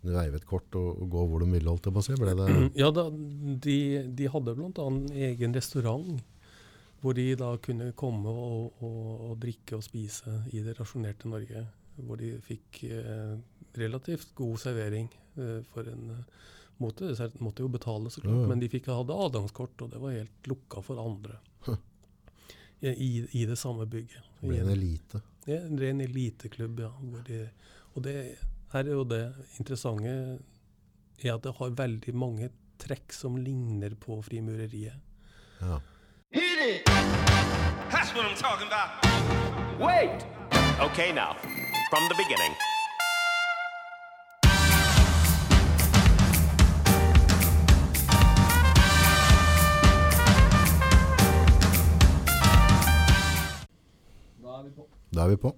[0.00, 2.16] kunne veive et kort og, og gå hvor de ville, holdt jeg på å si?
[2.18, 2.48] Ble det
[2.82, 3.08] Ja, da,
[3.68, 3.78] de,
[4.18, 4.72] de hadde bl.a.
[4.88, 6.18] en egen restaurant
[6.98, 11.62] hvor de da kunne komme og, og, og drikke og spise i det rasjonerte Norge.
[11.98, 13.36] Hvor de fikk eh,
[13.78, 15.06] relativt god servering
[15.38, 16.48] eh, for en eh,
[16.82, 17.10] måte.
[17.14, 20.14] De måtte jo betale, så klart, Ja, men de fikk hadde adgangskort, og det var
[20.14, 21.38] helt lukka for andre.
[22.80, 24.22] I, i, det samme bygget.
[24.38, 25.18] ble en elite?
[25.48, 26.92] ja, en ren eliteklubb, ja.
[27.02, 27.40] Hvor de,
[27.96, 28.14] og det
[28.72, 29.22] her er jo det
[29.58, 30.10] interessante
[31.24, 35.00] er at det har veldig mange trekk som ligner på frimureriet.
[35.60, 35.80] Ja.
[36.30, 36.90] Hit it!
[37.90, 38.90] That's what I'm talking about.
[39.80, 40.26] Wait!
[40.80, 41.34] Okay, now,
[41.90, 42.54] from the beginning.
[55.14, 55.56] Da er vi på.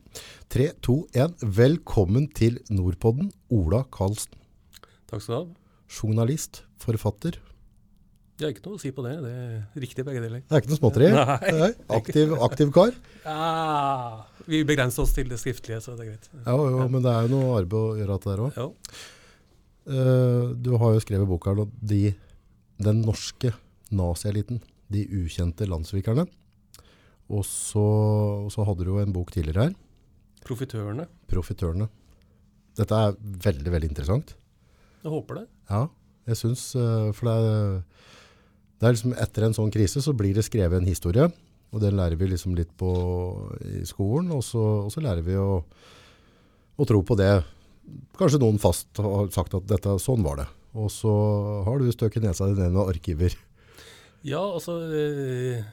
[0.50, 1.30] Tre, to, én.
[1.46, 4.32] Velkommen til Nordpodden, Ola Karlsen.
[5.06, 5.74] Takk skal du ha.
[5.94, 7.36] Journalist, forfatter.
[8.40, 9.12] Jeg har ikke noe å si på det.
[9.22, 10.40] Det er riktig begge deler.
[10.42, 11.10] Det er ikke noe småtteri.
[11.14, 11.68] Nei.
[11.94, 12.90] Aktiv, aktiv kar.
[13.22, 16.26] Ja, vi begrenser oss til det skriftlige, så det er greit.
[16.40, 18.58] Ja, jo, men det er jo noe arbeid å gjøre at det der òg.
[18.58, 20.56] Ja.
[20.66, 22.00] du har jo skrevet boka de,
[22.82, 23.52] 'Den norske
[23.94, 24.58] nazieliten'.
[24.90, 26.26] De ukjente landssvikerne.
[27.30, 27.86] Og så,
[28.48, 29.78] og så hadde du jo en bok tidligere her,
[30.46, 31.06] Profitørene.
[31.28, 31.88] 'Profitørene'.
[32.78, 34.34] Dette er veldig, veldig interessant.
[35.02, 35.46] Jeg håper det.
[35.70, 35.86] Ja,
[36.28, 37.78] jeg syns eh, For det er,
[38.80, 41.28] det er liksom etter en sånn krise så blir det skrevet en historie.
[41.70, 42.90] Og den lærer vi liksom litt på
[43.62, 44.32] i skolen.
[44.34, 45.60] Og så, og så lærer vi å,
[46.76, 47.32] å tro på det.
[48.18, 50.48] Kanskje noen fast har sagt at dette, sånn var det.
[50.78, 51.12] Og så
[51.66, 53.36] har du støket nesa di ned med arkiver.
[54.26, 55.64] Ja, altså eh,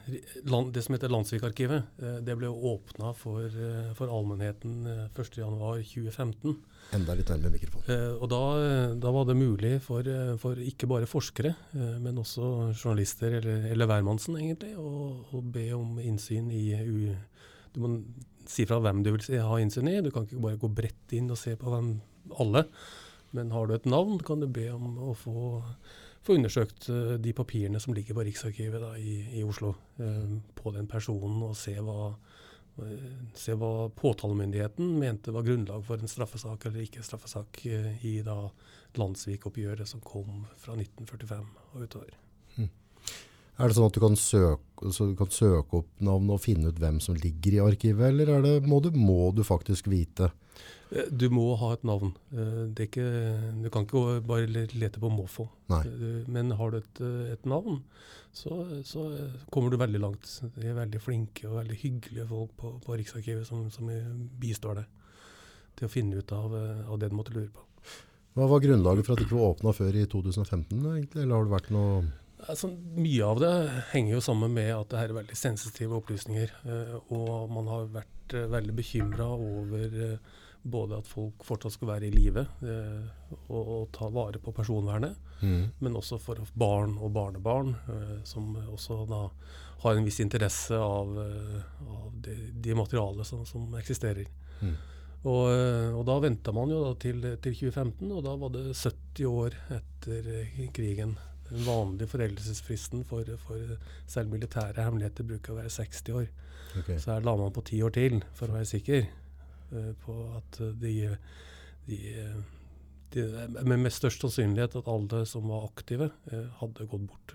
[0.48, 6.54] land, Det som heter Landsvikarkivet, eh, det ble åpna for, eh, for allmennheten eh, 1.1.2015.
[6.96, 8.14] Enda litt nærmere mikrofonen.
[8.16, 8.40] Og da,
[8.96, 10.08] da var det mulig for,
[10.40, 11.50] for ikke bare forskere,
[12.00, 17.12] men også journalister, eller, eller hvermannsen egentlig, å be om innsyn i u,
[17.74, 17.90] Du må
[18.48, 19.98] si fra hvem du vil ha innsyn i.
[20.00, 21.92] Du kan ikke bare gå bredt inn og se på hvem
[22.40, 22.64] alle.
[23.36, 25.58] Men har du et navn, kan du be om å få,
[26.28, 30.74] få undersøkt eh, de papirene som ligger på Riksarkivet da, i, i Oslo, eh, på
[30.76, 32.12] den personen, og se hva,
[32.84, 33.08] eh,
[33.38, 38.40] se hva påtalemyndigheten mente var grunnlag for en straffesak eller ikke straffesak i da
[38.98, 41.44] landssvikoppgjøret som kom fra 1945
[41.74, 42.16] og utover.
[43.58, 46.70] Er det sånn at du kan, søke, så du kan søke opp navn og finne
[46.70, 50.28] ut hvem som ligger i arkivet, eller er det, må, du, må du faktisk vite?
[50.92, 52.14] Eh, Du må ha et navn.
[52.32, 53.06] Eh, Det ikke,
[53.62, 55.48] du kan ikke bare lete på måfå.
[55.70, 57.00] Eh, Men har du et,
[57.32, 57.82] et navn,
[58.32, 59.06] så, så
[59.50, 60.42] kommer du veldig langt.
[60.56, 63.88] De er veldig flinke og veldig hyggelige folk på, på Riksarkivet som, som
[64.40, 64.86] bistår deg
[65.78, 66.54] til å finne ut av,
[66.90, 67.62] av det du måtte lure på.
[68.38, 71.22] Hva var grunnlaget for at det ikke var åpna før i 2015, egentlig?
[71.22, 72.00] Eller har det vært noe
[72.48, 73.48] Altså, mye av det
[73.90, 76.52] henger jo sammen med at det her er veldig sensitive opplysninger.
[77.10, 79.96] og man har vært veldig bekymra over
[80.62, 83.06] både at folk fortsatt skal være i live eh,
[83.48, 85.16] og, og ta vare på personvernet,
[85.78, 89.22] men også for barn og barnebarn, eh, som også da
[89.84, 94.26] har en viss interesse av, eh, av de, de materialet som, som eksisterer.
[95.26, 99.30] Og, eh, og da venta man jo til, til 2015, og da var det 70
[99.30, 100.28] år etter
[100.74, 101.16] krigen.
[101.48, 103.78] Den vanlige foreldelsesfristen for, for
[104.10, 106.28] selv militære hemmeligheter bruker å være 60 år.
[106.82, 106.98] Okay.
[107.00, 109.06] Så her la man på ti år til for å være sikker
[110.04, 110.94] på at eh, de,
[111.86, 112.38] de, eh,
[113.14, 113.26] de
[113.64, 117.34] Med med størst sannsynlighet at alle som var aktive, eh, hadde gått bort.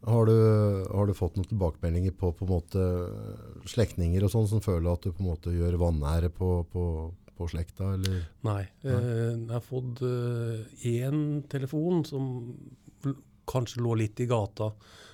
[0.00, 0.36] Har du,
[0.88, 2.84] har du fått noen tilbakemeldinger på, på måte
[3.68, 6.84] slektninger og sånn som føler at du på en måte gjør vanære på, på,
[7.36, 8.22] på slekta, eller?
[8.48, 8.62] Nei.
[8.86, 8.94] Nei.
[8.94, 10.00] jeg har fått
[10.88, 11.20] én
[11.52, 12.30] telefon som
[13.50, 14.70] kanskje lå litt i gata,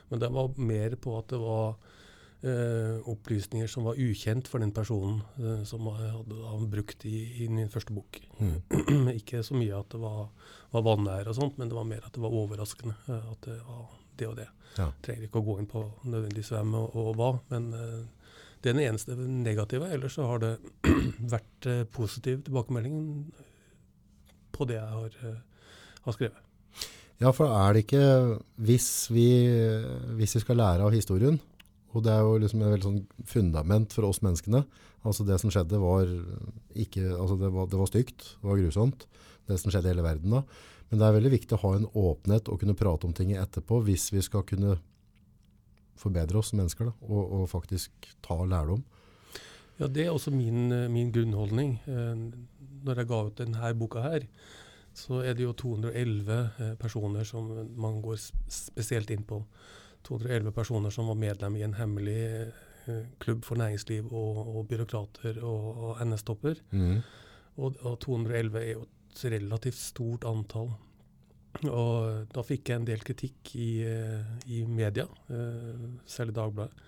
[0.09, 1.96] men det var mer på at det var eh,
[2.45, 7.49] opplysninger som var ukjent for den personen eh, som han hadde han brukt i, i
[7.49, 8.21] min første bok.
[9.19, 10.29] ikke så mye at det var,
[10.75, 13.57] var vanære og sånt, men det var mer at det var overraskende eh, at det
[13.65, 13.87] var
[14.17, 14.49] det og det.
[14.77, 14.91] Ja.
[15.05, 18.31] Trenger ikke å gå inn på nødvendigvis hvem og, og hva, men eh,
[18.63, 19.91] det er den eneste negative.
[19.93, 20.55] Ellers så har det
[21.35, 22.99] vært eh, positiv tilbakemelding
[24.57, 25.69] på det jeg har, eh,
[26.07, 26.43] har skrevet.
[27.17, 28.07] Ja, for er det ikke,
[28.61, 29.29] hvis vi,
[30.19, 31.39] hvis vi skal lære av historien,
[31.97, 34.65] og det er jo liksom et veldig sånn fundament for oss menneskene,
[35.07, 36.11] altså det som skjedde var
[36.77, 39.07] ikke, altså det var, det var stygt, det var grusomt,
[39.47, 40.43] det som skjedde i hele verden da,
[40.91, 43.81] men det er veldig viktig å ha en åpenhet og kunne prate om ting etterpå,
[43.87, 44.77] hvis vi skal kunne
[45.99, 48.85] forbedre oss som mennesker da, og, og faktisk ta lærdom.
[49.81, 51.77] Ja, Det er også min, min grunnholdning.
[51.87, 52.15] Eh,
[52.87, 54.29] Når jeg ga ut denne boka her,
[54.97, 59.43] så er det jo 211 eh, personer som man går spesielt inn på.
[60.07, 62.19] 211 personer som var medlem i en hemmelig
[62.87, 66.61] eh, klubb for næringsliv og, og byråkrater og, og NS-topper.
[66.71, 66.99] Mm.
[67.57, 70.75] Og, og 211 er jo et relativt stort antall.
[71.65, 76.85] Og da fikk jeg en del kritikk i, eh, i media, eh, særlig Dagbladet,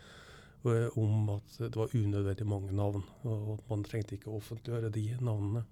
[0.98, 5.04] om at det var unødvendig mange navn, og at man trengte ikke å offentliggjøre de
[5.24, 5.62] navnene.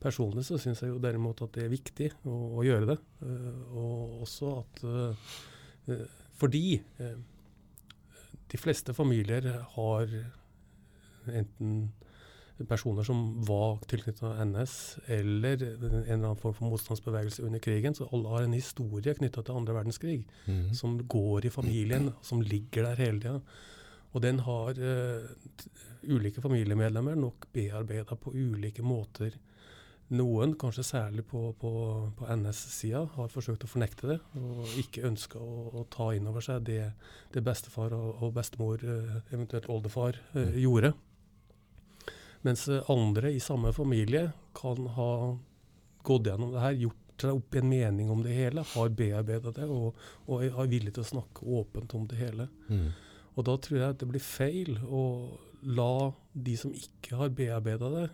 [0.00, 2.96] Personlig så syns jeg jo derimot at det er viktig å, å gjøre det.
[3.74, 4.84] og også at
[6.34, 7.16] Fordi eh,
[8.52, 9.46] de fleste familier
[9.76, 10.08] har
[11.30, 11.92] enten
[12.68, 14.74] personer som var tilknyttet NS,
[15.10, 17.94] eller en eller annen form for motstandsbevegelse under krigen.
[17.98, 20.74] Så alle har en historie knytta til andre verdenskrig, Mm.
[20.74, 23.40] som går i familien, som ligger der hele tida.
[24.14, 25.68] Og den har t-
[26.06, 29.32] ulike familiemedlemmer nok bearbeida på ulike måter.
[30.12, 31.70] Noen, kanskje særlig på, på,
[32.18, 36.44] på NS-sida, har forsøkt å fornekte det, og ikke ønska å, å ta inn over
[36.44, 36.90] seg det,
[37.32, 40.92] det bestefar og, og bestemor, eh, eventuelt oldefar, eh, gjorde.
[42.44, 45.08] Mens eh, andre i samme familie kan ha
[46.04, 49.70] gått gjennom det her, gjort seg opp en mening om det hele, har bearbeida det
[49.70, 49.96] og,
[50.28, 52.50] og er villig til å snakke åpent om det hele.
[52.68, 52.90] Mm.
[53.34, 55.04] Og da tror jeg at det blir feil å
[55.64, 58.04] la de som ikke har bearbeida det,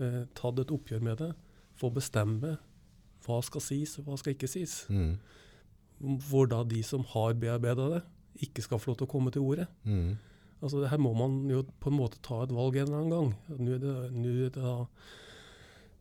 [0.00, 1.30] eh, tatt et oppgjør med det,
[1.80, 2.56] få bestemme
[3.26, 4.86] hva skal sies og hva skal ikke sies.
[4.88, 5.18] Mm.
[6.30, 8.02] Hvor da de som har bearbeida det,
[8.46, 9.66] ikke skal få lov til å komme til ordet.
[9.84, 10.14] Mm.
[10.62, 13.58] Altså, her må man jo på en måte ta et valg en eller annen gang.
[13.60, 14.74] Nå er det, nå er det da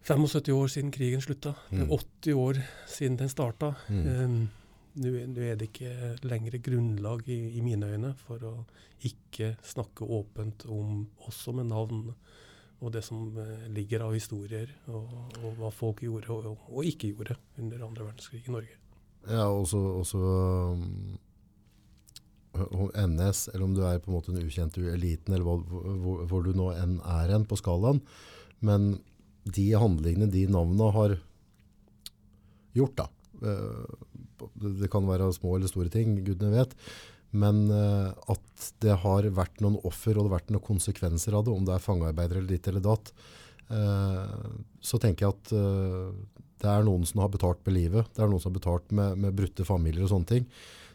[0.08, 1.54] 75 år siden krigen slutta.
[1.70, 1.92] Det Mm.
[1.92, 2.54] er 80 år
[2.88, 3.74] siden den starta.
[3.90, 4.08] Mm.
[4.24, 4.50] Um,
[5.06, 8.66] er- nå er det ikke lenger grunnlag i, i mine øyne for å
[9.04, 12.14] ikke snakke åpent om også med navn
[12.80, 15.10] og det som eh, ligger av historier, og,
[15.44, 18.78] og hva folk gjorde og, og ikke gjorde under andre verdenskrig i Norge.
[19.28, 20.20] Ja, også, også
[20.72, 21.18] um,
[22.56, 26.24] om NS, eller om du er på en måte den ukjente eliten, eller hvor, hvor,
[26.30, 28.00] hvor du nå enn er en på skalaen.
[28.64, 28.94] Men
[29.44, 31.18] de handlingene, de navnene har
[32.78, 33.08] gjort da.
[33.44, 34.50] Eh,
[34.80, 36.76] det kan være små eller store ting, gudene vet.
[37.32, 41.46] Men uh, at det har vært noen offer og det har vært noen konsekvenser av
[41.46, 43.14] det, om det er fangearbeidere eller ditt eller datt,
[43.70, 44.50] uh,
[44.82, 46.10] så tenker jeg at uh,
[46.60, 48.10] det er noen som har betalt med livet.
[48.16, 50.50] Det er noen som har betalt med, med brutte familier og sånne ting.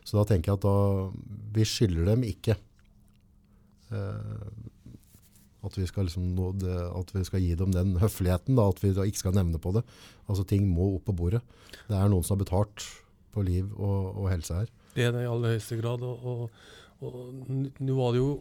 [0.05, 0.77] Så da tenker jeg at da,
[1.55, 2.59] vi skylder dem ikke
[5.65, 8.91] at, vi liksom nå det, at vi skal gi dem den høfligheten, da, at vi
[8.97, 9.85] da ikke skal nevne på det.
[10.27, 11.41] Altså ting må opp på bordet.
[11.87, 12.85] Det er noen som har betalt
[13.33, 14.73] på liv og, og helse her.
[14.95, 16.05] Det er det i aller høyeste grad.
[16.07, 16.59] Og, og,
[17.05, 17.15] og
[17.83, 18.35] nå var det jo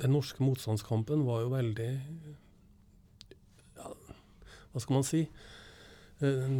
[0.00, 1.90] Den norske motstandskampen var jo veldig
[3.76, 3.90] ja,
[4.72, 5.20] Hva skal man si?
[6.24, 6.56] Eh,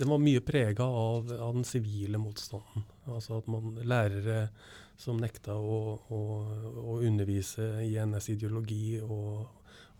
[0.00, 2.84] Den var mye prega av, av den sivile motstanden.
[3.10, 4.48] Altså at man lærere
[5.00, 5.78] som nekta å,
[6.12, 6.20] å,
[6.84, 9.48] å undervise i NS-ideologi, og,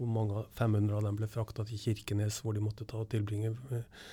[0.01, 3.55] hvor mange 500 av dem ble frakta til Kirkenes, hvor de måtte ta og tilbringe
[3.73, 4.05] eh,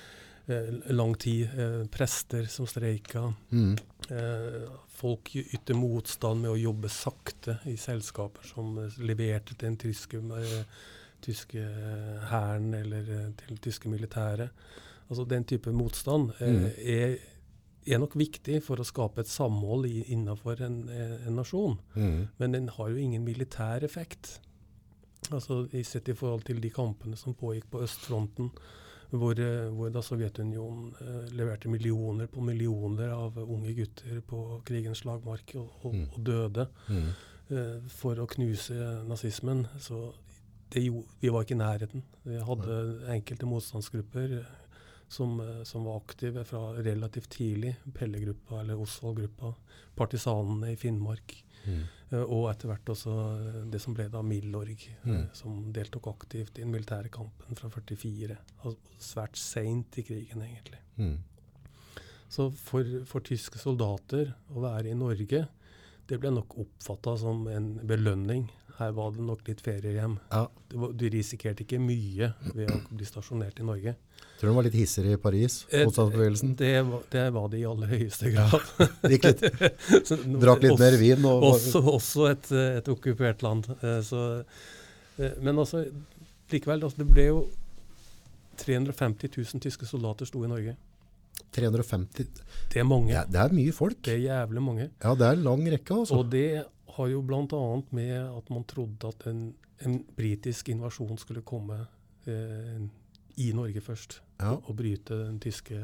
[0.47, 1.49] lang tid.
[1.59, 3.33] Eh, prester som streika.
[3.51, 3.77] Mm.
[4.09, 9.77] Eh, folk ytter motstand med å jobbe sakte i selskaper som eh, leverte til den
[9.77, 10.63] tyske, eh,
[11.21, 14.49] tyske eh, hæren eller eh, til det tyske militæret.
[15.09, 16.65] Altså Den type motstand eh, Mm.
[16.77, 17.17] er,
[17.87, 21.77] er nok viktig for å skape et samhold i, innenfor en, eh, en nasjon.
[21.95, 22.27] Mm.
[22.39, 24.39] Men den har jo ingen militær effekt.
[25.31, 28.51] Altså i Sett i forhold til de kampene som pågikk på østfronten,
[29.11, 35.03] hvor, eh, hvor da Sovjetunionen eh, leverte millioner på millioner av unge gutter på krigens
[35.05, 36.07] slagmark og, og, Mm.
[36.13, 37.09] og døde Mm.
[37.49, 38.73] eh, for å knuse
[39.07, 39.67] nazismen.
[39.79, 40.13] Så
[40.69, 40.83] det
[41.21, 42.03] vi var ikke i nærheten.
[42.25, 44.45] Vi hadde enkelte motstandsgrupper eh,
[45.09, 47.77] som, som var aktive fra relativt tidlig.
[47.93, 49.53] Pellegruppa eller Osvald-gruppa.
[49.95, 51.43] Partisanene i Finnmark.
[51.67, 51.83] Mm.
[52.11, 55.25] Eh, Og etter hvert også eh, det som ble da Milorg, eh, Mm.
[55.33, 58.37] som deltok aktivt i den militære kampen fra 44.
[58.63, 60.79] Altså svært seint i krigen, egentlig.
[60.97, 61.17] Mm.
[62.29, 65.47] Så for, for tyske soldater å være i Norge,
[66.07, 68.49] det ble nok oppfatta som en belønning.
[68.77, 70.19] Her var det nok litt feriehjem.
[70.31, 73.95] Ja, Du, du risikerte ikke mye ved å bli stasjonert i Norge.
[74.37, 76.55] tror du de var litt hissigere i Paris, Eh, motstandsbevegelsen.
[76.59, 76.73] Det
[77.09, 78.61] det var det i aller høyeste grad.
[79.09, 79.41] Gikk litt,
[80.43, 81.25] drakk litt også- mer vin.
[81.25, 83.65] Og, Også, også et, eh, et okkupert land.
[83.81, 84.43] Eh, Så,
[85.41, 85.85] men altså,
[86.51, 87.39] likevel, altså, det ble jo
[88.57, 90.75] 350 000 tyske soldater sto i Norge.
[91.53, 92.27] 350
[92.73, 93.09] Det er mange.
[93.13, 94.01] ja, Det er mye folk.
[94.03, 94.89] Det er jævlig mange.
[95.03, 96.17] Ja, det er en lang rekke, altså.
[96.19, 96.65] Og det
[96.97, 97.63] har jo bl.a.
[97.95, 99.41] med at man trodde at en,
[99.85, 101.83] en britisk invasjon skulle komme
[102.27, 102.79] eh,
[103.37, 104.21] i Norge først.
[104.41, 104.51] Ja.
[104.69, 105.77] Og bryte den tyske,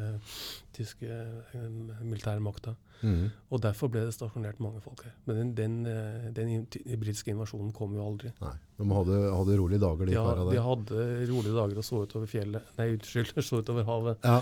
[0.77, 1.69] tyske eh,
[2.05, 2.75] militærmakta.
[3.03, 3.25] Mm.
[3.51, 5.13] Og derfor ble det stasjonert mange folk her.
[5.27, 8.31] Men den, den, eh, den den britiske invasjonen kom jo aldri.
[8.41, 11.87] Nei, de hadde, hadde rolige dager, de De, ha- kara de hadde rolige dager og
[11.87, 12.69] så utover fjellet.
[12.79, 14.23] Nei, unnskyld, så utover havet.
[14.23, 14.39] Ja,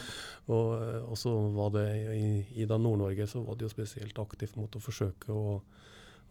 [0.52, 1.86] Og, eh, og så var det
[2.16, 2.26] i,
[2.62, 5.62] i Nord-Norge så var det jo spesielt aktivt mot å forsøke å,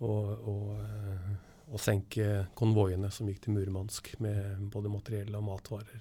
[0.00, 6.00] og, eh, senke konvoiene som gikk til Murmansk med både materiell og matvarer.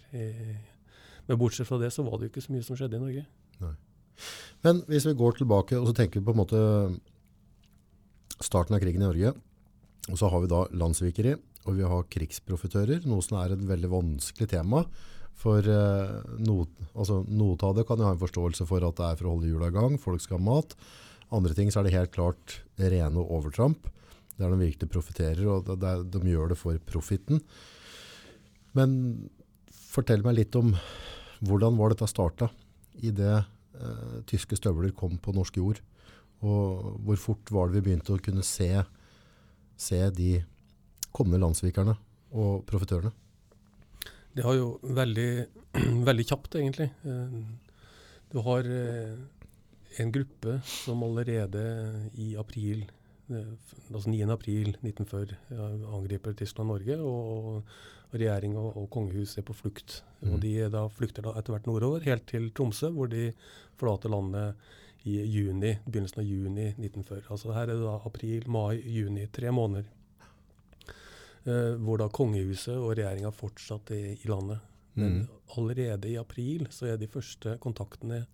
[1.27, 3.25] Men bortsett fra det så var det jo ikke så mye som skjedde i Norge.
[4.65, 6.63] Men hvis vi går tilbake og så tenker vi på en måte
[8.43, 9.35] starten av krigen i Norge,
[10.09, 11.35] og så har vi da landssvikeri,
[11.67, 14.85] og vi har krigsprofitører, noe som er et veldig vanskelig tema.
[15.39, 19.05] For eh, noe, altså, noe av det kan jeg ha en forståelse for at det
[19.05, 20.75] er for å holde hjula i gang, folk skal ha mat.
[21.35, 23.85] Andre ting så er det helt klart rene overtramp,
[24.39, 27.41] der de virkelig profiterer, og det, det, er- de gjør det for profitten.
[28.77, 29.29] Men
[29.89, 30.73] fortell meg litt om
[31.45, 32.49] hvordan var dette starta
[33.03, 35.79] i det eh, tyske støvler kom på norsk jord.
[36.45, 38.69] Og hvor fort var det vi begynte å kunne se,
[39.79, 40.37] se de
[41.15, 41.97] kommende landssvikerne
[42.37, 43.11] og profitørene?
[44.37, 45.29] Det har jo veldig,
[46.09, 46.89] veldig kjapt, egentlig.
[47.03, 47.41] Eh,
[48.29, 49.15] Du har eh,
[49.97, 51.63] en gruppe som allerede
[52.13, 52.85] i april,
[53.29, 53.53] eh,
[53.93, 54.21] altså 9.
[54.31, 57.63] april 1940, ja, angriper Tyskland Norge, og
[58.13, 60.01] regjering og, og kongehus er på flukt.
[60.21, 60.33] Mm.
[60.33, 63.31] Og de er da flykter da etter hvert nordover, helt til Tromsø, hvor de
[63.79, 64.55] forlater landet
[65.07, 67.29] i juni, begynnelsen av juni 1940.
[67.31, 69.87] Altså her er det da april, mai, juni, tre måneder.
[71.47, 74.59] Eh, hvor da kongehuset og regjeringa fortsatt er i landet.
[74.99, 75.27] Men mm.
[75.57, 78.25] allerede i april så er de første kontaktene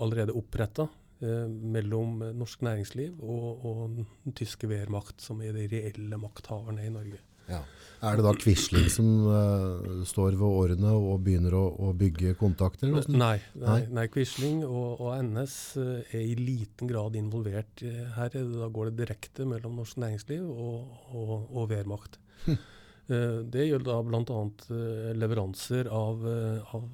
[0.00, 0.88] allerede oppretta
[1.22, 6.94] eh, mellom norsk næringsliv og, og den tyske Wehrmacht, som er de reelle makthaverne i
[6.94, 7.20] Norge.
[7.50, 7.64] Ja.
[8.06, 12.88] Er det da Quisling som eh, står ved årene og begynner å, å bygge kontakter?
[13.10, 14.04] Nei, nei, Nei.
[14.12, 17.82] Quisling og, og NS eh, er i liten grad involvert.
[17.82, 22.20] eh, Her er da går det direkte mellom norsk næringsliv og, og, og Wehrmacht.
[22.46, 24.40] Eh, Det gjelder da bl.a.
[24.70, 26.22] Uh, leveranser av,
[26.70, 26.84] av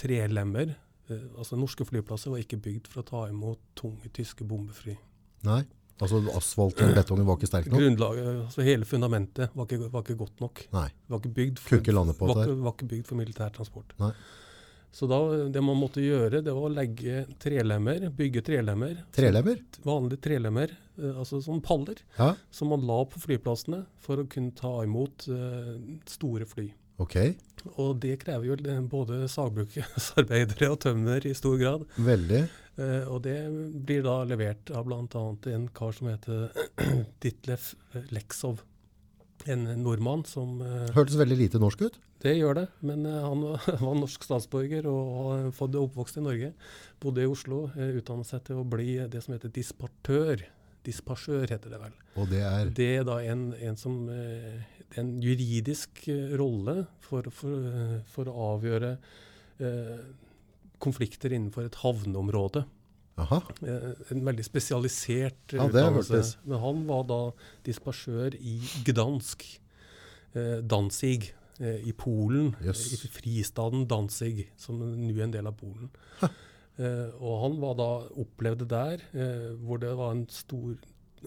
[0.00, 0.72] trelemmer.
[1.10, 4.96] Eh, altså Norske flyplasser var ikke bygd for å ta imot tunge tyske bombefly.
[5.48, 5.62] Nei?
[6.00, 7.80] Altså Asfalt og betongen var ikke sterk nok?
[7.82, 10.62] Grunnlaget, altså Hele fundamentet var ikke, var ikke godt nok.
[10.72, 10.86] Nei.
[11.12, 11.90] Var ikke bygd for,
[12.30, 13.92] var, var ikke bygd for militær transport.
[14.00, 14.14] Nei.
[14.90, 15.18] Så da,
[15.52, 18.96] det man måtte gjøre, det var å legge trelemmer, bygge trelemmer.
[19.14, 19.60] Trelemmer?
[19.86, 24.56] Vanlige trelemmer, eh, altså som paller, Ja, som man la på flyplassene for å kunne
[24.56, 25.76] ta imot uh,
[26.10, 26.66] store fly.
[27.00, 27.16] Ok.
[27.76, 31.86] Og det krever jo eh, både sagbruksarbeidere og tømmer i stor grad.
[32.00, 32.42] Veldig.
[32.80, 33.36] Eh, og det
[33.84, 35.24] blir da levert av bl.a.
[35.54, 36.50] en kar som heter
[37.22, 37.74] Ditlef
[38.14, 38.62] Leksov.
[39.48, 41.98] En nordmann som eh, Hørtes veldig lite norsk ut.
[42.20, 43.68] Det gjør det, men eh, han var,
[44.02, 46.52] norsk statsborger og har fått oppvokst i Norge.
[47.00, 50.44] Bodde i Oslo, uh, utdannet seg til å bli det som heter dispatør.
[50.86, 51.94] Dispasjør heter det vel.
[52.16, 54.62] Og det er Det er da en, en som eh,
[54.98, 58.94] En juridisk eh, rolle for, for, eh, for å avgjøre
[59.60, 59.98] eh,
[60.80, 62.64] konflikter innenfor et havneområde.
[63.20, 63.40] Aha.
[64.14, 66.38] En veldig spesialisert Ja, utdannelse.
[66.48, 67.18] Men han var da
[67.66, 68.56] dispasjør i
[68.86, 69.44] Gdansk,
[70.32, 72.54] eh, Danzig, eh, i Polen.
[72.64, 75.90] Eh, I fristaden Danzig, som nå er en del av Polen.
[76.22, 76.28] Eh,
[77.20, 77.88] og han var da
[78.22, 80.76] opplevde der, eh, hvor det var en stor,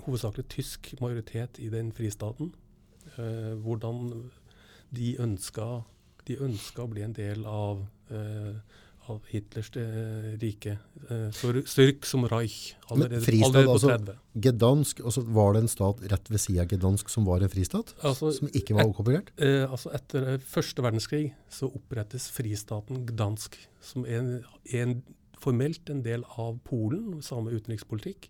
[0.06, 2.54] hovedsakelig tysk majoritet i den fristaten.
[3.18, 4.30] Eh, hvordan
[4.96, 5.84] de ønska,
[6.28, 8.58] de ønska å bli en del av eh,
[9.12, 10.78] av Hitlers eh, rike.
[11.10, 11.52] Eh, så
[12.08, 14.20] som Reich allerede, fristad, allerede på altså- 30.
[14.34, 17.50] Gdansk, og så var det en stat rett ved siden av Gdansk som var en
[17.50, 17.94] fristat?
[18.02, 19.34] Altså, Som ikke var okkupert?
[19.38, 25.04] Eh, altså etter eh, første verdenskrig så opprettes fristaten Gdansk, som er en, en,
[25.44, 28.30] formelt en del av Polen, samme utenrikspolitikk,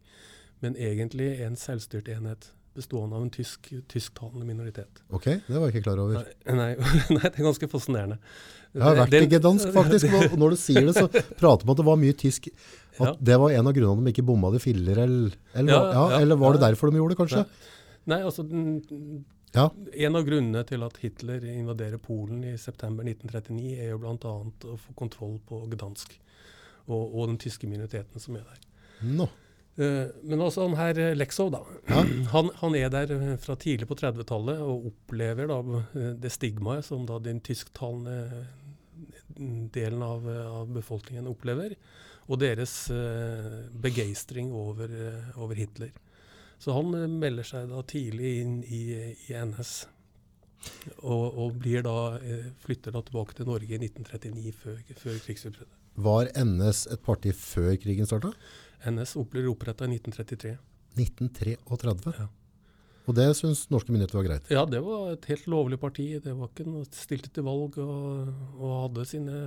[0.63, 5.03] men egentlig en selvstyrt enhet bestående av en tysk, tysktalende minoritet.
[5.13, 6.23] Ok, det var jeg ikke klar over.
[6.47, 6.69] Nei, nei,
[7.15, 8.17] nei, det er ganske fascinerende.
[8.73, 11.05] Jeg har vært i Gdansk faktisk, og når du sier det så
[11.37, 12.49] prater man at det var mye tysk.
[12.97, 13.13] At Ja.
[13.29, 16.41] det var en av grunnene de ikke bomma de filler, eller, eller, Ja, ja, eller
[16.41, 17.45] var det derfor de gjorde det kanskje?
[18.09, 18.43] Nei, altså.
[19.53, 24.33] En av grunnene til at Hitler invaderer Polen i september 1939, er jo bl.a.
[24.73, 26.17] å få kontroll på Gdansk
[26.87, 28.67] og, og den tyske minoriteten som er der.
[29.03, 29.29] Nå.
[29.75, 31.63] Eh, men også han her eh, Leksov, da.
[32.33, 37.07] Han, han er der eh, fra tidlig på 30-tallet og opplever da det stigmaet som
[37.09, 38.45] da den tysktalende
[39.73, 41.73] delen av, av befolkningen opplever,
[42.29, 44.93] og deres eh, begeistring over,
[45.41, 45.89] over Hitler.
[46.61, 48.83] Så han melder seg da tidlig inn i,
[49.25, 49.73] i NS.
[51.01, 52.13] Og, og blir da,
[52.63, 55.82] flytter da tilbake til Norge i 1939, før, før krigsutbruddet.
[55.95, 58.33] Var NS et parti før krigen starta?
[58.89, 60.55] NS ble oppretta i 1933.
[60.97, 62.15] 1933.
[62.17, 62.29] Ja.
[63.03, 64.51] Og det syns norske myndigheter var greit.
[64.53, 66.05] Ja, det var et helt lovlig parti.
[66.23, 69.39] Det var ikke noe stilte til valg og, og hadde sine,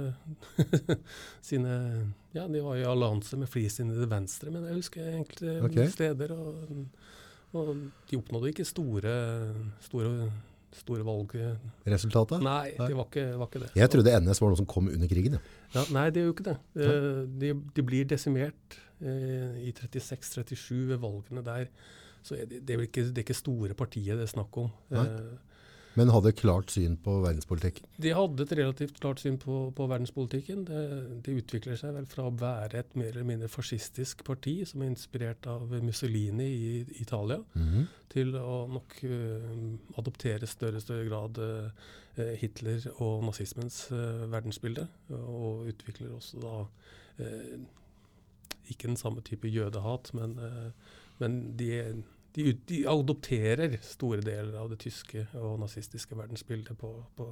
[1.48, 1.76] sine
[2.36, 5.88] Ja, de var i allianse med frisinnede Venstre, men jeg husker enkelte okay.
[5.94, 6.36] steder.
[6.36, 6.84] Og,
[7.56, 7.72] og
[8.10, 9.14] de oppnådde ikke store,
[9.88, 10.28] store,
[10.74, 12.42] store valgresultatet?
[12.44, 13.70] Nei, det var ikke, var ikke det.
[13.78, 15.38] Jeg trodde NS var noe som kom under krigen.
[15.74, 15.84] Ja.
[15.94, 16.56] Nei, det er jo ikke det.
[16.76, 21.70] Eh, De, de blir desimert eh, i 36-37 ved valgene der.
[22.26, 24.70] Så det, det, er ikke, det er ikke store partiet det er snakk om.
[24.90, 25.06] Nei.
[25.96, 27.78] Men hadde klart syn på verdenspolitikk.
[28.02, 30.64] De hadde et relativt klart syn på, på verdenspolitikken.
[30.68, 30.80] Det,
[31.24, 34.90] de utvikler seg vel fra å være et mer eller mindre fascistisk parti, som er
[34.92, 37.86] inspirert av Mussolini i Italia, Mhm.
[38.12, 44.86] til å nok uh, adoptere større og større grad uh, Hitler og nazismens uh, verdensbilde.
[45.16, 46.56] Og utvikler også da
[48.68, 50.34] ikke den samme type jødehat, men,
[51.18, 52.02] men de,
[52.36, 57.28] de, de adopterer store deler av det tyske og nazistiske verdensbildet på, på,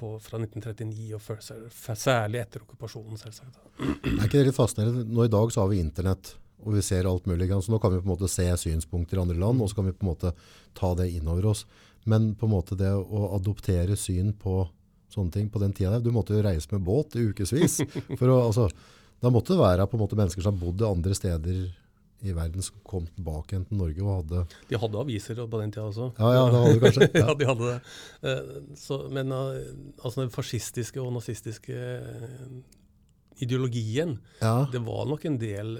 [0.00, 3.58] på, fra 1939, og særlig etter okkupasjonen, selvsagt.
[3.78, 5.04] Er ikke det litt fascinerende?
[5.12, 6.32] Nå i dag så har vi internett,
[6.64, 7.50] og vi ser alt mulig.
[7.52, 9.90] Så nå kan vi på en måte se synspunkter i andre land, og så kan
[9.90, 10.32] vi på en måte
[10.78, 11.66] ta det innover oss.
[12.08, 14.62] Men på en måte det å adoptere syn på
[15.12, 17.82] sånne ting på den tida der, du måtte jo reise med båt i ukevis.
[18.16, 18.70] Altså,
[19.20, 21.60] da måtte det være på en måte mennesker som har bodd andre steder
[22.26, 25.70] i verden som kom tilbake igjen til Norge og hadde De hadde aviser på den
[25.70, 26.08] tida også.
[26.18, 27.08] Ja, ja, det hadde kanskje.
[27.14, 27.34] ja, Ja.
[27.38, 27.78] de hadde det.
[28.22, 29.68] Eh, Så, men eh,
[30.04, 32.58] altså den fascistiske og nazistiske eh,
[33.40, 35.76] ideologien, Ja, det var nok en del,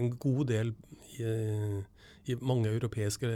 [0.00, 0.72] en god del
[1.14, 1.28] i,
[2.26, 3.28] i mange europeiske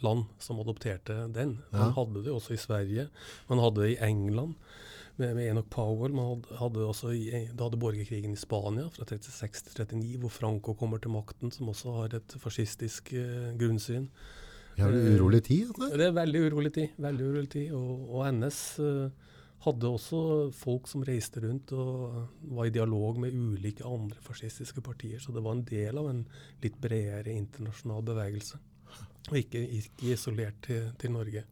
[0.00, 1.58] land som adopterte den.
[1.74, 3.08] Man hadde det også i Sverige,
[3.50, 4.54] man hadde det i England
[5.20, 6.14] med, med Enoch Powell.
[6.16, 10.74] Man hadde, hadde også da hadde borgerkrigen i Spania fra 36 til 39, hvor Franco
[10.78, 14.08] kommer til makten, som også har et fascistisk eh, grunnsyn.
[14.76, 15.74] vi har en urolig tid.
[15.76, 15.96] Eller?
[15.98, 16.88] Det er veldig urolig tid.
[16.96, 19.28] veldig urolig tid, Og, og NS eh,
[19.66, 20.22] hadde også
[20.56, 25.20] folk som reiste rundt og var i dialog med ulike andre fascistiske partier.
[25.20, 26.24] Så det var en del av en
[26.62, 28.60] litt bredere internasjonal bevegelse.
[29.30, 31.44] Og ikke, ikke isolert til, til Norge.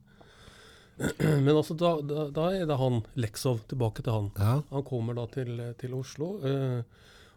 [1.44, 4.30] Men altså, da, da, da er det han, Leksov, tilbake til han.
[4.38, 6.80] Ja, Han kommer da til, til Oslo, eh,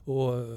[0.09, 0.55] og,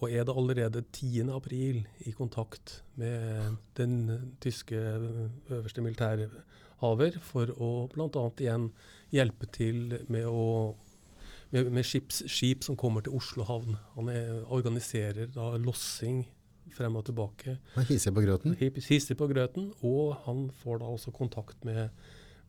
[0.00, 1.28] og er da allerede 10.
[1.30, 8.24] april i kontakt med den tyske øverste militærhaver for å bl.a.
[8.42, 8.72] igjen
[9.14, 10.74] hjelpe til med å
[11.52, 13.76] med, med skips, skip som kommer til Oslo havn.
[13.96, 16.24] Han er, organiserer da lossing
[16.72, 17.58] frem og tilbake.
[17.74, 18.56] han hisser på grøten.
[18.56, 21.88] Hisser på grøten, og han får da også kontakt med,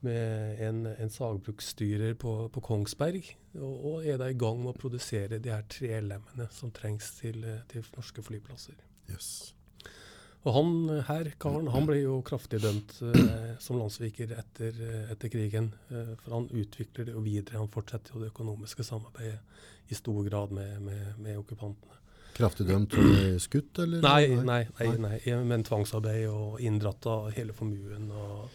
[0.06, 3.26] med en, en sagbruksstyrer på, på Kongsberg,
[3.60, 7.14] og, og er da i gang med å produsere de her tre lemmene som trengs
[7.20, 8.80] til, til norske flyplasser.
[9.12, 9.54] Yes.
[10.44, 10.72] Og han
[11.08, 14.80] her, karen, han ble jo kraftig dømt eh, som landssviker etter,
[15.14, 15.70] etter krigen.
[15.88, 17.62] Eh, for han utvikler det jo videre.
[17.62, 19.40] Han fortsetter jo det økonomiske samarbeidet
[19.88, 22.00] i stor grad med, med, med okkupantene.
[22.34, 24.02] Kraftig dømt som skutt, eller?
[24.02, 25.18] Nei, nei, nei, nei.
[25.46, 28.48] men tvangsarbeid og inndratt av hele formuen og,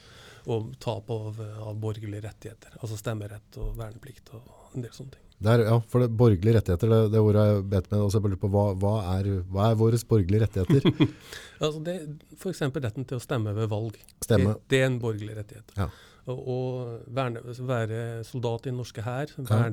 [0.49, 2.77] og tap av, av borgerlige rettigheter.
[2.83, 5.25] Altså stemmerett og verneplikt og en del sånne ting.
[5.39, 8.39] Der, ja, for det, borgerlige rettigheter, det, det ordet jeg bet med, og så bare
[8.43, 10.89] på, hva, hva, er, hva er våre borgerlige rettigheter?
[11.63, 11.95] Altså det,
[12.39, 13.97] for eksempel retten til å stemme ved valg.
[14.23, 14.53] Stemme.
[14.59, 15.73] Det, det er en borgerlig rettighet.
[15.79, 15.89] Ja.
[16.29, 19.33] Og, og verne, være soldat i den norske hær,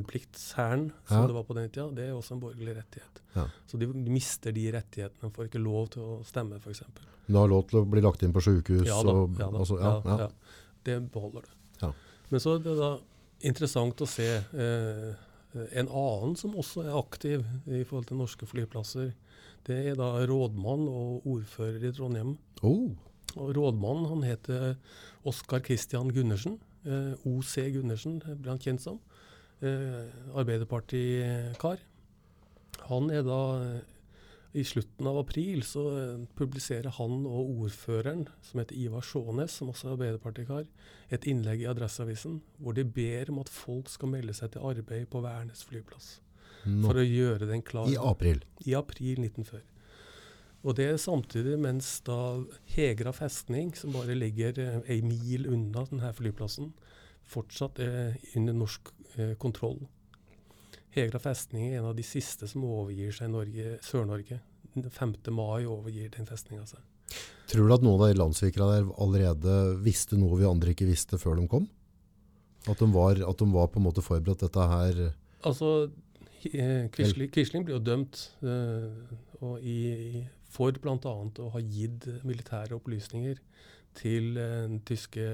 [0.10, 1.28] vernepliktshæren som Ja.
[1.28, 3.22] det var på den tida, det er også en borgerlig rettighet.
[3.36, 3.46] Ja.
[3.68, 6.82] Så de mister de rettighetene, får ikke lov til å stemme f.eks.
[7.28, 8.86] Du har lov til å bli lagt inn på sykehus?
[8.88, 9.14] Ja da.
[9.14, 9.60] og, Ja, da.
[9.62, 10.18] altså, ja, ja, ja.
[10.26, 10.64] ja.
[10.86, 11.56] Det beholder det.
[11.82, 11.92] Ja.
[12.30, 12.92] Men så er det da
[13.46, 15.10] interessant å se eh,
[15.80, 19.14] en annen som også er aktiv i forhold til norske flyplasser.
[19.66, 22.36] Det er da rådmann og ordfører i Trondheim.
[22.62, 22.92] Oh,
[23.36, 24.76] Og rådmannen han heter
[25.28, 26.60] Oskar Christian Gundersen.
[26.86, 29.00] Eh, OC Gundersen ble han kjent som.
[29.66, 30.06] Eh,
[30.38, 31.82] Arbeiderpartikar.
[32.90, 33.40] Han er da
[34.56, 39.72] I slutten av april så eh, publiserer han og ordføreren, som heter Ivar Sjånes, som
[39.74, 40.68] også er Arbeiderpartikar,
[41.12, 45.10] et innlegg i Adresseavisen hvor de ber om at folk skal melde seg til arbeid
[45.12, 46.22] på Værnes flyplass.
[46.64, 48.40] nå, For å gjøre den klar I april.
[48.66, 49.66] i april 1940.
[50.66, 52.40] Og det er samtidig mens da
[52.74, 56.72] Hegra festning, som bare ligger eh, ei mil unna denne flyplassen,
[57.26, 59.84] fortsatt er under norsk eh, kontroll.
[60.96, 64.40] Hegra festning er en av de siste som overgir seg Norge, Sør-Norge.
[64.76, 65.16] 5.
[65.32, 66.84] mai overgir den festninga seg.
[67.52, 71.20] Tror du at noen av de landssvikerne der allerede visste noe vi andre ikke visste
[71.22, 71.68] før de kom?
[72.66, 75.02] At de var, at de var på en måte forberedt dette her
[75.46, 75.92] Altså,
[76.50, 80.98] eh, Quisling, Quisling blir jo dømt uh, i, for bl.a.
[81.06, 83.38] å ha gitt militære opplysninger
[84.00, 85.28] til eh, den tyske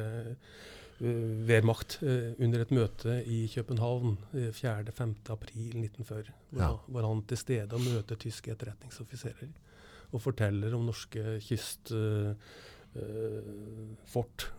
[1.01, 5.15] Wehrmacht eh, under et møte i København eh, 4.-5.
[5.33, 6.29] april 1940.
[6.51, 6.71] Hvor, Ja.
[6.87, 9.49] hvor han til stede og møter tyske etterretningsoffiserer
[10.11, 12.37] og forteller om norske kystfort,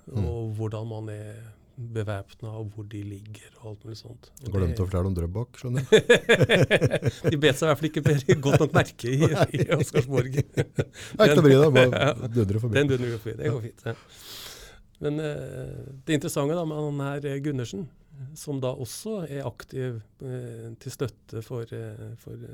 [0.07, 0.25] Mm.
[0.25, 1.35] og hvordan man er
[1.79, 4.31] bevæpna, og hvor de ligger og alt mulig sånt.
[4.47, 6.03] Og Glemte det- å fortelle om Drøbak, skjønner jeg.
[7.33, 10.33] de bet seg i hvert fall ikke godt nok merke i, i Oscarsborg.
[10.33, 12.75] Det er ikke noe å bry deg, bare dundre forbi.
[12.81, 13.37] Den dundrer forbi.
[13.41, 13.83] Det går fint.
[13.87, 13.95] Ja.
[15.03, 17.89] Men eh, det interessante da med han her eh, Gundersen,
[18.39, 21.71] som da også er aktiv eh, til støtte for,
[22.23, 22.45] for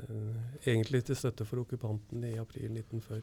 [0.65, 3.21] Egentlig til støtte for okkupanten i april 1940,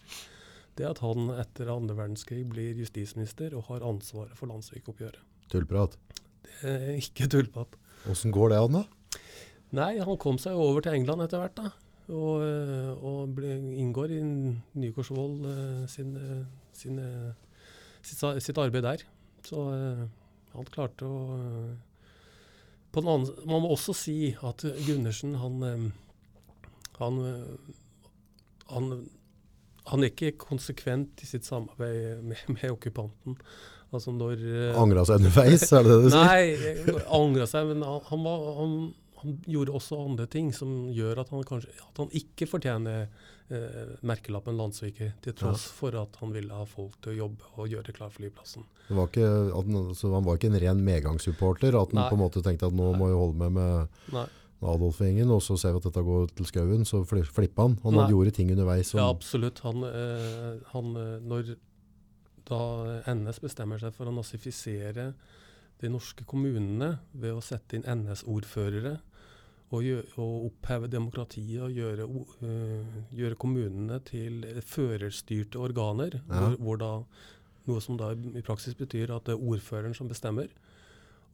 [0.76, 5.18] det er at han etter andre verdenskrig blir justisminister og har ansvaret for landssvikoppgjøret.
[5.50, 5.96] Tullprat.
[6.60, 7.74] Det er ikke tullprat.
[8.12, 9.18] Åssen går det an, da?
[9.74, 11.72] Nei, han kom seg over til England etter hvert, da.
[12.12, 12.44] Og,
[13.02, 15.40] og ble, inngår i Nykorsvold
[15.90, 16.12] sin,
[16.76, 17.00] sin,
[18.04, 19.06] sitt, sitt arbeid der.
[19.46, 20.02] Så eh,
[20.56, 21.76] han klarte å eh,
[22.96, 25.86] andre, Man må også si at Gundersen, han eh,
[26.96, 27.18] han,
[28.72, 28.84] han,
[29.90, 33.36] han er ikke konsekvent i sitt samarbeid med, med okkupanten.
[33.92, 34.40] Altså når
[34.80, 36.24] Angra seg underveis, er det det du sier?
[36.24, 38.72] Nei, angra seg, men han, han, var, han,
[39.20, 43.10] han gjorde også andre ting som gjør at han kanskje at han ikke fortjener
[43.50, 47.70] eh, merkelappen landssviker, til tross for at han ville ha folk til å jobbe og
[47.74, 48.66] gjøre klar flyplassen.
[48.88, 52.08] Det var ikke, han, så han var ikke en ren medgangssupporter, at han Nei.
[52.10, 54.26] på en måte tenkte at nå må jeg holde med med Nei,
[54.66, 57.78] Adolf-gjengen, og så ser vi at dette går til skauen, så flipper han.
[57.84, 58.10] Han Nei.
[58.12, 59.60] gjorde ting underveis som ja, absolutt.
[59.66, 61.56] Han, eh, han, eh, når
[62.46, 62.60] da
[63.10, 65.10] NS bestemmer seg for å nazifisere
[65.82, 68.96] de norske kommunene ved å sette inn NS-ordførere
[69.70, 72.06] og, gjøre, å, oppheve demokratiet og gjøre,
[72.46, 76.40] eh, gjøre kommunene til førerstyrte organer, Ja.
[76.40, 76.92] hvor, hvor da,
[77.66, 80.48] noe som da i praksis betyr at det er ordføreren som bestemmer.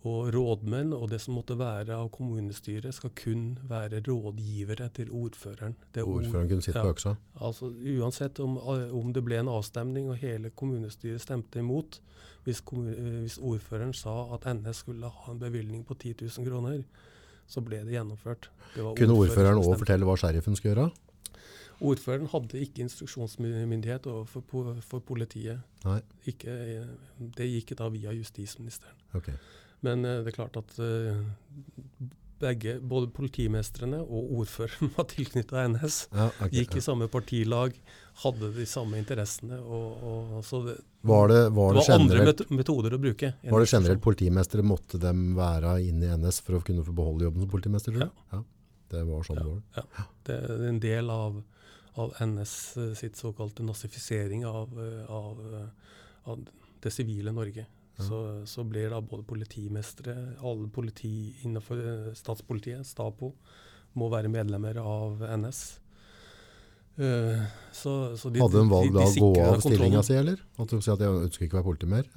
[0.02, 5.76] Og rådmenn og det som måtte være av kommunestyret, skal kun være rådgivere til ordføreren.
[5.94, 6.82] Det er ordføreren kunne sitte ja.
[6.82, 7.14] på øksa.
[7.38, 12.00] Altså Uansett om, om det ble en avstemning og hele kommunestyret stemte imot,
[12.42, 16.82] hvis, eh, hvis ordføreren sa at NS skulle ha en bevilgning på 10 000 kroner,
[17.52, 18.48] så ble det gjennomført.
[18.72, 20.90] Det Kunne ordføreren òg fortelle hva sheriffen skulle gjøre?
[21.82, 25.60] Ordføreren hadde ikke instruksjonsmyndighet overfor po for politiet.
[26.30, 26.92] Ikke, eh,
[27.36, 28.94] det gikk da via justisministeren.
[29.18, 29.34] Okay.
[29.82, 31.18] Men eh, det er klart at eh,
[32.42, 35.98] begge, både politimestrene og ordføreren var tilknytta NS.
[36.12, 37.76] Ja, okay, Gikk i samme partilag,
[38.22, 39.60] hadde de samme interessene.
[39.62, 40.78] Og, og, så det,
[41.08, 43.32] Var det, var det var andre generelt, metoder å bruke.
[43.48, 47.28] var det generelt politimestere, måtte dem være inne i NS for å kunne få beholde
[47.28, 48.02] jobben som politimester?
[48.04, 48.10] Ja.
[48.34, 48.42] Ja.
[48.92, 50.08] Det var sånn det var.
[50.26, 51.38] Det er en del av,
[52.02, 55.94] av NS eh, sitt såkalte nazifisering av, eh, av, eh,
[56.28, 56.42] av
[56.82, 57.64] det sivile Norge.
[57.98, 63.34] Så, så blir da både politimestere, alle politi innenfor eh, statspolitiet, Stapo,
[63.98, 65.62] må være medlemmer av NS.
[66.92, 70.40] Uh, så, så de, Hadde de valgt da å gå av stillinga si, eller?
[70.60, 72.08] At de sier at jeg ønsker ikke å være politi mer?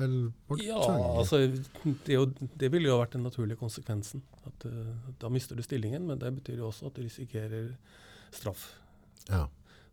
[0.65, 0.79] Ja,
[1.21, 2.25] altså, det, jo,
[2.59, 4.23] det ville jo vært den naturlige konsekvensen.
[4.47, 7.71] At, uh, da mister du stillingen, men det betyr jo også at du risikerer
[8.35, 8.73] straff.
[9.29, 9.45] ja.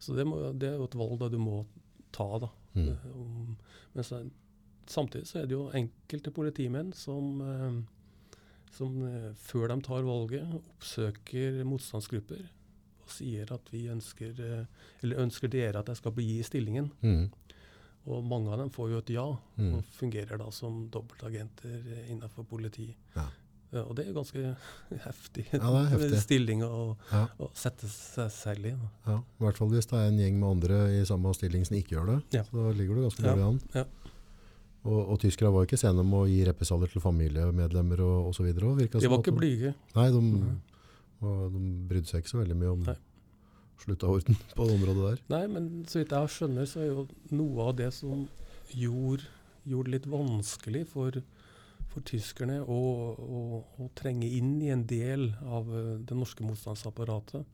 [0.02, 1.60] Så det, må, det er jo et valg da du må
[2.10, 2.26] ta.
[2.42, 2.48] da.
[2.74, 2.88] Mm.
[3.14, 3.52] Um,
[3.92, 4.18] Men så,
[4.86, 7.76] samtidig så er det jo enkelte politimenn som, eh,
[8.76, 12.42] som eh, før de tar valget, oppsøker motstandsgrupper
[13.02, 14.64] og sier at vi ønsker, eh,
[15.02, 16.90] eller ønsker dere at jeg skal bli i stillingen.
[17.02, 17.30] Mm.
[18.06, 19.74] Og mange av dem får jo et ja, Mm.
[19.78, 22.94] og fungerer da som dobbeltagenter innenfor politi.
[23.14, 23.28] Ja.
[23.72, 24.56] Ja, og det er ganske
[25.06, 26.18] heftig, Ja, det heftig.
[26.26, 27.26] stilling å, Ja.
[27.40, 28.70] å sette seg selv i.
[28.76, 28.88] Da.
[29.06, 31.76] Ja, i hvert fall hvis det er en gjeng med andre i samme stilling som
[31.78, 32.44] ikke gjør det.
[32.50, 33.86] Så ligger du ganske Ja, dårlig an.
[34.82, 38.74] Og, og tyskerne var ikke sene med å gi represalier til familiemedlemmer og, videre.
[38.90, 39.74] De var ikke blyge.
[39.94, 40.22] Nei, de,
[41.22, 42.96] og de brydde seg ikke så veldig mye om Nei.
[43.84, 45.20] slutta orden på det området der.
[45.36, 48.26] Nei, men så vidt jeg skjønner, så er jo noe av det som
[48.74, 49.30] gjorde,
[49.68, 51.20] gjorde det litt vanskelig for,
[51.92, 52.80] for tyskerne å,
[53.14, 53.44] å,
[53.78, 57.46] å trenge inn i en del av eh, det norske motstandsapparatet,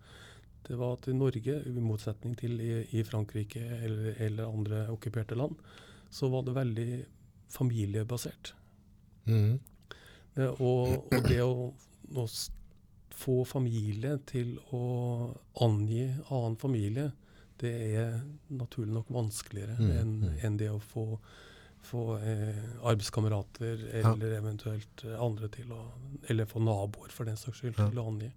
[0.68, 5.36] det var at i Norge, i motsetning til i, i Frankrike eller, eller andre okkuperte
[5.38, 5.60] land,
[6.12, 6.90] så var det veldig
[7.48, 8.54] familiebasert.
[9.26, 9.58] Mm.
[10.37, 11.72] Eh, Og, og det å,
[12.14, 12.26] å
[13.18, 15.34] få familie til å
[15.64, 17.11] angi annen familie
[17.58, 18.20] Det er
[18.54, 21.18] naturlig nok vanskeligere Mm, enn en det å få,
[21.82, 24.12] få eh, arbeidskamerater Ja.
[24.12, 25.80] eller eventuelt eh, andre til å
[26.28, 27.88] Eller få naboer, for den saks skyld, Ja.
[27.90, 28.30] til å angi.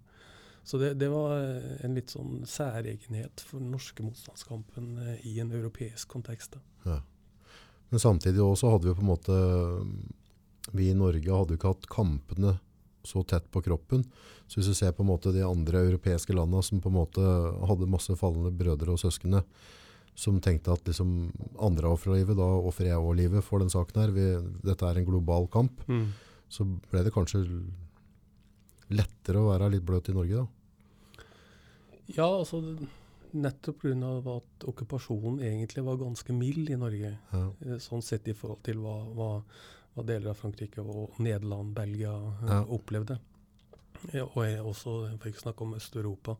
[0.64, 1.38] Så det, det var
[1.84, 6.52] en litt sånn særegenhet for den norske motstandskampen eh, i en europeisk kontekst.
[6.58, 6.60] da.
[6.90, 7.00] Ja.
[7.92, 9.38] Men samtidig også hadde vi på en måte
[10.72, 12.56] Vi i Norge hadde jo ikke hatt kampene
[13.04, 14.04] så tett på kroppen.
[14.46, 17.22] Så hvis du ser på en måte de andre europeiske landene som på en måte
[17.66, 19.42] hadde masse fallende brødre og søskene,
[20.14, 24.02] som tenkte at liksom andre ofrer livet, da ofrer jeg òg livet for den saken
[24.04, 24.14] her.
[24.14, 24.26] Vi,
[24.62, 25.82] dette er en global kamp.
[26.52, 27.42] Så ble det kanskje
[28.92, 31.26] lettere å være litt bløt i Norge da.
[32.12, 32.62] Ja, altså
[33.34, 34.36] nettopp pga.
[34.36, 37.18] at okkupasjonen egentlig var ganske mild i Norge.
[37.32, 37.44] Ja.
[37.66, 39.42] eh, Sånn sett i forhold til hva, hva,
[39.94, 42.62] hva deler av Frankrike og Nederland, Belgia eh, Ja.
[42.64, 43.18] opplevde.
[44.12, 46.36] Ja, og jeg også, for ikke snakke om Øst-Europa.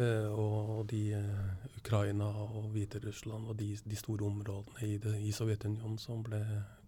[0.00, 5.32] Uh, og de uh, Ukraina og Hviterussland og de, de store områdene i, det, i
[5.34, 6.38] Sovjetunionen som ble,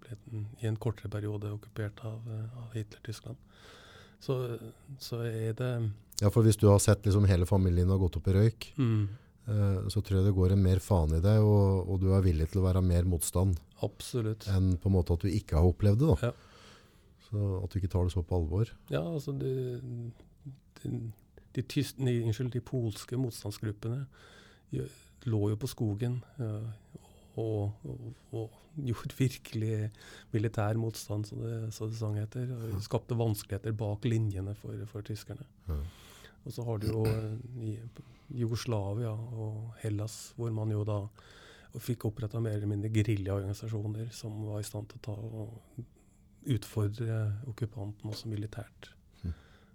[0.01, 3.37] ble den, i en kortere periode okkupert av, uh, av Hitler-Tyskland.
[4.23, 4.37] Så,
[5.03, 5.73] så er det
[6.23, 9.03] ja, for hvis du har sett liksom hele familien har gått opp i røyk, mm,
[9.51, 12.23] eh, så tror jeg det går en mer faen i deg, og, og du er
[12.23, 13.59] villig til å være mer motstand.
[13.83, 14.47] Absolutt.
[14.47, 16.13] enn på en måte at du ikke har opplevd det.
[16.13, 16.31] da.
[16.31, 17.23] Ja.
[17.27, 18.71] Så At du ikke tar det så på alvor.
[18.93, 19.81] Ja, altså de,
[20.83, 20.91] de,
[21.57, 24.05] de, tyst, nei, unnskyld, de polske motstandsgruppene
[25.27, 26.71] lå jo på skogen eh,
[27.37, 29.91] og, og, og gjorde virkelig
[30.33, 32.51] militær motstand, som det, så det sang heter.
[32.73, 35.45] Og skapte vanskeligheter bak linjene for, for tyskerne.
[35.69, 35.83] Mm.
[36.45, 37.05] Og så har du jo
[37.63, 37.77] i
[38.35, 41.01] Jugoslavia og Hellas, hvor man jo da
[41.79, 45.85] fikk oppretta mer eller mindre geriljaorganisasjoner som var i stand til å ta og
[46.53, 48.91] utfordre okkupanten også militært.
[49.23, 49.35] Mm.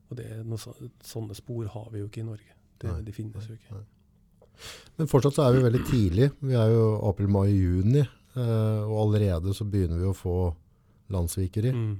[0.09, 2.53] Og det noe, så- sånne spor har vi jo ikke i Norge.
[2.79, 3.73] Det, Nei, de finnes jo ikke.
[3.73, 3.83] nei.
[4.97, 6.31] Men fortsatt så er vi veldig tidlig.
[6.41, 8.01] Vi er jo april, mai, juni.
[8.37, 10.53] eh, og allerede så begynner vi å få
[11.09, 11.97] landssvikere Mm.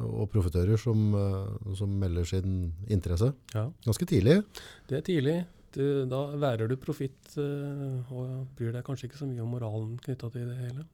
[0.00, 3.32] og profitører som, eh, som melder sin interesse.
[3.54, 4.44] Ja, Ganske tidlig.
[4.88, 5.46] det er tidlig.
[5.72, 9.98] Du, da værer du profitt eh, og bryr deg kanskje ikke så mye om moralen
[9.98, 10.86] knytta til det hele.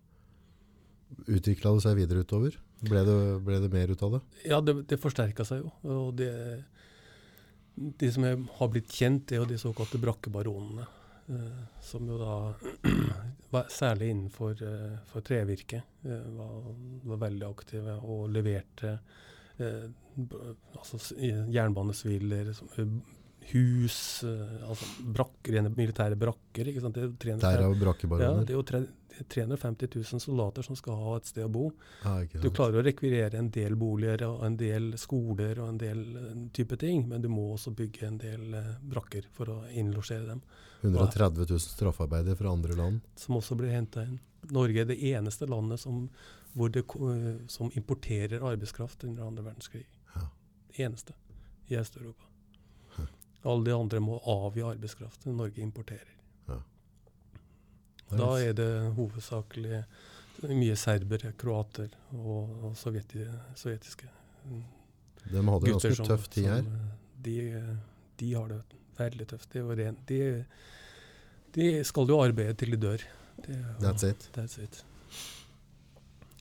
[1.29, 2.57] Utvikla det seg videre utover?
[2.83, 4.21] Ble det, ble det mer ut av det?
[4.49, 5.71] Ja, det, det forsterka seg jo.
[5.85, 6.31] Og det,
[7.77, 10.87] de som har blitt kjent, er jo de såkalte brakkebaronene.
[11.33, 12.55] Eh, som jo da,
[13.55, 16.71] var, særlig innenfor eh, for trevirke, eh, var,
[17.09, 18.97] var veldig aktive og leverte
[19.63, 20.99] altså,
[21.53, 22.49] jernbanesviler,
[23.53, 26.71] hus, altså brakker, militære brakker.
[26.73, 26.97] ikke sant?
[26.97, 28.65] Det er jo 350 Der er jo ja, det er jo
[29.29, 31.65] 350 000 soldater som skal ha et sted å bo.
[32.05, 36.03] Ja, Du klarer å rekvirere en del boliger og en del skoler og en del
[36.53, 40.43] type ting, men du må også bygge en del eh, brakker for å innlosjere dem,
[40.83, 43.01] 130 000 straffarbeidere fra andre land.
[43.17, 44.19] som også blir henta inn.
[44.51, 46.09] Norge er det eneste landet som,
[46.55, 49.87] det, eh, som importerer arbeidskraft under andre verdenskrig.
[50.15, 50.27] Ja.
[50.69, 51.15] Det Eneste
[51.69, 52.25] i Øst-Europa.
[53.45, 55.25] Alle de andre må avgi arbeidskraft.
[55.27, 56.11] Norge importerer.
[56.47, 56.59] Det
[58.19, 59.83] Da er det hovedsakelig
[60.51, 63.23] mye serbere, kroater og, og sovjeti,
[63.59, 64.09] sovjetiske
[64.51, 64.63] mm,
[65.31, 66.63] De hadde det ganske tøff tid her.
[66.67, 67.37] eh, de,
[68.19, 68.63] de har det
[68.99, 69.55] veldig tøft.
[69.55, 70.21] Ren, de,
[71.55, 73.05] de skal jo arbeide til de dør.
[73.47, 74.29] Det That's it.
[74.37, 74.85] That's it.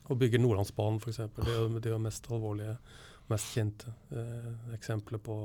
[0.09, 1.21] Og bygge Nordlandsbanen, f.eks.
[1.37, 2.75] Det er det er mest alvorlige,
[3.31, 5.35] mest kjente eh, eksempelet på,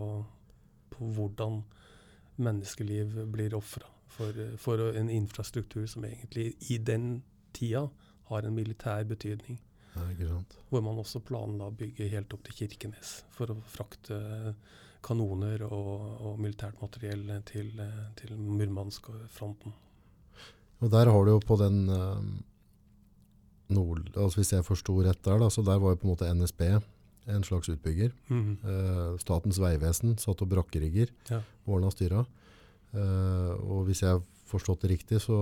[0.91, 1.61] på hvordan
[2.37, 7.23] menneskeliv blir ofra for, for en infrastruktur som egentlig i den
[7.57, 7.87] tida
[8.31, 9.61] har en militær betydning.
[10.21, 10.43] Ja.
[10.69, 14.19] Hvor man også planla å bygge helt opp til Kirkenes for å frakte
[15.07, 17.71] kanoner og, og militært materiell til,
[18.19, 19.73] til Murmansk-fronten.
[20.85, 22.27] Og der har du jo på den eh,
[23.73, 26.29] nord, altså Hvis jeg forsto rett der, da, så der var jo på en måte
[26.35, 26.67] NSB
[27.27, 28.13] en slags utbygger.
[28.29, 28.59] Mhm.
[28.63, 31.11] Eh, Statens vegvesen satt og brakkerigger.
[31.31, 31.41] Ja.
[31.67, 32.27] Ordna styra.
[32.95, 35.37] Eh, og hvis jeg har forstått det riktig, så,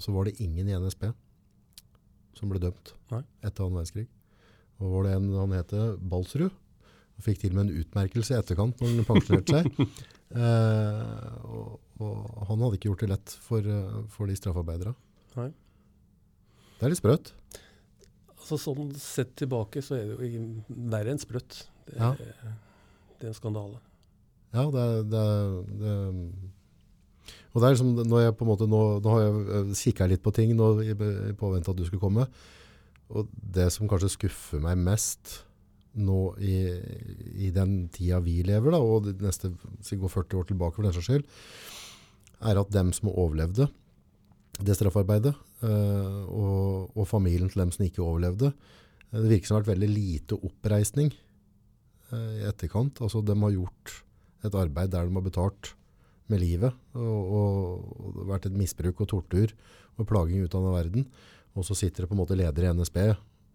[0.00, 1.10] så var det ingen i NSB
[2.38, 3.22] som ble dømt Nei.
[3.44, 4.06] etter annen verdenskrig.
[4.80, 5.74] Og var det en han het
[6.08, 6.50] Balsrud.
[7.18, 9.84] Og fikk til og med en utmerkelse i etterkant når han pensjonerte seg.
[10.30, 13.66] Eh, og, og han hadde ikke gjort det lett for,
[14.14, 14.92] for de straffarbeidere.
[15.34, 17.32] Det er litt sprøtt.
[18.36, 20.44] Altså Sånn sett tilbake så er det jo
[20.92, 21.64] verre enn sprøtt.
[21.88, 22.12] Det, Ja.
[22.14, 23.82] det er en skandale.
[24.50, 25.26] Ja, det, det,
[25.80, 25.92] det
[27.52, 30.22] Og det er liksom, når jeg på en måte, nå, nå har jeg kikka litt
[30.24, 30.94] på ting nå i,
[31.38, 32.26] påvente at du skulle komme,
[33.10, 35.40] og det som kanskje skuffer meg mest
[35.98, 36.56] nå i,
[37.46, 40.94] i den tida vi lever, da, og de neste, går 40 år tilbake for den
[40.94, 41.24] saks skyld,
[42.50, 43.66] er at dem som overlevde
[44.60, 45.32] det straffarbeidet,
[45.64, 48.52] eh, og, og familien til dem som ikke overlevde,
[49.10, 53.00] eh, det virker som det har vært veldig lite oppreisning eh, i etterkant.
[53.02, 53.94] Altså de har gjort
[54.44, 55.74] et arbeid der de har betalt
[56.30, 59.52] med livet, og, og, og det har vært et misbruk og tortur
[59.98, 61.06] og plaging ut av den verden.
[61.58, 63.00] Og så sitter det på en måte leder i NSB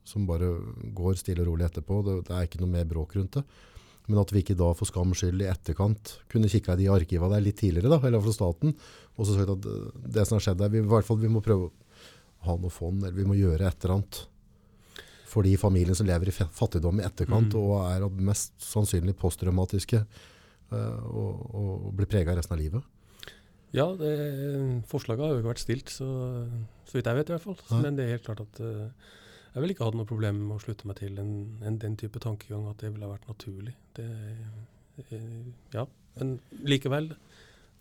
[0.05, 0.49] som bare
[0.93, 2.01] går stille og rolig etterpå.
[2.05, 3.45] Det, det er ikke noe mer bråk rundt det.
[4.05, 7.31] Men at vi ikke da for skam skyld i etterkant kunne kikka i de arkivene
[7.33, 8.75] der litt tidligere, da, eller fra staten,
[9.15, 9.65] og så sagt at
[10.13, 11.73] det som har skjedd der, vi, i hvert fall vi må prøve å
[12.45, 14.19] ha noe fond, eller vi må gjøre et eller annet
[15.25, 17.63] for de familiene som lever i fattigdom i etterkant, Mm.
[17.63, 20.03] og er mest sannsynlig posttraumatiske,
[20.71, 22.83] og, og blir prega resten av livet.
[23.75, 24.11] Ja, det,
[24.87, 26.07] forslaget har jo ikke vært stilt, så,
[26.87, 27.57] så vidt jeg vet i hvert fall.
[27.69, 27.79] Ja.
[27.83, 28.87] Men det er helt klart at eh,
[29.55, 32.19] jeg ville ikke hatt noe problem med å slutte meg til en, en, den type
[32.23, 33.75] tankegang, at det ville vært naturlig.
[33.97, 34.07] Det,
[35.09, 35.85] eh, ja,
[36.19, 37.11] men likevel.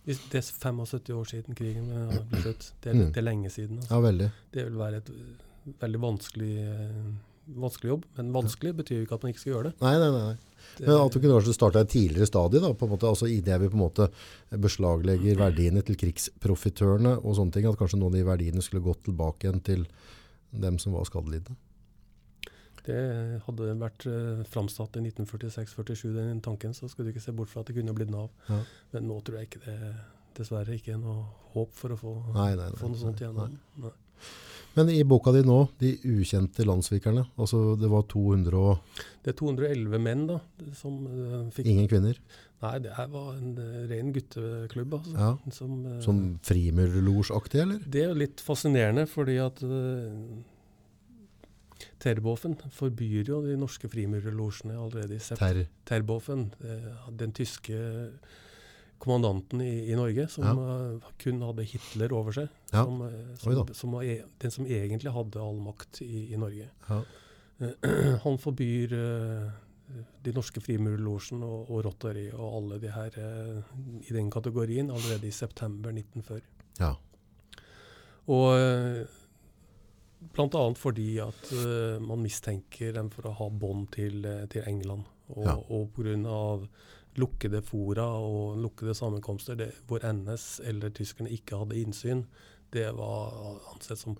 [0.04, 2.72] Det er 75 år siden krigen eh, ble slutt.
[2.84, 3.06] Det Mm.
[3.14, 3.78] det er lenge siden.
[3.80, 3.94] Altså.
[3.94, 4.30] Ja, veldig.
[4.52, 7.06] Det vil være et eh, veldig vanskelig, eh,
[7.46, 8.04] vanskelig jobb.
[8.18, 9.74] Men vanskelig betyr jo ikke at man ikke skal gjøre det.
[9.84, 10.54] Nei, nei, nei.
[10.80, 13.40] Men at du kunne kanskje starta et tidligere stadie, da, på en måte, altså i
[13.44, 14.08] det vi på en måte
[14.64, 19.04] beslaglegger verdiene til krigsprofitørene og sånne ting, at kanskje noen av de verdiene skulle gått
[19.08, 19.86] tilbake igjen til
[20.64, 21.58] dem som var skadelidende.
[22.84, 22.96] Det
[23.46, 27.62] hadde vært uh, framsatt i 1946-47, den tanken, så skulle du ikke se bort fra
[27.62, 28.28] at det kunne blitt Nav.
[28.50, 28.60] Ja.
[28.92, 29.78] Men nå tror jeg ikke det
[30.34, 31.22] dessverre ikke er noe
[31.54, 33.54] håp for å få, Nei, nei, nei, få noe sånt igjennom.
[33.80, 33.92] Nei.
[34.74, 39.36] Men i boka di nå, De ukjente landssvikerne, altså det var 200 og Det er
[39.38, 40.40] 211 menn da,
[40.74, 42.18] som uh, fikk ingen kvinner,
[42.64, 44.94] Nei, det her var en uh, ren gutteklubb.
[44.96, 45.52] Altså, Ja.
[45.52, 47.82] som, uh, som frimurlosjaktig, eller?
[47.86, 50.42] Det er litt fascinerende, fordi at uh,
[52.00, 55.40] Terboven forbyr jo de norske frimurlosjene allerede i sept.
[55.40, 55.66] Ter.
[55.88, 57.78] Terboven, eh, den tyske
[59.04, 62.52] kommandanten i, i Norge, som eh, kun hadde Hitler over seg.
[62.72, 62.84] Ja.
[62.84, 66.70] Som, eh, som, som var e den som egentlig hadde all makt i, i Norge.
[66.88, 67.02] Ja.
[68.24, 69.50] Han forbyr uh,
[70.26, 73.18] de norske frimurlosjen og, og Rotary og alle de her
[74.00, 76.42] i den kategorien allerede i september 1940.
[76.80, 76.94] ja.
[78.24, 78.56] Og
[80.40, 81.50] annet fordi at
[82.00, 85.04] man mistenker dem for å ha bånd til, til England.
[85.28, 85.54] Og, Ja.
[85.68, 86.38] og pga.
[87.20, 92.24] Lukkede fora og lukkede sammenkomster det, hvor NS eller tyskerne ikke hadde innsyn,
[92.74, 94.16] det var ansett som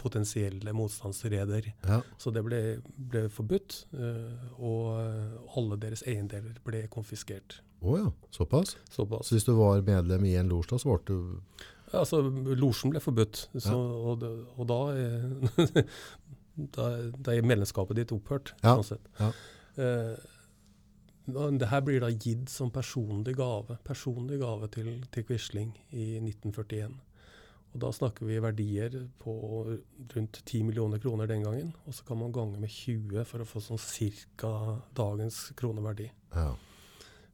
[0.00, 1.68] potensielle motstandsreder.
[1.86, 2.00] ja.
[2.18, 7.60] Så det ble, ble forbudt, eh, og eh, alle deres eiendeler ble konfiskert.
[7.86, 8.74] Å ja, såpass.
[8.90, 9.28] Såpass.
[9.28, 11.50] Så hvis du var medlem i en losj, så ble du
[11.94, 12.18] Altså,
[12.58, 13.76] losjen ble forbudt, så, Ja.
[14.10, 14.24] og,
[14.58, 15.84] og da, er,
[16.74, 16.86] da,
[17.22, 18.50] da er medlemskapet ditt opphørt.
[18.64, 19.06] Ja, sånn sett.
[19.20, 19.28] ja.
[19.76, 20.16] Eh,
[21.26, 26.94] det her blir da gitt som personlig gave, personlig gave til, til Quisling i 1941.
[27.74, 29.32] Og da snakker vi verdier på
[30.14, 31.74] rundt 10 millioner kroner den gangen.
[31.84, 34.52] Og så kan man gange med 20 for å få sånn cirka
[34.96, 36.08] dagens kroneverdi.
[36.32, 36.54] Ja.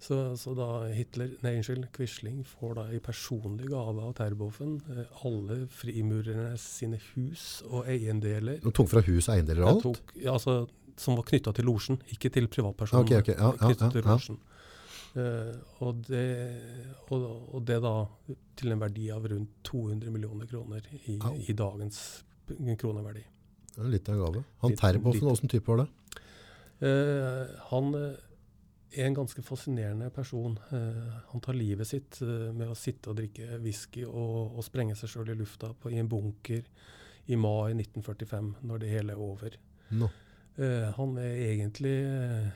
[0.02, 5.20] Så, så da Hitler, nei unnskyld, Quisling får da i personlig gave av Terboven eh,
[5.22, 8.58] alle frimurerne sine hus og eiendeler.
[8.64, 9.84] Du tok fra hus og eiendeler og alt?
[9.86, 10.64] tok, ja, altså,
[11.02, 13.04] som var knytta til losjen, ikke til privatpersoner.
[13.04, 14.40] Ok, ok, ja, ja, til losjen.
[15.12, 15.52] Uh,
[15.84, 16.24] og, det,
[17.12, 17.96] og, og det da
[18.56, 21.98] til en verdi av rundt 200 millioner kroner i, i dagens
[22.80, 23.24] kroneverdi.
[23.72, 24.44] Det er Litt av en gave.
[24.64, 25.88] Han Terboven, åssen type var det?
[26.82, 28.22] Uh, han eh,
[28.98, 30.56] er en ganske fascinerende person.
[30.72, 34.96] Uh, han tar livet sitt uh, med å sitte og drikke whisky og, og sprenge
[34.98, 36.64] seg sjøl i lufta på, i en bunker
[37.30, 39.56] i mai 1945, når det hele er over.
[39.94, 40.10] Nå.
[40.56, 42.48] Eh, han er egentlig uh,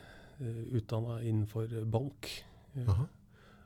[0.77, 2.29] utdanna innenfor bank,
[2.75, 3.01] eh,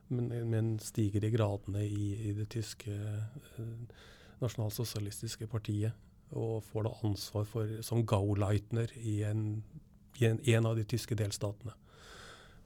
[0.08, 4.08] men, men stiger i gradene i, i det tyske eh,
[4.42, 5.92] nasjonalsosialistiske partiet.
[6.32, 9.64] Og får da ansvar for, som Gauleitner i en,
[10.20, 11.76] i en, en av de tyske delstatene.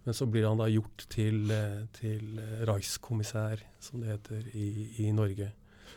[0.06, 4.68] Men så blir han da gjort til, eh, til eh, Reichskommissær, som det heter, i,
[5.02, 5.50] i Norge.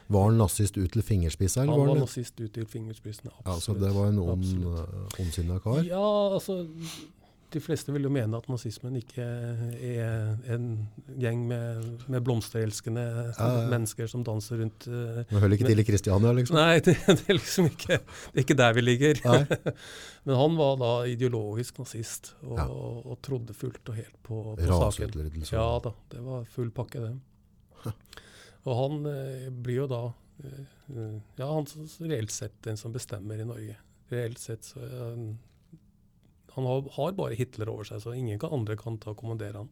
[0.09, 1.61] Var han nazist ut til fingerspissa?
[1.67, 3.31] Han var var nazist ut til fingerspissene.
[3.47, 4.89] ja, så det var en Absolutt.
[4.89, 5.83] uh, ondsinna kar?
[5.89, 6.65] Ja, altså
[7.49, 10.65] De fleste vil jo mene at nazismen ikke er en
[11.17, 13.01] gjeng med, med blomsterelskende
[13.39, 13.63] Ja, ja.
[13.73, 16.59] mennesker som danser rundt uh, Men hører ikke til i Kristiania, liksom?
[16.61, 19.23] Nei, det, det er liksom ikke Det er ikke der vi ligger.
[20.29, 22.67] Men han var da ideologisk nazist og, Ja.
[22.69, 24.83] og trodde fullt og helt på, på saken.
[24.85, 25.57] Raseutryddelse.
[25.57, 27.15] Ja da, det var full pakke, det.
[28.67, 30.03] Og han eh, blir jo da
[30.45, 31.69] eh, eh, Ja, han
[32.01, 33.77] reelt sett den som bestemmer i Norge.
[34.13, 34.81] Reelt sett så
[36.59, 39.69] han har, bare Hitler over seg, så ingen kan, andre kan ta og kommandere han.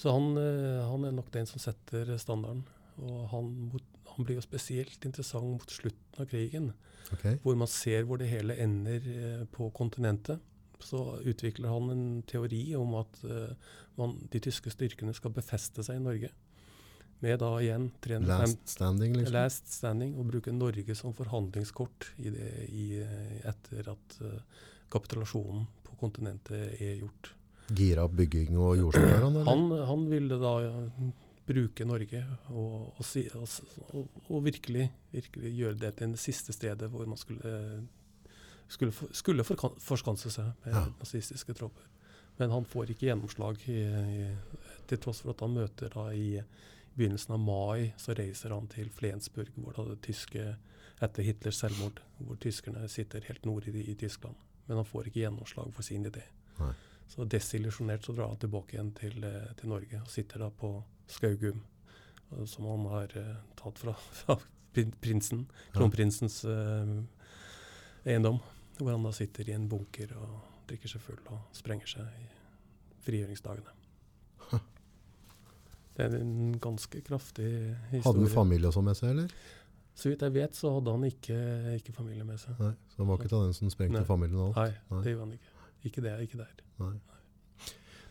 [0.00, 2.64] Så han, han er nok den som setter standarden.
[2.98, 3.52] Og han,
[4.10, 6.72] han blir jo spesielt interessant mot slutten av krigen,
[7.14, 7.36] okay.
[7.44, 10.42] hvor man ser hvor det hele ender på kontinentet.
[10.82, 13.22] Så utvikler han en teori om at
[14.00, 16.32] man, de tyske styrkene skal befeste seg i Norge.
[17.24, 19.32] Med da igjen 305 Last standing, liksom.
[19.38, 24.34] Last standing, og bruke Norge som forhandlingskort i det, i, eh, etter at uh,
[24.92, 27.30] kapitulasjonen på kontinentet er gjort.
[27.72, 29.38] Gira opp bygging og jordskjelv?
[29.48, 29.70] Han.
[29.88, 30.82] Han, ville da ja,
[31.48, 32.20] bruke Norge
[32.52, 37.20] og, og, si, og, og, virkelig, virkelig gjøre det til det siste stedet hvor man
[37.20, 37.54] skulle,
[38.68, 40.84] skulle, for- skulle forskanse seg med Ja.
[41.00, 41.88] nazistiske tropper.
[42.36, 44.28] Men han får ikke gjennomslag, i, i,
[44.90, 46.28] til tross for at han møter da i
[46.94, 50.54] begynnelsen av mai, så reiser han til Flensburg, hvor da det tyske,
[51.02, 54.38] etter Hitlers selvmord, hvor tyskerne sitter helt nord i, i Tyskland.
[54.66, 56.22] Men han får ikke gjennomslag for sin idé.
[56.60, 56.72] Nei.
[57.10, 60.70] Så desillusjonert så drar han tilbake igjen til, eh, til Norge og sitter da på
[61.10, 61.60] Skaugum,
[62.32, 64.38] eh, som han har uh, tatt fra, fra
[65.04, 66.96] prinsen, kronprinsens uh,
[68.06, 68.40] eiendom.
[68.78, 72.30] Hvor han da sitter i en bunker og drikker seg full og sprenger seg i
[73.04, 73.80] frigjøringsdagene.
[75.94, 77.46] Det er en ganske kraftig
[77.92, 78.02] historie.
[78.06, 79.34] Hadde han familie også sånn med seg, eller?
[79.94, 81.40] Så vidt jeg vet, så hadde han ikke,
[81.78, 82.56] ikke familie med seg.
[82.58, 84.06] Nei, så han var ikke av den som sprengte Nei.
[84.08, 84.56] familien og alt?
[84.74, 85.02] Nei, Nei.
[85.04, 85.52] det gjorde han ikke.
[85.84, 86.64] Ikke det, ikke der.
[86.82, 86.94] Nei.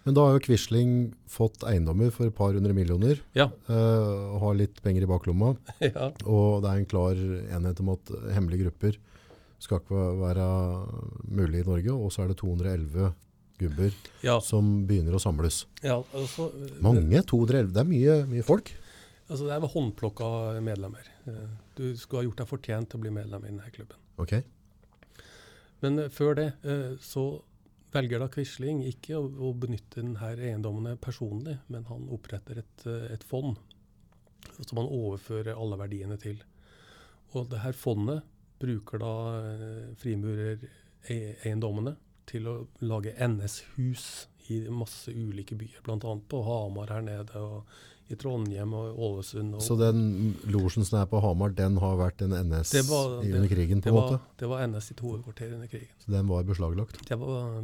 [0.04, 0.94] Men da har jo Quisling
[1.32, 3.50] fått eiendommer for et par hundre millioner, Ja.
[3.70, 5.54] Uh, og har litt penger i baklomma,
[5.84, 6.10] ja.
[6.28, 7.20] og det er en klar
[7.58, 9.00] enhet om at hemmelige grupper
[9.64, 10.48] skal ikke være
[11.32, 13.14] mulig i Norge, og så er det 211
[13.62, 13.94] gubber
[14.24, 14.40] ja.
[14.42, 15.64] som begynner å samles.
[15.84, 17.22] ja altså, eh, Mange?
[17.30, 17.72] 211?
[17.74, 18.74] Det er mye, mye folk.
[19.30, 20.28] Altså, det er håndplukka
[20.66, 21.08] medlemmer.
[21.30, 21.48] Eh,
[21.78, 23.98] Du skulle ha gjort deg fortjent til å bli medlem i denne klubben.
[24.22, 24.44] Okay.
[25.82, 26.50] Men eh, før det
[27.02, 27.28] så
[27.94, 33.24] velger da Quisling ikke å, å benytte denne eiendommene personlig, men han oppretter et, et
[33.28, 33.54] fond
[34.60, 36.42] som han overfører alle verdiene til.
[37.34, 38.26] Og det her fondet
[38.64, 41.96] bruker da eh, frimurerieiendommene
[42.30, 45.98] til å lage NS-hus i masse ulike byer, bl.a.
[46.30, 47.64] på Hamar her nede, og
[48.12, 49.54] i Trondheim og Ålesund.
[49.56, 53.34] Og, Så den losjen som er på Hamar, den har vært en NS var- det-
[53.34, 54.20] under krigen, på det, en var, måte?
[54.38, 55.88] det var NS sitt hovedkvarter under krigen.
[56.04, 57.00] Så den var beslaglagt?
[57.08, 57.62] Det var,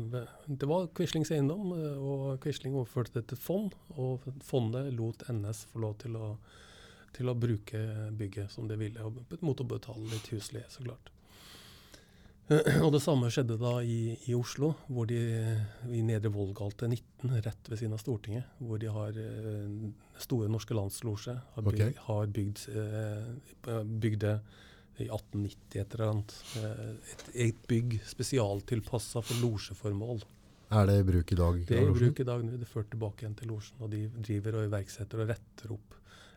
[0.48, 3.76] det var Quislings eiendom, og Quisling overførte det til fond.
[3.98, 6.38] Og fondet lot NS få lov til å,
[7.14, 7.84] til å bruke
[8.18, 11.12] bygget som de ville, mot å betale litt husleie, så klart.
[12.86, 15.20] Og det samme skjedde da i, i Oslo, hvor de
[15.94, 19.68] i Nedre Vollgate 19, rett ved siden av Stortinget, hvor de har eh,
[20.20, 21.94] Store norske landslosje, har, byg, okay.
[22.08, 24.34] har bygd, eh, bygd det
[25.00, 26.36] i 1890 et eller annet.
[26.58, 30.26] Et, et eget bygg spesialtilpassa for losjeformål.
[30.70, 31.62] Er det i bruk i dag?
[31.70, 32.58] Det er i bruk i dag nå.
[32.58, 33.80] Det er ført tilbake igjen til losjen.
[33.86, 35.96] Og de driver og iverksetter og retter opp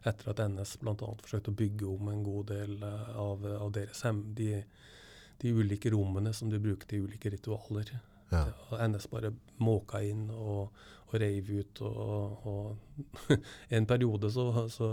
[0.08, 0.94] etter at NS bl.a.
[0.96, 4.62] forsøkte å bygge om en god del eh, av, av deres hem, de,
[5.43, 7.93] de ulike rommene som de bruker til ulike ritualer.
[8.32, 8.47] Ja.
[8.88, 10.72] NS bare måka inn og,
[11.11, 11.82] og reiv ut.
[11.84, 13.36] Og, og
[13.76, 14.88] en periode så, så,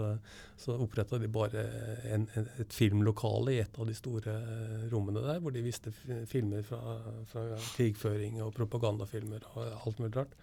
[0.60, 1.64] så oppretta de bare
[2.12, 5.94] en, en, et filmlokale i et av de store eh, rommene der, hvor de viste
[6.30, 6.98] filmer fra,
[7.32, 7.46] fra
[7.78, 10.36] krigføring og propagandafilmer og alt mulig rart.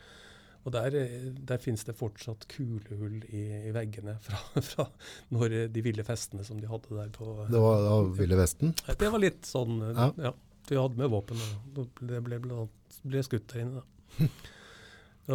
[0.66, 4.88] Og der, eh, der finnes det fortsatt kulehull i, i veggene fra, fra
[5.34, 8.74] når eh, de ville festene som de hadde der på Det var da Ville Vesten?
[8.86, 10.10] det var litt sånn eh, Ja.
[10.30, 10.34] ja.
[10.66, 11.38] Vi hadde med våpen,
[11.78, 12.64] og det ble, ble,
[13.06, 13.84] ble skutt der inne.
[14.18, 14.26] da.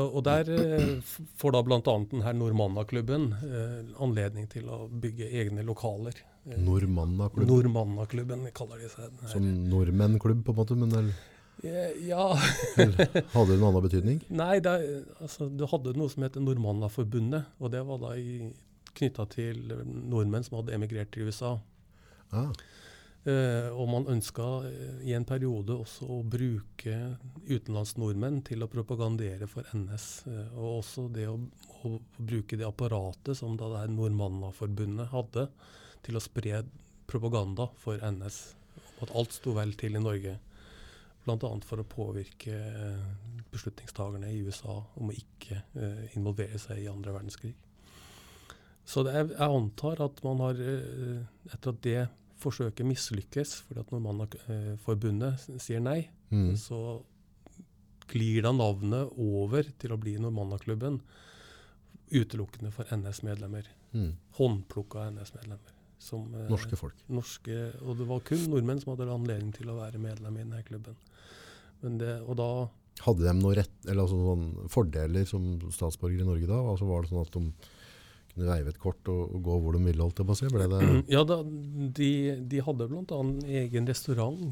[0.02, 0.92] Og, der eh,
[1.40, 1.80] får da bl.a.
[1.84, 6.16] denne Normanna-klubben eh, anledning til å bygge egne lokaler.
[6.48, 7.48] Eh, Normanna-klubben?
[7.52, 9.24] Normanna-klubben kaller de seg.
[9.34, 10.78] Som nordmennklubb, på en måte?
[10.80, 14.22] Men eller, Eh, Ja, hadde det noen annen betydning?
[14.42, 14.76] nei, det,
[15.22, 18.16] altså, du hadde noe som heter Normanna-forbundet, og det var da
[18.98, 21.58] knytta til nordmenn som hadde emigrert til USA.
[22.32, 22.50] Ah,
[23.22, 26.96] Eh, og man ønska eh, i en periode også å bruke
[27.46, 30.06] utenlandsnordmenn til å propagandere for NS.
[30.26, 31.36] Eh, og også det å,
[31.86, 35.46] å bruke det apparatet som da det her Normanna-forbundet hadde,
[36.02, 36.64] til å spre
[37.12, 38.42] propaganda for NS.
[39.06, 40.40] At alt sto vel til i Norge.
[41.26, 41.52] Bl.a.
[41.68, 43.04] for å påvirke eh,
[43.52, 47.54] beslutningstagerne i USA om å ikke eh, involvere seg i andre verdenskrig.
[48.88, 51.22] Så det er, jeg antar at man har, eh,
[51.54, 52.02] etter at det
[52.42, 56.00] forsøket mislykkes, fordi at Normannaforbundet sier nei,
[56.34, 56.56] mm.
[56.58, 57.02] så
[58.12, 61.00] glir da navnet over til å bli Normanna-klubben
[62.12, 63.70] utelukkende for NS-medlemmer.
[63.94, 64.16] Mm.
[64.40, 65.78] Håndplukka NS-medlemmer.
[66.02, 66.98] Som, eh, Norske folk.
[67.10, 70.64] norske, og det var kun nordmenn som hadde anledning til å være medlem i denne
[70.66, 70.96] klubben.
[71.82, 72.52] Men det, og da
[73.02, 76.58] Hadde de noe rett, eller altså sånn fordeler som statsborgere i Norge da?
[76.60, 77.40] Altså var det sånn at de
[78.34, 80.50] kunne veive et kort og, og gå hvor de ville, holdt det på å si?
[81.16, 82.12] Ja, da, de,
[82.52, 83.06] de hadde bl.a.
[83.18, 83.32] en
[83.64, 84.52] egen restaurant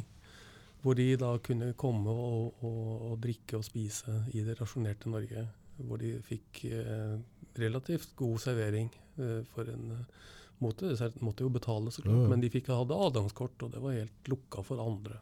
[0.81, 5.45] hvor de da kunne komme og, og, og drikke og spise i det rasjonerte Norge.
[5.79, 7.19] Hvor de fikk eh,
[7.59, 8.89] relativt god servering
[9.19, 10.25] eh, for en eh,
[10.63, 10.91] måte.
[10.97, 13.97] Så måtte jo betale, så klart, Ja, men de fikk hadde adgangskort, og det var
[13.97, 15.19] helt lukka for andre.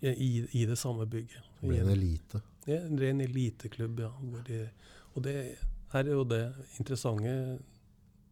[0.00, 1.42] I, i, det samme bygget.
[1.60, 2.38] ble I en elite?
[2.68, 4.12] ja, en ren eliteklubb, ja.
[4.46, 4.60] De,
[5.16, 5.34] og det
[5.90, 6.42] her er jo det
[6.78, 7.32] interessante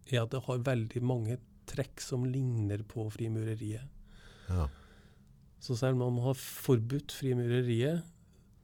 [0.07, 3.89] er at det har veldig mange trekk som ligner på frimureriet.
[4.47, 4.69] Ja.
[5.59, 8.05] Så selv om man har forbudt frimureriet,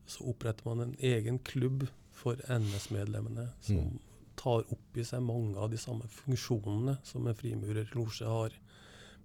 [0.07, 3.99] så oppretter man en egen klubb for NS-medlemmene, som Mm.
[4.43, 8.57] Tar opp i seg mange av de samme funksjonene som en frimurerlosje har.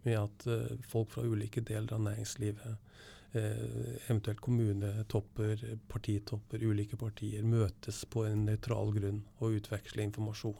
[0.05, 2.93] Med at uh, folk fra ulike deler av næringslivet,
[3.33, 10.57] uh, eventuelt kommunetopper, partitopper, ulike partier, møtes på en nøytral grunn og utveksler informasjon.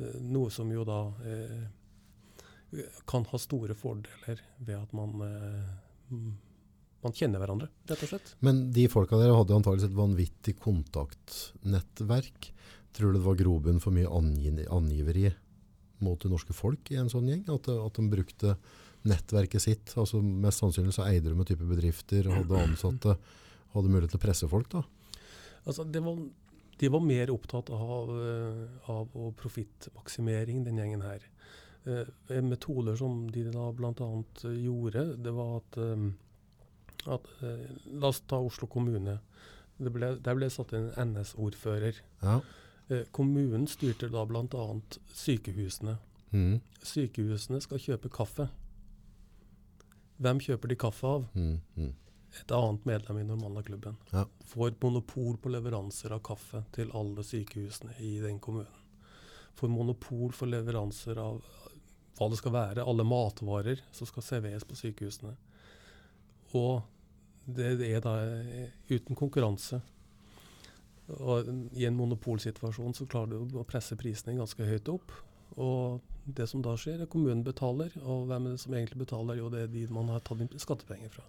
[0.00, 1.02] Uh, noe som jo da
[3.08, 5.22] kan ha store fordeler ved at man,
[7.00, 8.34] man kjenner hverandre, rett og slett.
[8.44, 12.50] Men de folka der hadde antakeligvis et vanvittig kontaktnettverk.
[12.96, 15.28] Tror du det var grobunn for mye angiveri
[16.04, 17.44] mot det norske folk i en sånn gjeng?
[17.52, 18.56] At, at de brukte
[19.08, 19.94] nettverket sitt?
[19.98, 23.16] altså Mest sannsynlig så eide de en type bedrifter, hadde ansatte,
[23.74, 24.70] hadde mulighet til å presse folk.
[24.74, 24.84] da.
[25.64, 26.20] Altså, det var,
[26.80, 29.10] de var mer opptatt av, eh, av
[29.40, 31.26] profittmaksimering, den gjengen her.
[31.88, 34.08] Eh, metoder som de da bl.a.
[34.42, 36.08] gjorde, det var at, eh,
[37.14, 39.18] at eh, La oss ta Oslo kommune.
[39.78, 42.00] Det ble, der ble satt en NS-ordfører.
[42.22, 42.40] Ja.
[42.88, 44.80] Eh, kommunen styrte da bl.a.
[45.14, 45.96] sykehusene.
[46.30, 46.60] Mm.
[46.82, 48.48] Sykehusene skal kjøpe kaffe.
[50.18, 51.26] Hvem kjøper de kaffe av?
[51.36, 51.58] Mm.
[51.76, 51.92] Mm.
[52.40, 53.96] Et annet medlem i Normanda-klubben.
[54.12, 54.24] Ja.
[54.50, 58.84] Får monopol på leveranser av kaffe til alle sykehusene i den kommunen.
[59.58, 61.40] Får monopol for leveranser av
[62.18, 65.34] hva det skal være, alle matvarer som skal serveres på sykehusene.
[66.58, 66.82] Og
[67.48, 69.80] det er da eh, uten konkurranse.
[71.16, 75.14] Og I en monopolsituasjon så klarer du å presse prisene ganske høyt opp.
[75.56, 79.38] Og det som da skjer, er kommunen betaler, og hvem er det som egentlig betaler?
[79.40, 81.24] Jo, det er de man har tatt inn skattepenger fra.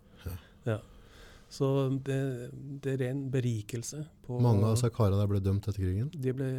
[0.67, 0.80] Ja.
[1.49, 1.67] Så
[2.05, 2.17] det,
[2.84, 4.03] det er ren berikelse.
[4.25, 6.11] På, Mange av Sakara der ble dømt etter krigen.
[6.13, 6.49] de ble,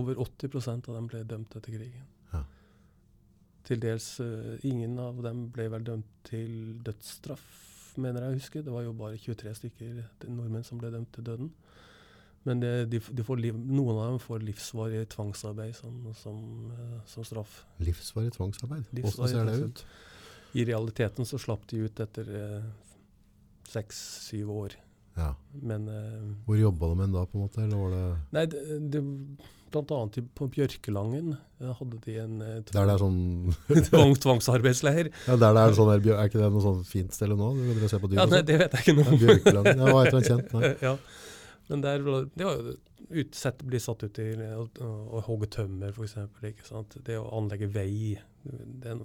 [0.00, 2.08] Over 80% av dem ble dømt etter krigen.
[2.32, 2.42] Ja.
[3.68, 7.44] Til dels uh, ingen av dem ble vel dømt til dødsstraff,
[8.00, 8.62] mener jeg å huske.
[8.64, 11.50] Det var jo bare 23 stykker nordmenn som ble dømt til døden.
[12.42, 16.38] Men det, de, de får liv, noen av dem får livsvarig tvangsarbeid som, som,
[16.74, 17.60] eh, som straff.
[17.82, 18.88] Livsvarig tvangsarbeid.
[18.90, 19.84] Hvordan ser det ut?
[20.58, 22.32] I realiteten så slapp de ut etter
[23.72, 24.74] seks-syv år.
[25.14, 25.34] Ja.
[25.50, 27.64] Men eh, Hvor jobba de hen da, på en måte?
[27.64, 29.02] Eller var det Nei, det, det,
[29.72, 33.18] blant annet på Bjørkelangen eh, hadde de en tvang, der det er sånn
[33.88, 35.10] tvang, tvangsarbeidsleir.
[35.26, 37.50] Ja, der det er sånn Er ikke det noe sånn fint sted nå?
[37.56, 39.68] Du se på dyr Ja, nei, det vet jeg ikke noe Ja, om.
[39.68, 40.56] det hva heter han kjent?
[40.88, 40.96] Ja.
[41.70, 42.74] Men der det var jo
[43.22, 44.64] utsett å bli satt ut til å,
[45.16, 46.16] å hogge tømmer, f.eks.
[47.06, 48.18] Det å anlegge vei.
[48.42, 49.02] Den,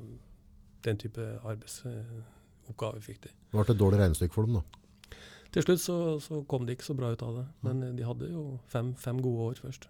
[0.83, 3.31] den type arbeidsoppgaver fikk de.
[3.31, 5.17] Det ble et dårlig regnestykke for dem, da.
[5.55, 7.45] Til slutt så, så kom det ikke så bra ut av det.
[7.65, 9.87] Men eh, de hadde jo fem, fem gode år først.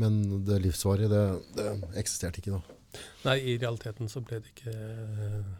[0.00, 1.24] Men det livsvarige, det,
[1.54, 1.66] det
[2.00, 2.78] eksisterte ikke da.
[3.26, 5.52] Nei, i realiteten så ble det ikke eh,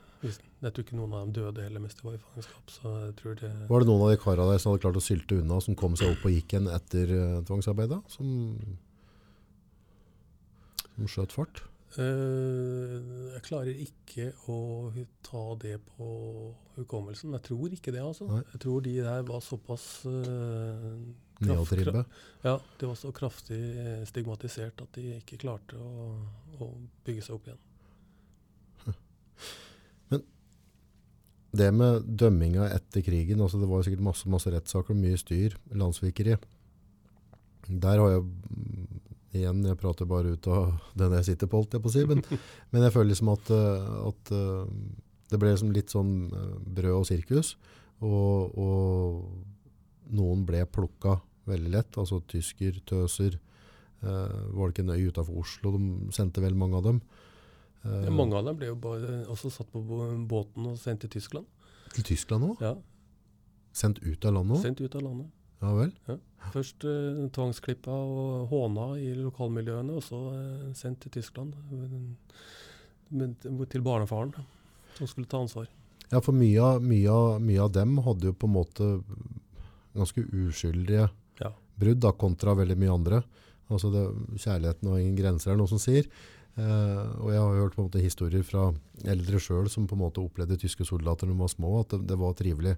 [0.63, 2.73] Jeg tror ikke noen av dem døde heller mens de var i fangenskap.
[2.73, 5.05] Så jeg tror det Var det noen av de kara der som hadde klart å
[5.05, 8.01] sylte unna, som kom seg opp og gikk igjen etter uh, tvangsarbeidet?
[8.15, 8.33] Som,
[10.95, 11.63] som skjøt fart?
[11.95, 12.95] Eh,
[13.35, 14.59] Jeg klarer ikke å
[15.27, 16.09] ta det på
[16.79, 17.35] hukommelsen.
[17.37, 18.27] Jeg tror ikke det, altså.
[18.31, 18.43] Nei.
[18.55, 19.87] Jeg tror de der var såpass
[21.43, 22.05] Neotribbe?
[22.43, 26.11] Ja, de var så kraftig eh, stigmatisert at de ikke klarte å,
[26.63, 26.69] å
[27.07, 27.63] bygge seg opp igjen.
[30.13, 30.23] Men
[31.55, 35.57] Det med dømminga etter krigen, altså det var sikkert masse, masse rettssaker og mye styr,
[35.75, 36.37] landsvikeri.
[37.65, 39.01] Der har jeg, mm,
[39.35, 42.05] igjen, jeg prater bare ut av den jeg sitter på, holdt jeg på å si,
[42.11, 42.23] men,
[42.75, 44.77] men jeg føler liksom at, eh, at eh,
[45.33, 46.15] det ble liksom litt sånn
[46.77, 47.57] brød og sirkus,
[48.05, 49.54] og, og
[50.11, 53.39] noen ble plukka veldig lett, altså tysker, tøser,
[54.03, 57.01] eh, var det ikke en øy utenfor Oslo, de sendte vel mange av dem.
[57.85, 59.83] Eh, Mange av dem ble jo bare også satt på
[60.29, 61.45] båten og sendt til Tyskland.
[61.95, 62.63] Til Tyskland også?
[62.65, 62.75] Ja,
[63.75, 64.63] Sendt ut av landet også?
[64.69, 65.27] Sendt ut av landet.
[65.61, 65.93] Ja vel?
[66.53, 71.55] Først eh, tvangsklippa og håna i lokalmiljøene, og så eh, sendt til Tyskland.
[71.73, 72.45] eh,
[73.11, 73.37] men-
[73.69, 74.33] til barnefaren,
[74.97, 75.67] som skulle ta ansvar.
[76.13, 78.89] Ja, for mye mye, av, mye av dem hadde jo på en måte
[79.95, 81.09] ganske uskyldige
[81.41, 81.51] Ja.
[81.79, 83.23] brudd da, kontra veldig mye andre.
[83.71, 84.05] Altså det,
[84.43, 86.07] kjærligheten har ingen grenser, er det noe som sier.
[86.57, 88.69] Eh, og jeg har hørt på en måte historier fra
[89.11, 92.07] eldre sjøl som på en måte opplevde tyske soldater når de var små, at det,
[92.13, 92.77] det var trivelig.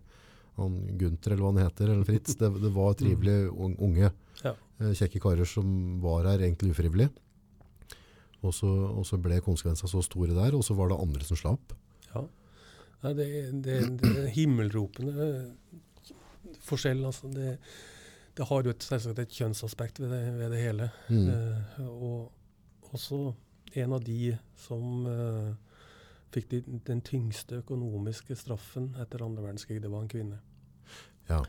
[0.56, 4.12] Han Gunther, eller hva han heter, eller Fritz, det, det var trivelig unge,
[4.42, 4.54] Ja.
[4.80, 7.10] eh, kjekke karer som var her egentlig ufrivillig.
[8.44, 11.36] Og så, og så ble konsekvensene så store der, og så var det andre som
[11.36, 11.72] slapp.
[12.14, 12.22] Ja.
[13.04, 13.26] Nei, det,
[13.64, 15.28] det, det himmelropende
[16.66, 17.04] forskjell.
[17.06, 17.30] Altså.
[17.32, 17.56] Det,
[18.36, 20.90] det har jo et, selvsagt et kjønnsaspekt ved det, ved det hele.
[21.08, 21.28] Mm.
[21.32, 23.20] Eh, og også
[23.76, 25.54] en av de som eh,
[26.34, 30.40] fikk de, den tyngste økonomiske straffen etter andre verdenskrig, det var en kvinne.
[31.30, 31.42] Ja.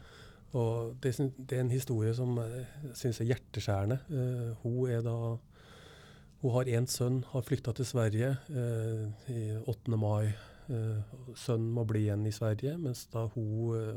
[0.55, 3.99] Og det, det er en historie som jeg syns er hjerteskjærende.
[4.09, 5.37] Eh, hun er da
[6.37, 9.97] Hun har én sønn, har flykta til Sverige eh, i 8.
[9.97, 10.27] mai.
[10.69, 10.99] Eh,
[11.35, 13.95] sønnen må bli igjen i Sverige, mens da hun eh,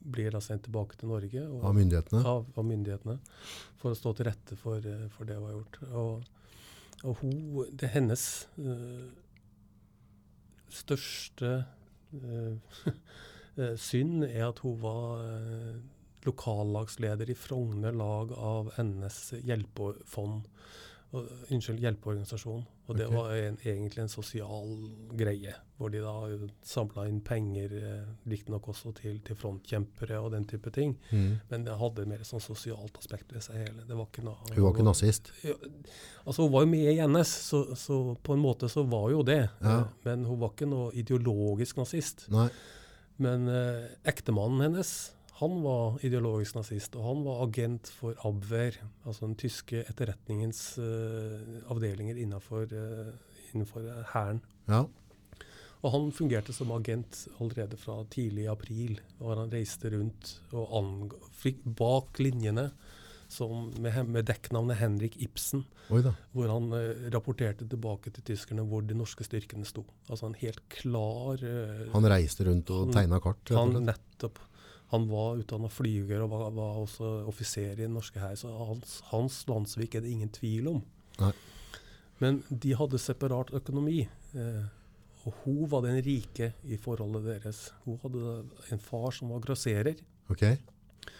[0.00, 2.22] blir da sendt tilbake til Norge og, Av myndighetene.
[2.26, 3.18] av, av myndighetene
[3.80, 5.78] for å stå til rette for, eh, for det hun har gjort.
[5.88, 6.28] Og,
[7.04, 7.34] og hun,
[7.72, 8.24] det er hennes
[8.62, 9.08] øh,
[10.72, 11.52] største
[13.58, 15.78] eh, synd er at hun var øh,
[16.26, 20.48] lokallagsleder i Frogner lag av NS hjelpefond.
[21.12, 22.66] Unnskyld, hjelpeorganisasjon.
[22.88, 23.16] Og det okay.
[23.18, 24.70] var en, egentlig en sosial
[25.12, 26.14] greie, hvor de da
[26.64, 30.94] samla inn penger, eh, riktignok også til, til frontkjempere og den type ting.
[31.10, 31.34] Mm.
[31.50, 33.84] Men det hadde mer sånn sosialt aspekt ved seg hele.
[33.84, 35.28] Det var ikke noe, Hun var ikke nazist.
[35.44, 35.58] Ja,
[36.24, 39.20] altså Hun var jo med i NS, så, så på en måte så var jo
[39.26, 39.44] det.
[39.60, 39.76] Ja.
[39.82, 42.24] Eh, Men hun var ikke noe ideologisk nazist.
[42.32, 42.48] Nei.
[43.20, 44.96] Men eh, ektemannen hennes
[45.38, 48.74] han var ideologisk nazist, og han var agent for Abwehr,
[49.06, 54.42] altså den tyske etterretningens uh, avdelinger innenfor, uh, hæren.
[54.66, 54.82] Ja.
[55.86, 58.98] Og han fungerte som agent allerede fra tidlig i april.
[59.20, 62.72] Og han reiste rundt og fikk bak linjene
[63.28, 68.96] som med, med dekknavnet Henrik Ibsen, hvor han eh, rapporterte tilbake til tyskerne hvor de
[68.96, 69.84] norske styrkene sto.
[70.08, 73.52] Altså en helt klar eh, Han reiste rundt og tegna kart.
[73.52, 74.40] han nettopp
[74.92, 78.98] han var utdanna flyger og var, var også offiser i den norske hær, så hans,
[79.10, 80.82] hans landsvik er det ingen tvil om.
[81.20, 81.32] Nei.
[82.22, 84.00] Men de hadde separat økonomi.
[84.34, 84.64] Eh,
[85.26, 87.60] og hun var den rike i forholdet deres.
[87.84, 88.38] Hun hadde
[88.72, 89.98] en far som var grosserer.
[90.32, 90.56] Okay.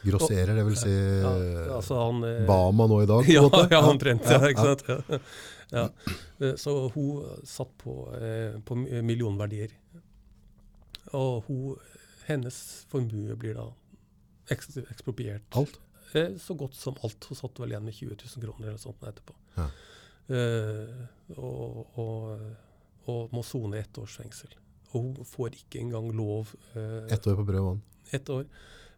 [0.05, 1.31] Grosserer, det vil si Ja,
[1.79, 4.25] altså han, eh, Bama nå i dag, på ja, ja, omtrent.
[4.29, 4.75] Ja, Ja, ikke ja.
[4.75, 4.89] sant?
[4.89, 5.21] Ja.
[5.69, 5.85] Ja.
[6.41, 9.73] Eh, Så hun satt på, eh, på millionverdier.
[11.17, 11.77] Og hun,
[12.29, 12.59] hennes
[12.91, 13.67] formue blir da
[14.53, 15.45] ekspropriert.
[15.57, 15.79] Alt?
[16.15, 17.25] Eh, så godt som alt.
[17.29, 19.35] Hun satt vel igjen med 20 000 kroner eller sånt etterpå.
[19.59, 19.69] Ja.
[20.29, 21.05] Eh,
[21.37, 22.43] og, og,
[23.09, 24.53] og må sone ett års fengsel.
[24.93, 27.83] Og hun får ikke engang lov eh, Ett år på brød og vann.
[28.17, 28.45] ett år.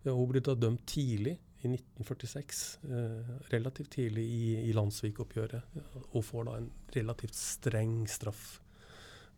[0.05, 2.61] Ja, hun ble da dømt tidlig, i 1946.
[2.89, 5.75] Eh, relativt tidlig i, i landssvikoppgjøret.
[5.77, 5.83] ja,
[6.17, 8.61] Og får da en relativt streng straff.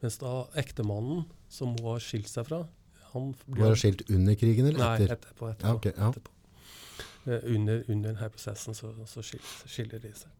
[0.03, 2.61] Mens da ektemannen, som hun har skilt seg fra
[3.13, 5.51] han ble, Var det skilt under krigen eller Nei, etterpå.
[5.53, 6.09] etterpå, Ja, okay, ja.
[6.11, 6.31] etterpå.
[7.27, 10.31] Eh, under, under denne prosessen så, så skiller, skiller de seg.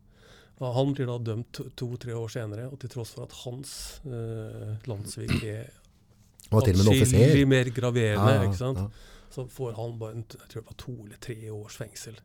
[0.63, 4.01] Og han blir da dømt to- to-tre år senere, og til tross for at hans
[4.07, 5.71] eh, landssvik er
[6.53, 8.79] atskillig mer graverende, Ja, ikke sant?
[9.33, 12.19] så får han bare en, jeg tror det var to eller tre års fengsel.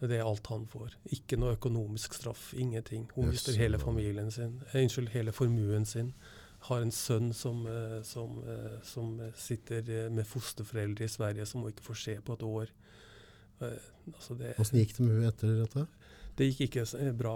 [0.00, 0.90] Det er alt han får.
[1.14, 3.06] Ikke noe økonomisk straff, ingenting.
[3.14, 3.32] Hun yes.
[3.32, 6.12] mister hele familien sin, eh, unnskyld, hele formuen sin.
[6.64, 11.60] Har en sønn som, eh, som, eh, som sitter eh, med fosterforeldre i Sverige, som
[11.60, 12.72] hun ikke får se på et år.
[13.64, 15.84] Altså det, Hvordan gikk det med henne etter dette?
[16.36, 17.34] det gikk ikke bra.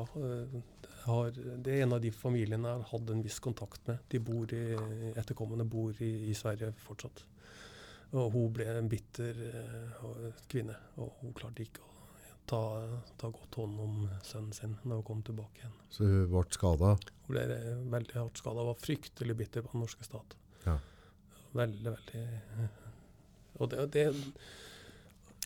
[1.05, 4.03] Har, det er en av de familiene jeg har hatt en viss kontakt med.
[4.11, 4.65] De bor i,
[5.15, 7.23] Etterkommende bor i, i Sverige fortsatt.
[8.19, 9.39] Og hun ble en bitter
[10.51, 11.88] kvinne, og hun klarte ikke å
[12.49, 12.61] ta,
[13.21, 13.97] ta godt hånd om
[14.27, 15.75] sønnen sin når hun kom tilbake igjen.
[15.93, 16.95] Så hun ble skada.
[17.27, 20.37] Hun ble eh, veldig hardt skada, var fryktelig bitter på den norske stat.
[20.65, 20.79] Ja.
[21.59, 22.73] Veldig, veldig eh,
[23.59, 24.09] Og det, det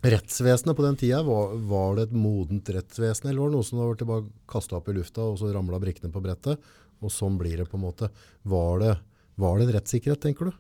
[0.02, 3.78] Rettsvesenet på den tida, var, var det et modent rettsvesen, eller var det noe som
[3.78, 6.64] var tilbake kasta opp i lufta, og så ramla brikkene på brettet?
[7.02, 8.08] Og sånn blir det på en måte.
[8.50, 8.96] Var det,
[9.38, 10.58] var det en rettssikkerhet, tenker du?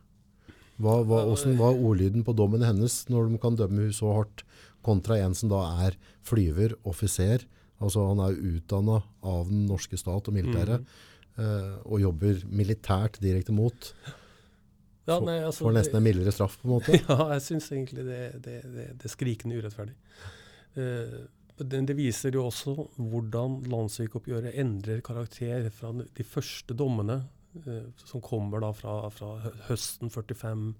[0.82, 4.44] Hva, hva, hvordan var ordlyden på dommen hennes når de kan dømme henne så hardt,
[4.84, 7.46] kontra en som da er flyver, offiser,
[7.82, 10.86] altså han er utdanna av den norske stat og militæret,
[11.38, 13.92] eh, og jobber militært direkte mot,
[15.08, 16.98] ja, nei, altså, får nesten en mildere straff på en måte?
[17.08, 19.96] Ja, jeg syns egentlig det, det, det, det er skrikende urettferdig.
[20.78, 21.16] Eh,
[21.62, 27.22] det, viser jo også hvordan landssvikoppgjøret endrer karakter fra de første dommene,
[27.66, 29.34] eh, som kommer da fra, fra
[29.68, 30.70] høsten 45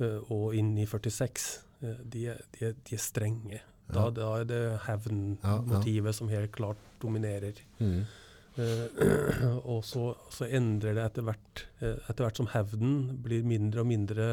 [0.00, 1.60] eh, og inn i 46.
[1.82, 2.26] Eh, de,
[2.58, 3.60] de, de er strenge.
[3.92, 7.58] Da, da er det hevnmotivet som helt klart dominerer.
[7.82, 8.04] Mm.
[8.52, 13.80] Uh, og så, så endrer det etter hvert, eh, etter hvert som hevnen blir mindre
[13.80, 14.26] og mindre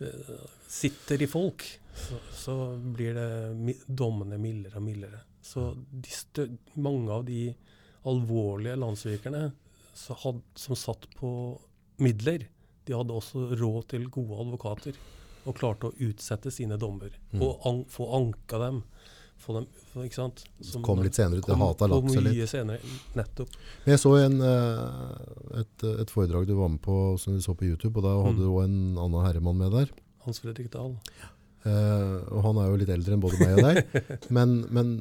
[0.00, 5.22] uh, sitter i folk, så, så blir det dommene mildere og mildere.
[5.44, 5.70] Så
[6.80, 7.42] mange av de
[8.08, 9.44] alvorlige landssvikerne
[10.24, 11.30] had, som satt på
[12.00, 12.46] midler,
[12.88, 14.96] de hadde også råd til gode advokater
[15.46, 17.10] og klarte å utsette sine dommer.
[17.32, 17.42] Mm.
[17.42, 18.82] Og an, få anka dem.
[19.40, 19.66] Få dem
[20.04, 20.44] ikke sant?
[20.60, 21.46] Som- Kom litt senere ut.
[21.46, 22.48] Det hata lagt seg litt.
[22.50, 22.78] senere,
[23.16, 23.48] nettopp.
[23.86, 27.54] Men jeg så en, eh, et, et foredrag du var med på som du så
[27.56, 28.40] på YouTube, og da hadde Mm.
[28.42, 29.88] du også en annen herremann med der.
[30.26, 30.96] Hans Fredrik Dahl.
[31.64, 34.28] Uh, og han er jo litt eldre enn både meg og deg.
[34.36, 34.92] men, men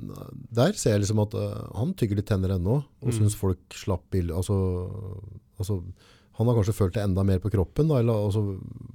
[0.51, 3.15] der ser jeg liksom at uh, han tygger litt tenner ennå, og Mm.
[3.15, 4.35] syns folk slapp billig.
[4.35, 4.57] Altså,
[5.57, 5.81] altså,
[6.39, 8.43] han har kanskje følt det enda mer på kroppen, da, eller også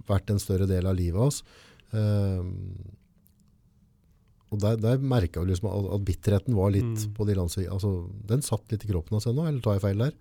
[0.08, 1.42] vært en større del av livet hans.
[1.94, 2.42] Uh,
[4.54, 7.14] og der, der merka jeg liksom at, at bitterheten var litt Mm.
[7.16, 7.68] på de landsvik...
[7.74, 7.90] Altså,
[8.28, 10.12] den satt litt i kroppen hans ennå, eller tar jeg feil der?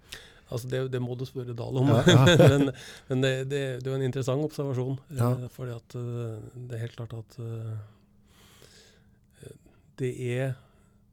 [0.53, 1.89] Altså det, det må du spørre Dahl om.
[1.89, 2.47] Ja, ja.
[2.51, 2.71] men
[3.09, 4.97] men det, det, det er en interessant observasjon.
[5.17, 5.31] Ja.
[5.37, 7.73] Eh, fordi at eh, det er helt klart at eh,
[10.01, 10.53] det er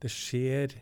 [0.00, 0.72] Det skjer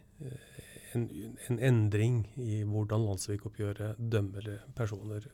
[0.99, 5.28] en, en endring i hvordan landssvikoppgjøret dømmer personer.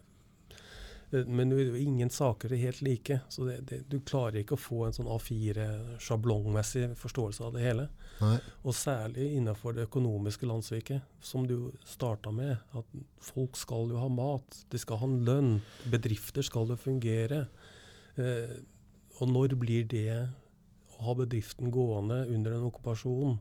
[1.14, 4.80] Eh, Men ingen saker er helt like, så det, det, du klarer ikke å få
[4.86, 7.88] en sånn A4-sjablongmessig forståelse av det hele.
[8.20, 8.36] Nei.
[8.64, 12.56] Og særlig innenfor det økonomiske landssviket, som du starta med.
[12.74, 12.86] At
[13.22, 15.56] folk skal jo ha mat, de skal ha en lønn,
[15.90, 17.46] bedrifter skal jo fungere.
[18.16, 18.56] Eh,
[19.20, 20.08] og når blir det
[20.94, 23.36] å ha bedriften gående under en okkupasjon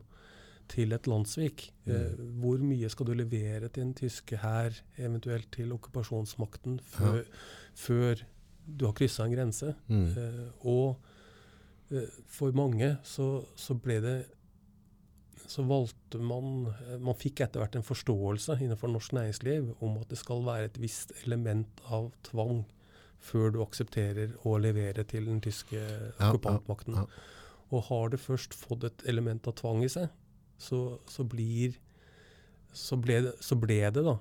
[0.70, 1.66] til et landssvik?
[1.86, 7.22] Eh, hvor mye skal du levere til den tyske hær, eventuelt til okkupasjonsmakten, før,
[7.74, 8.24] før
[8.66, 9.74] du har kryssa en grense?
[9.88, 10.06] Mm.
[10.10, 10.96] Eh, og
[11.90, 14.16] eh, for mange så, så ble det
[15.44, 16.70] så valgte man
[17.04, 20.78] Man fikk etter hvert en forståelse innenfor norsk næringsliv om at det skal være et
[20.80, 22.62] visst element av tvang
[23.24, 26.98] før du aksepterer å levere til den tyske ja, okkupantmakten.
[27.00, 27.04] ja.
[27.72, 30.10] Og har det først fått et element av tvang i seg,
[30.58, 31.76] så, så blir
[32.74, 34.16] så ble, så ble det da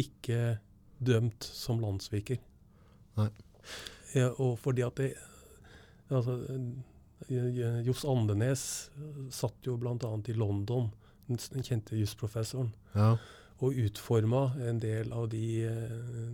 [0.00, 0.58] ikke
[1.04, 2.38] dømt som landssviker.
[3.18, 3.28] Nei.
[4.16, 5.10] Ja, og fordi at det
[6.08, 6.38] altså,
[7.28, 8.62] eh, Johs Andenes
[9.34, 9.96] satt jo bl.a.
[10.28, 10.88] i London,
[11.28, 13.16] den kjente jusprofessoren, Ja.
[13.60, 16.32] og utforma en del av de eh,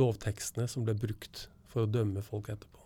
[0.00, 2.80] lovtekstene som ble brukt for å dømme folk etterpå.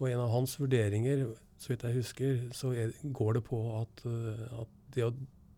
[0.00, 1.26] Og en av hans vurderinger,
[1.60, 5.12] så vidt jeg husker, så er, går det på at, eh, at det å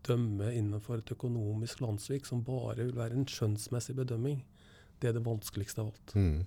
[0.07, 4.41] dømme innenfor et økonomisk landssvik som bare vil være en skjønnsmessig bedømming,
[4.99, 6.15] det er det vanskeligste av alt.
[6.15, 6.43] Mm.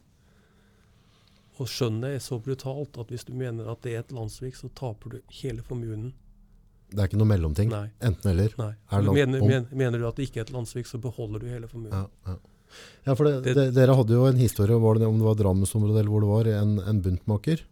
[1.57, 4.68] Og skjønnet er så brutalt at hvis du mener at det er et landssvik, så
[4.76, 6.11] taper du hele formuen.
[6.93, 7.72] Det er ikke noe mellomting.
[7.72, 7.87] Nei.
[8.05, 8.53] Enten eller.
[8.61, 8.74] Nei.
[8.93, 11.70] Er Du mener, mener du at det ikke er et landssvik, så beholder du hele
[11.70, 11.97] formuen.
[11.97, 12.37] Ja, ja.
[13.09, 16.01] ja for det, Det- dere hadde jo en historie, var det, om det var Drammensområdet
[16.05, 17.64] eller hvor det var, en, en buntmaker.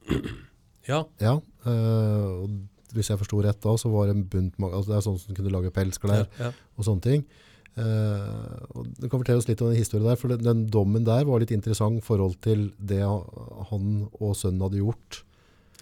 [0.89, 2.49] Ja, Ja, øh,
[2.95, 5.37] hvis jeg forsto rett da, så var det en buntmaker, altså det er sånn som
[5.37, 6.53] kunne lage pelsklær ja, ja.
[6.79, 7.27] og sånne ting.
[7.75, 11.07] Uh, og du kan fortelle oss litt om den historien der, for den, den dommen
[11.07, 13.89] der var litt interessant i forhold til det han
[14.21, 15.25] og sønnen hadde gjort.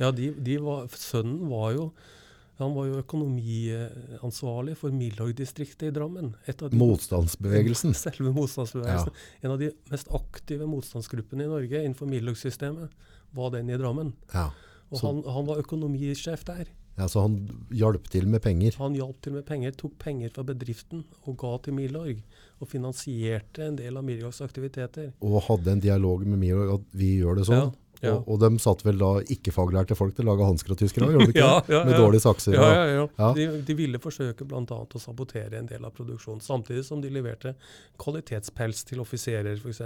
[0.00, 1.90] ja de, de var, sønnen var jo
[2.62, 6.34] han var jo økonomiansvarlig for Milorg-distriktet i Drammen.
[6.46, 7.94] Et av de- Motstandsbevegelsen.
[8.04, 9.16] Selve motstandsbevegelsen.
[9.42, 12.92] En av de mest aktive motstandsgruppene i Norge innenfor Milorg-systemet
[13.34, 14.12] var den i Drammen.
[14.34, 14.50] Ja.
[14.92, 16.70] Og han, han var økonomisjef der.
[16.98, 17.36] Ja, så han
[17.72, 18.74] hjalp til med penger.
[18.78, 22.18] Han hjalp til med penger, tok penger fra bedriften og ga til Milorg.
[22.62, 25.12] Og finansierte en del av Milorgs aktiviteter.
[25.24, 27.70] Og hadde en dialog med Milorg at vi gjør det sånn.
[27.72, 28.12] Ja, ja.
[28.18, 31.28] Og, og de satt vel da ikke-faglærte folk til å lage hansker og tyskere, gjorde
[31.28, 31.70] de ikke Ja, det?
[31.74, 31.98] ja, Med ja.
[32.02, 32.56] dårlige sakser.
[32.58, 33.04] Ja, ja, ja.
[33.18, 33.28] Ja.
[33.36, 34.62] De, de ville forsøke bl.a.
[34.82, 37.54] å sabotere en del av produksjonen, samtidig som de leverte
[38.02, 39.82] kvalitetspels til offiserer f.eks.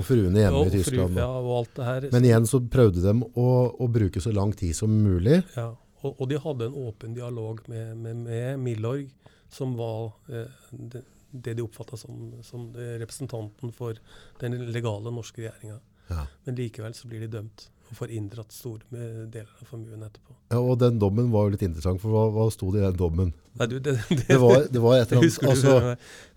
[0.00, 1.12] Og fruene hjemme i Tyskland.
[1.14, 2.08] fru- Ja, og alt det her.
[2.14, 3.48] Men igjen så prøvde de å,
[3.78, 5.42] å bruke så lang tid som mulig.
[5.56, 5.70] Ja,
[6.02, 9.08] og, og de hadde en åpen dialog med, med, med Milorg,
[9.52, 13.98] som var eh, det, det de oppfatta som, som representanten for
[14.40, 15.80] den legale norske regjeringa.
[16.08, 16.24] Ja.
[16.44, 20.34] Men likevel så blir de dømt og får inndratt store deler av formuen etterpå.
[20.52, 22.98] Ja, og den dommen var jo litt interessant, for hva, hva sto det i den
[23.00, 23.30] dommen?
[23.58, 25.94] Nei, du, det, det, Det var, det var et eller annet altså,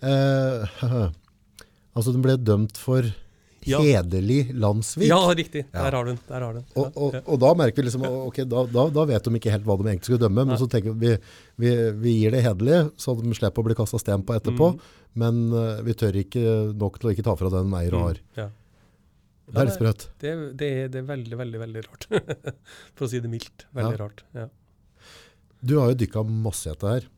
[0.07, 0.85] eh,
[1.97, 3.11] altså, den ble dømt for
[3.69, 3.79] Ja.
[3.83, 5.07] hederlig Landsvik.
[5.09, 5.65] Ja, riktig.
[5.73, 5.83] Ja.
[5.85, 6.19] Der har du den.
[6.27, 6.67] Der har du den.
[6.75, 9.51] Og, og, Ja, og da merker vi liksom ok, da, da, da vet de ikke
[9.53, 10.45] helt hva de egentlig skulle dømme.
[10.45, 10.61] Men Nei.
[10.63, 11.11] så tenker vi
[11.61, 14.71] vi, vi gir det hederlig, så de slipper å bli kasta sten på etterpå.
[14.73, 14.97] Mm.
[15.21, 16.43] Men uh, vi tør ikke
[16.79, 18.21] nok til å ikke ta fra den eier og har.
[18.39, 18.47] Ja.
[19.51, 20.03] Det er litt sprøtt.
[20.23, 22.05] Det, det, er- det er veldig, veldig veldig rart.
[22.95, 23.65] For å si det mildt.
[23.75, 24.03] Veldig Ja.
[24.05, 24.23] rart.
[24.33, 24.47] Ja.
[25.61, 27.09] Du har jo dykka masse i dette her.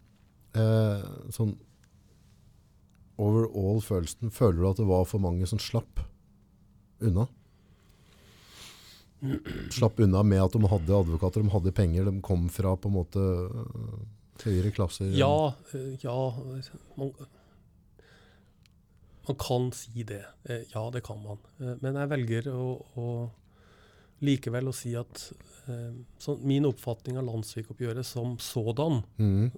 [0.57, 1.53] Eh, sånn
[3.21, 6.01] overall følelsen, føler du at det var for mange som slapp
[7.03, 7.27] unna?
[9.71, 12.97] Slapp unna med at de hadde advokater, de hadde penger, de kom fra på en
[12.97, 14.01] måte øh,
[14.43, 15.13] høyere klasser?
[15.15, 16.17] Ja, eh, ja
[16.99, 17.13] man,
[19.27, 20.25] man kan si det.
[20.43, 21.39] Eh, Ja, det kan man.
[21.59, 22.67] Eh, Men jeg velger å,
[22.99, 23.07] å
[24.23, 25.31] likevel å si at
[25.67, 29.51] eh, så min oppfatning av landssvikoppgjøret som sådan, mm.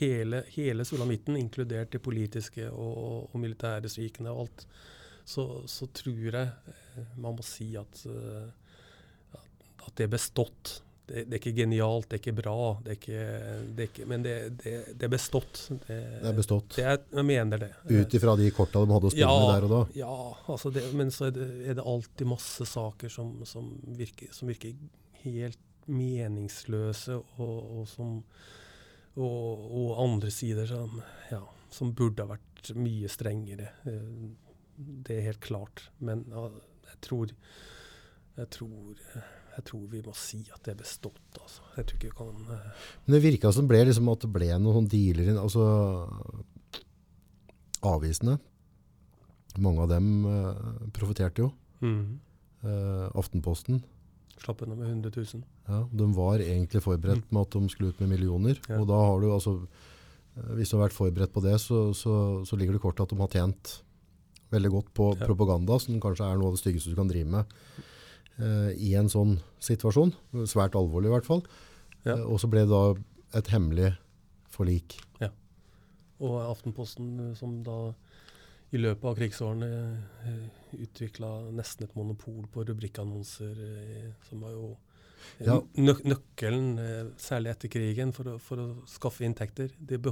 [0.00, 4.66] hele, hele sulamitten, inkludert de politiske og, og militære svikene og alt,
[5.24, 8.48] så, så tror jeg eh, man må si at, eh,
[9.34, 10.80] at- at det er bestått.
[11.06, 13.24] Det, det er ikke genialt, det er ikke bra, det er ikke,
[13.76, 15.58] det er ikke, men det, det, det er bestått.
[15.88, 16.70] Det, er bestått.
[16.78, 17.68] det er, jeg mener det.
[17.92, 19.80] Ut ifra de korta de hadde å spille med der og da?
[20.00, 20.14] Ja,
[20.54, 23.68] altså det, men så er det, er alltid masse saker som, som,
[24.00, 24.72] virker, som virker
[25.26, 25.60] helt
[25.92, 28.22] meningsløse, og, og som
[29.14, 30.96] og, og andre sider som,
[31.30, 33.68] ja, som burde ha vært mye strengere.
[34.76, 35.88] Det er helt klart.
[36.00, 37.34] Men jeg tror
[38.34, 38.94] jeg tror,
[39.54, 41.38] jeg tror vi må si at det er bestått.
[41.38, 41.62] Altså.
[41.76, 42.88] Jeg tror ikke vi kan uh...
[43.04, 45.36] Men det virka som ble liksom at det ble noen dealer.
[45.38, 45.62] Altså
[47.84, 48.40] avisene.
[49.62, 51.52] Mange av dem uh, profiterte jo.
[51.84, 52.20] mm,
[52.64, 53.82] Uh, Aftenposten.
[54.40, 55.42] Slapp unna med 100 000.
[55.68, 58.56] Ja, de var egentlig forberedt med at de skulle ut med millioner.
[58.70, 58.78] Ja.
[58.80, 59.52] Og da har du altså
[60.56, 63.20] Hvis du har vært forberedt på det, så, så, så ligger det kort at de
[63.20, 63.83] har tjent
[64.54, 65.26] veldig godt på Ja.
[65.26, 67.44] propaganda, som kanskje er noe av det styggeste du kan drive med
[68.38, 70.14] eh, i en sånn situasjon.
[70.50, 71.44] Svært alvorlig i hvert fall.
[72.04, 72.16] Ja.
[72.16, 72.94] Eh, og så ble det da
[73.38, 73.92] et hemmelig
[74.54, 74.98] forlik.
[75.20, 75.30] Ja.
[76.20, 77.94] Og Aftenposten, eh, som da
[78.74, 79.68] i løpet av krigsårene
[80.26, 80.48] eh,
[80.82, 84.76] utvikla nesten et monopol på rubrikkannonser, som var jo
[85.40, 85.60] Ja.
[85.78, 89.70] nøk nøkkelen, særlig etter krigen, for å, for å skaffe inntekter.
[89.88, 90.10] Eh,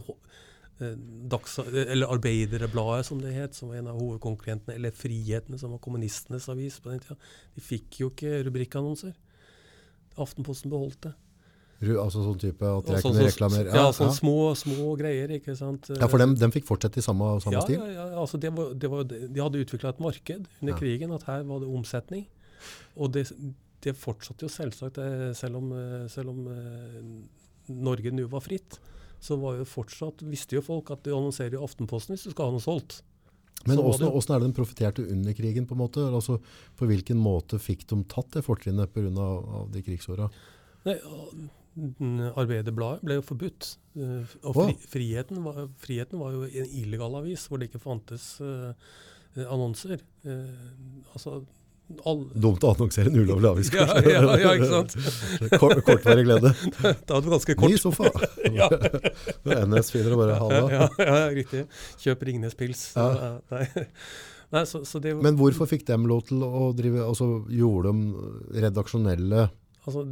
[1.32, 5.82] Dags eller Arbeiderbladet, som det het, som var en av hovedkonkurrentene, eller Frihetene, som var
[5.84, 7.18] kommunistenes avis på den tida,
[7.56, 9.14] de fikk jo ikke rubrikkannonser.
[10.20, 11.14] Aftenposten beholdt det.
[11.82, 13.72] Altså sånn type at jeg sånn kunne reklamere.
[13.74, 15.88] Ja, sånne Små, små greier, ikke sant.
[15.90, 17.80] Ja, for dem, dem fikk fortsette i samme, samme ja, stil?
[17.80, 20.78] Ja, ja, altså det var, det var, de hadde utvikla et marked under Ja.
[20.78, 22.28] krigen, at her var det omsetning.
[22.94, 23.26] Og det,
[23.82, 27.00] det fortsatte jo selvsagt, eh, selv om, eh, selv om eh,
[27.72, 28.78] Norge nå var fritt.
[29.22, 32.50] Så var jo fortsatt, visste jo folk at du annonserer i Aftenposten hvis du skal
[32.50, 33.02] ha noe solgt.
[33.68, 35.68] Men åssen er det de profiterte under krigen?
[35.70, 36.02] på en måte?
[36.02, 36.40] Altså,
[36.78, 39.28] på hvilken måte fikk de tatt det fortrinnet pga.
[39.70, 40.26] de krigsåra?
[40.82, 43.62] Arbeiderbladet ble jo forbudt.
[43.96, 48.24] eh, Og fri, friheten, var, friheten var jo en illegal avis hvor det ikke fantes
[48.42, 48.74] eh,
[49.46, 49.98] annonser.
[50.26, 50.66] Uh,
[51.14, 51.30] altså,
[52.08, 53.92] all, Dumt å annonsere en ulovlig avgiftskurs.
[54.06, 54.96] ja, ja, ja, ikke sant?
[55.62, 56.52] Kort, kortvarig glede.
[57.06, 58.10] Det var ganske Ny sofa!
[58.58, 58.68] Ja.
[59.66, 60.60] NS finner og bare ha det.
[60.74, 61.64] ja, ja, riktig.
[62.02, 62.84] Kjøp Ringnes pils.
[62.96, 63.36] Ja.
[63.52, 63.64] Nei.
[64.52, 68.60] Nei, så, så det, Men hvorfor fikk de lov til å drive Altså gjorde de
[68.66, 69.46] redaksjonelle
[69.86, 70.02] altså,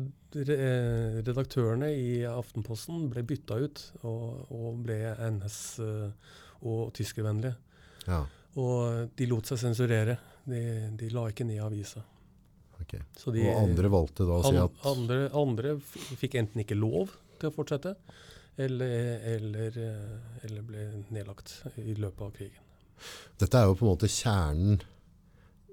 [1.26, 4.96] redaktørene i Aftenposten ble bytta ut og, og ble
[5.28, 7.54] NS- eh, og tyskervennlige.
[8.08, 8.24] Ja,
[8.60, 10.18] Og de lot seg sensurere.
[10.48, 10.62] De,
[10.98, 12.02] de la ikke ned avisa.
[12.80, 12.94] ok.
[13.16, 15.76] Så de, Og andre valgte da å si at andre, andre
[16.20, 17.94] fikk enten ikke lov til å fortsette,
[18.60, 22.66] eller, eller, eh, eller ble nedlagt i løpet av krigen.
[23.40, 24.82] Dette er jo på en måte kjernen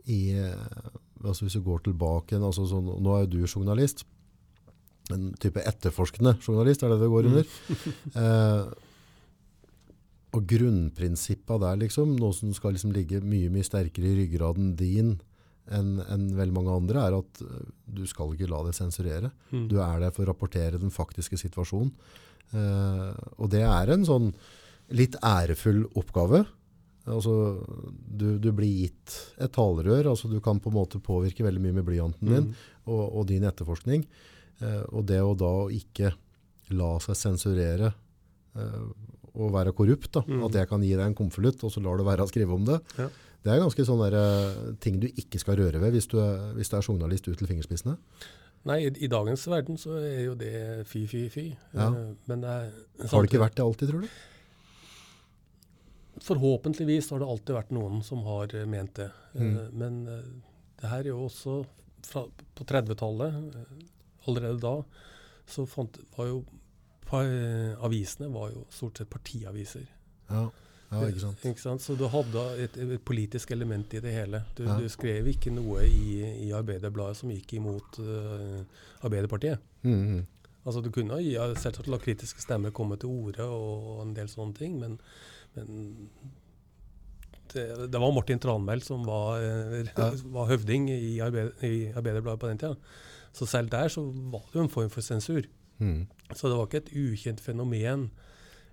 [0.08, 0.92] i eh,
[1.24, 4.06] altså Hvis du går tilbake altså sånn, Nå er jo du journalist.
[5.12, 7.50] En type etterforskende journalist, er det det går under?
[8.22, 8.70] eh,
[10.38, 15.16] og grunnprinsippet der, liksom, noe som skal liksom ligge mye mye sterkere i ryggraden din
[15.74, 17.66] enn en veldig mange andre, er at eh,
[17.98, 19.34] du skal ikke la deg sensurere.
[19.52, 19.66] Mm.
[19.72, 21.90] Du er der for å rapportere den faktiske situasjonen.
[22.56, 24.30] Eh, og det er en sånn
[24.96, 26.46] litt ærefull oppgave.
[27.08, 27.34] Altså,
[27.92, 31.78] du, du blir gitt et talerør, altså du kan på en måte påvirke veldig mye
[31.82, 32.56] med blyanten din Mm.
[32.88, 34.06] og, og din etterforskning.
[34.64, 36.14] Eh, og det å da ikke
[36.76, 37.92] la seg sensurere
[38.56, 38.88] eh,
[39.38, 40.44] og være korrupt, da, Mm.
[40.46, 42.66] at jeg kan gi deg en konvolutt, og så lar du være å skrive om
[42.66, 43.10] det, Ja.
[43.44, 46.54] det er ganske sånne der, eh, ting du ikke skal røre ved hvis du er,
[46.56, 47.98] hvis du er journalist ut til fingerspissene.
[48.66, 51.46] Nei, i, i dagens verden så er jo det fy, fy, fy.
[51.74, 51.88] Ja.
[51.94, 52.72] Eh, Men det er,
[53.08, 54.10] Har det ikke vært det alltid, tror du?
[56.24, 59.12] Forhåpentligvis har det alltid vært noen som har eh, ment det.
[59.38, 59.58] Mm.
[59.78, 60.00] Men
[60.82, 61.60] det her er jo også
[62.08, 62.26] fra,
[62.58, 63.86] på 30-tallet, eh,
[64.28, 64.74] allerede da,
[65.48, 66.40] så fant, var jo
[67.14, 69.86] avisene var jo stort sett partiaviser.
[70.30, 70.48] Ja,
[70.92, 71.46] ja ikke sant.
[71.46, 71.84] Ikke sant?
[71.84, 74.44] Så du hadde et, et politisk element i det hele.
[74.58, 74.78] Du, Ja.
[74.80, 78.64] du skrev ikke noe i, i Arbeiderbladet som gikk imot uh,
[79.02, 79.60] Arbeiderpartiet.
[79.84, 80.26] Mm, -hmm.
[80.66, 84.54] Altså Du kunne ja, selvsagt la kritiske stemmer komme til orde og en del sånne
[84.54, 85.00] ting, men,
[85.56, 85.96] men
[87.54, 90.12] det, det, var Martin Tranmæl som var, eh, Ja.
[90.36, 92.76] var høvding i, arbeid, i Arbeiderbladet på den tida.
[93.34, 95.42] Så selv der så var det jo en form for sensur.
[95.78, 96.08] Mm.
[96.34, 98.10] Så det var ikke et ukjent fenomen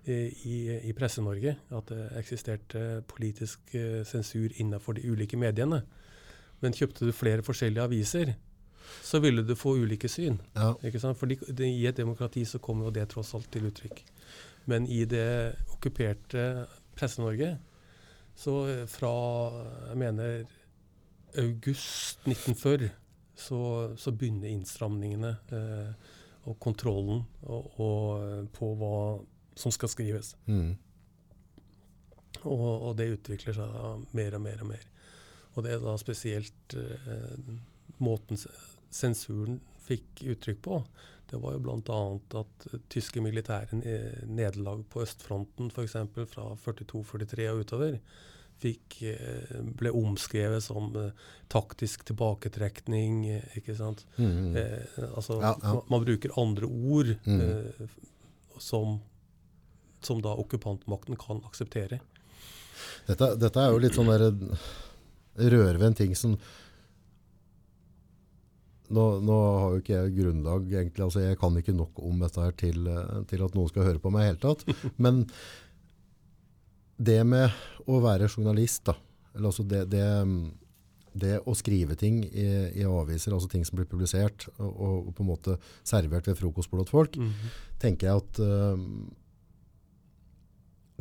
[0.05, 0.57] eh, i,
[0.89, 5.83] i Presse-Norge at det eksisterte politisk eh, sensur innenfor de ulike mediene.
[6.63, 8.33] Men kjøpte du flere forskjellige aviser,
[9.03, 10.39] så ville du få ulike syn.
[10.55, 10.73] Ja.
[10.83, 11.17] Ikke sant?
[11.17, 14.03] Fordi I et demokrati så kommer jo det tross alt til uttrykk.
[14.65, 17.55] Men i det okkuperte Presse-Norge,
[18.35, 19.15] så eh, fra
[19.89, 20.45] jeg mener
[21.37, 22.89] august 1940,
[23.35, 23.59] så,
[23.99, 26.13] så begynner innstramningene eh,
[26.45, 28.97] og kontrollen og, og, eh, på hva
[29.57, 30.33] som skal skrives.
[30.45, 30.75] Mm.
[32.43, 34.85] Og, og det utvikler seg da mer og mer og mer.
[35.55, 37.51] Og det er da spesielt eh,
[38.03, 38.39] måten
[38.93, 40.79] sensuren fikk uttrykk på.
[41.29, 41.99] Det var jo bl.a.
[42.41, 43.79] at tyske militære
[44.29, 45.95] nederlag på østfronten f.eks.
[46.29, 47.97] fra 42-43 og utover
[48.63, 51.11] fikk, eh, ble omskrevet som eh,
[51.51, 53.25] taktisk tilbaketrekning.
[53.35, 54.05] eh, ikke sant?
[54.17, 54.55] Mm.
[54.57, 55.73] Eh, altså, Ja, ja.
[55.73, 57.41] Man, man bruker andre ord Mm.
[57.41, 57.87] eh,
[58.59, 58.99] som,
[60.01, 61.99] som da okkupantmakten kan akseptere.
[63.07, 64.31] Dette, dette er jo litt sånn der
[65.35, 66.37] Rører ved en ting som
[68.95, 72.43] nå, nå har jo ikke jeg grunnlag egentlig, altså jeg kan ikke nok om dette
[72.43, 72.85] her til,
[73.27, 74.61] til at noen skal høre på meg i hele tatt.
[75.01, 75.23] Men
[77.01, 77.49] det med
[77.85, 78.95] å være journalist, da,
[79.35, 80.05] eller altså det, det,
[81.15, 82.47] det å skrive ting i,
[82.79, 84.71] i aviser, altså ting som blir publisert og,
[85.09, 87.19] og på en måte servert ved frokostbordet til folk,
[87.81, 88.79] tenker jeg at uh,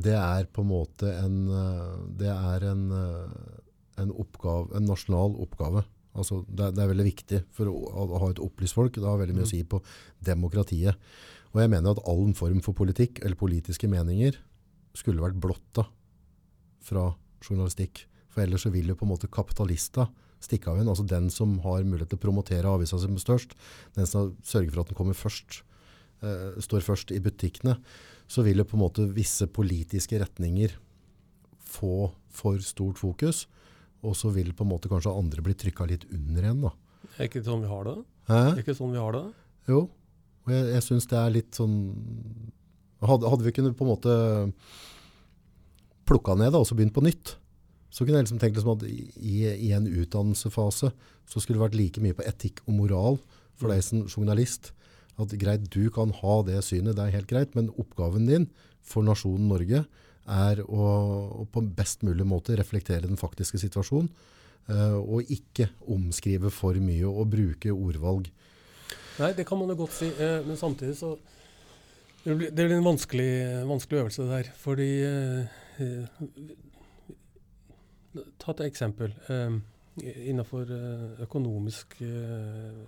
[0.01, 3.35] det er på en måte en, eh, det er en, eh,
[4.03, 5.85] en, oppgave, en nasjonal oppgave.
[6.15, 8.95] Altså, det, er, det er veldig viktig for å, å ha et opplyst folk.
[8.95, 9.79] Det har veldig mye å si på
[10.27, 10.99] demokratiet.
[11.55, 14.39] Og jeg mener at all form for politikk eller politiske meninger
[14.99, 15.87] skulle vært blotta
[16.85, 17.11] fra
[17.45, 18.05] journalistikk.
[18.33, 20.09] For ellers så vil jo på en måte kapitalista
[20.45, 20.91] stikke av igjen.
[20.93, 23.55] Altså den som har mulighet til å promotere avisa som størst,
[23.97, 25.63] den som sørger for at den kommer først,
[26.23, 27.79] eh, står først i butikkene,
[28.29, 30.77] så vil jo på en måte visse politiske retninger
[31.65, 33.47] få for stort fokus,
[34.05, 36.73] og så vil på en måte kanskje andre bli trykka litt under igjen da.
[37.19, 37.97] Er ikke sånn vi har det?
[38.29, 38.41] Hæ?
[38.53, 39.25] Er ikke sånn vi har det?
[39.69, 39.81] Jo,
[40.45, 41.77] og jeg, jeg synes det er litt sånn
[43.05, 44.15] hadde, hadde vi kunnet på en måte
[46.09, 47.37] plukka ned det, og så begynt på nytt,
[47.95, 51.79] så kunne jeg liksom tenkt liksom at i, i en utdannelsefase så skulle det vært
[51.79, 53.21] like mye på etikk og moral
[53.55, 54.73] for deg som journalist.
[55.21, 58.49] At greit, du kan ha det synet, det er helt greit, men oppgaven din
[58.85, 59.85] for nasjonen Norge
[60.25, 60.85] er å,
[61.45, 64.11] å på best mulig måte reflektere den faktiske situasjonen,
[64.65, 68.31] Uh, og ikke omskrive for mye og bruke ordvalg.
[69.19, 70.09] Nei, det kan man jo godt si.
[70.17, 71.19] Uh, men samtidig så
[72.25, 73.33] Det blir, det blir en vanskelig,
[73.69, 74.47] vanskelig øvelse der.
[74.57, 75.57] Fordi eh,
[78.39, 79.15] Ta et eksempel.
[79.29, 79.57] Eh,
[80.31, 82.85] innenfor eh, økonomisk eh,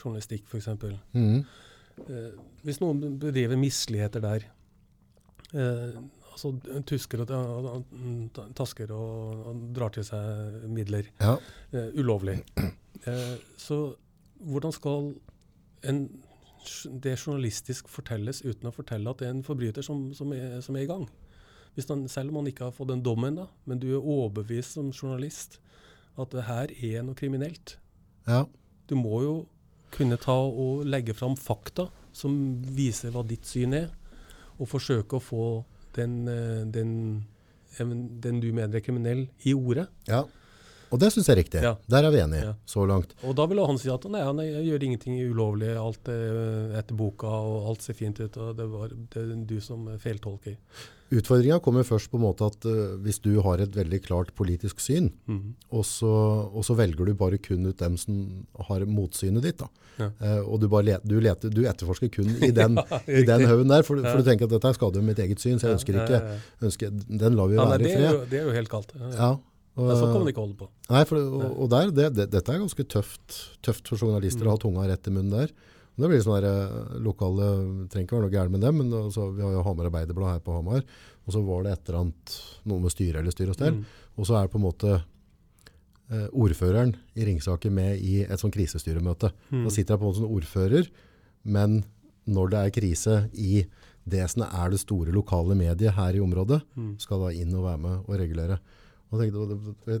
[0.00, 0.68] journalistikk, f.eks.
[1.14, 1.44] Mm.
[2.08, 2.30] Eh,
[2.66, 4.46] hvis noen bedriver misligheter der
[5.54, 5.96] eh,
[6.34, 6.50] altså
[6.86, 11.36] Tusker og, og tasker og, og drar til seg midler Ja.
[11.72, 12.40] eh, ulovlig.
[13.06, 13.78] Eh, så
[14.44, 15.12] hvordan skal
[15.86, 16.00] en,
[17.04, 20.74] det journalistisk fortelles uten å fortelle at det er en forbryter som, som, er, som
[20.76, 21.06] er i gang?
[21.74, 24.92] Han, selv om han ikke har fått den dommen, da, men du er overbevist som
[24.94, 25.58] journalist
[26.20, 27.76] at det her er noe kriminelt.
[28.28, 28.44] Ja.
[28.86, 29.34] Du må jo
[29.94, 32.36] kunne ta og legge fram fakta som
[32.76, 33.90] viser hva ditt syn er,
[34.54, 35.46] og forsøke å få
[35.96, 37.24] den, eh, den,
[38.22, 39.88] den du mener er kriminell, i ordet.
[40.10, 40.24] ja.
[40.92, 41.62] Og det synes jeg er riktig.
[41.62, 41.74] Ja.
[41.90, 42.54] Der er vi enige, Ja.
[42.66, 43.14] så langt.
[43.24, 47.26] Og da vil han si at nei, han gjør ingenting ulovlig, alt er etter boka,
[47.26, 50.56] og alt ser fint ut, og det var det du som feiltolker.
[51.14, 54.80] Utfordringen kommer først på en måte at uh, hvis du har et veldig klart politisk
[54.80, 55.54] syn, Mhm.
[55.70, 56.08] og så,
[56.52, 59.68] og så velger du bare kun ut dem som har motsynet ditt, da.
[59.98, 60.08] Ja.
[60.20, 63.46] Uh, og du, bare let, du, leter, du etterforsker kun i den, Ja, i den
[63.46, 65.78] haugen der, for, for du tenker at dette skader jo mitt eget syn, så jeg
[65.78, 66.22] ønsker ikke,
[66.62, 68.10] ønsker, den lar vi Ja, være i fred.
[68.10, 68.92] jo, det er jo helt galt.
[69.14, 69.36] Ja,
[69.76, 69.82] ja.
[69.82, 70.68] Ja, og, Men sånn kan man ikke holde på.
[70.90, 74.48] Nei, for, og, og der, det, det, dette er ganske tøft, tøft for journalister Mm.
[74.48, 75.50] å ha tunga rett i munnen der.
[75.96, 77.48] Det blir sånn der, eh, lokale,
[77.90, 80.40] trenger ikke være noe gærent med dem, men altså, vi har jo Hamar Arbeiderblad her
[80.46, 80.82] på Hamar,
[81.26, 83.84] og så var det et eller annet, noe med styre eller styre og stell, Mm.
[84.18, 85.04] og så er det på en måte
[86.10, 89.30] eh, ordføreren i Ringsaker med i et sånn krisestyremøte.
[89.50, 89.64] Mm.
[89.64, 90.90] Da sitter jeg på en måte som ordfører,
[91.44, 91.84] men
[92.26, 93.64] når det er krise i
[94.06, 96.98] det som er det store lokale mediet her i området, Mm.
[97.00, 98.58] skal da inn og være med og regulere.
[99.20, 99.58] Tenkte,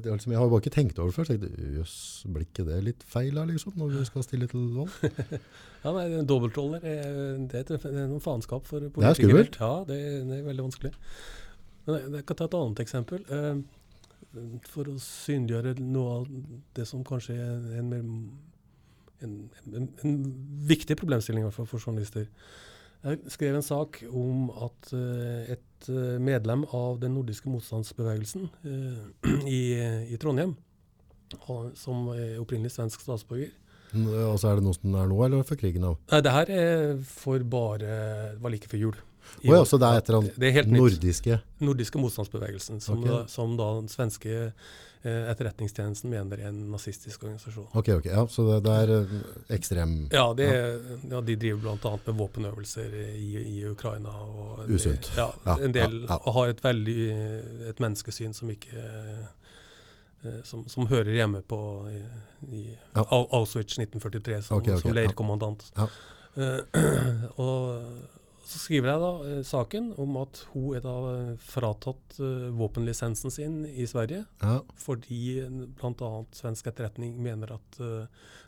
[0.08, 1.28] liksom, jeg har jo bare ikke tenkt over det før.
[1.28, 1.96] så tenkte, jøss,
[2.32, 4.98] blir ikke det litt feil her, liksom, når vi skal stille til valg?
[5.84, 7.08] Ja, nei, Dobbeltroller er,
[7.44, 9.02] det er, det er noen faenskap for politikere.
[9.04, 9.58] Det er skummelt.
[9.60, 9.98] Ja, det,
[10.30, 10.92] det er veldig vanskelig.
[11.84, 13.26] Men jeg, kan ta et annet eksempel.
[13.28, 13.58] Eh,
[14.70, 16.30] for å synliggjøre noe av
[16.78, 18.06] det som kanskje er en, mer,
[19.26, 19.34] en,
[19.68, 20.16] en, en
[20.72, 22.30] viktig problemstilling for journalister.
[23.04, 25.52] Jeg skrev en sak om at eh,
[25.84, 29.28] et eh, medlem av den nordiske motstandsbevegelsen eh,
[29.58, 29.62] i,
[30.10, 30.56] i Trondheim,
[31.78, 33.52] som er opprinnelig svensk statsborger,
[33.94, 35.98] Altså, er det noe som er nå, eller for krigen av?
[36.10, 37.98] Nei, det her er for bare
[38.42, 38.96] var like før jul.
[39.40, 43.12] I oh ja, så det er et eller er annet nordiske Nordiske motstandsbevegelsen, som, okay.
[43.12, 44.74] da, som da den svenske eh,
[45.04, 47.66] etterretningstjenesten mener er en nazistisk organisasjon.
[47.76, 49.14] Ok, ok, ja, så det, det er eh,
[49.56, 51.92] ekstrem Ja, det ja, de driver bl.a.
[52.06, 54.14] med våpenøvelser i, i Ukraina.
[54.24, 55.10] Og Usunt.
[55.18, 55.28] Ja,
[55.58, 56.98] en del og har et veldig
[57.70, 61.60] et menneskesyn som ikke eh, som, som hører hjemme på
[61.92, 62.00] i,
[62.56, 63.04] i Ja.
[63.04, 65.66] Auschwitz 1943 som, okay, okay, som leirkommandant.
[65.76, 65.88] Ja.
[66.36, 66.60] Eh,
[67.44, 72.50] og så skriver jeg da eh, saken om at hun er da eh, fratatt eh,
[72.54, 75.40] våpenlisensen sin i Sverige Ja, fordi
[75.78, 76.10] bl.a.
[76.36, 77.78] svensk etterretning mener at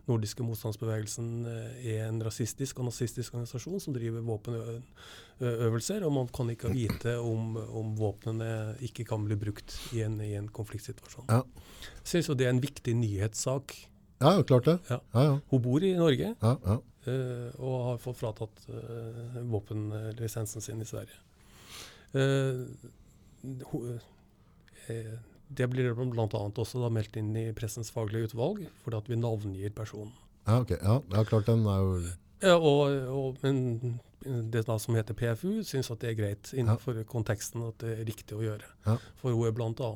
[0.07, 6.71] nordiske motstandsbevegelsen er en rasistisk og nazistisk organisasjon som driver våpenøvelser, og man kan ikke
[6.71, 11.27] vite om, om våpnene ikke kan bli brukt i en, i en konfliktsituasjon.
[11.33, 11.43] Ja.
[12.05, 13.75] Jeg synes jo det er en viktig nyhetssak.
[14.21, 14.79] Ja klart det.
[14.89, 15.01] Ja.
[15.13, 16.77] Ja, ja, Hun bor i Norge ja, ja.
[17.11, 21.19] eh, og har fått fratatt uh, våpenlisensen sin i Sverige.
[22.17, 22.61] Eh,
[24.89, 25.17] eh,
[25.49, 26.27] det blir bl.a.
[26.27, 30.15] også da meldt inn i Pressens faglige utvalg, fordi at vi navngir personen.
[30.47, 31.97] Ja, ok, ja, ja, klart den er jo
[32.43, 33.99] Ja, og, og, men
[34.51, 38.37] det som heter PFU, syns at det er greit innenfor konteksten at det er riktig
[38.37, 38.65] å gjøre.
[38.87, 38.97] Ja.
[39.21, 39.91] For hun er bl.a.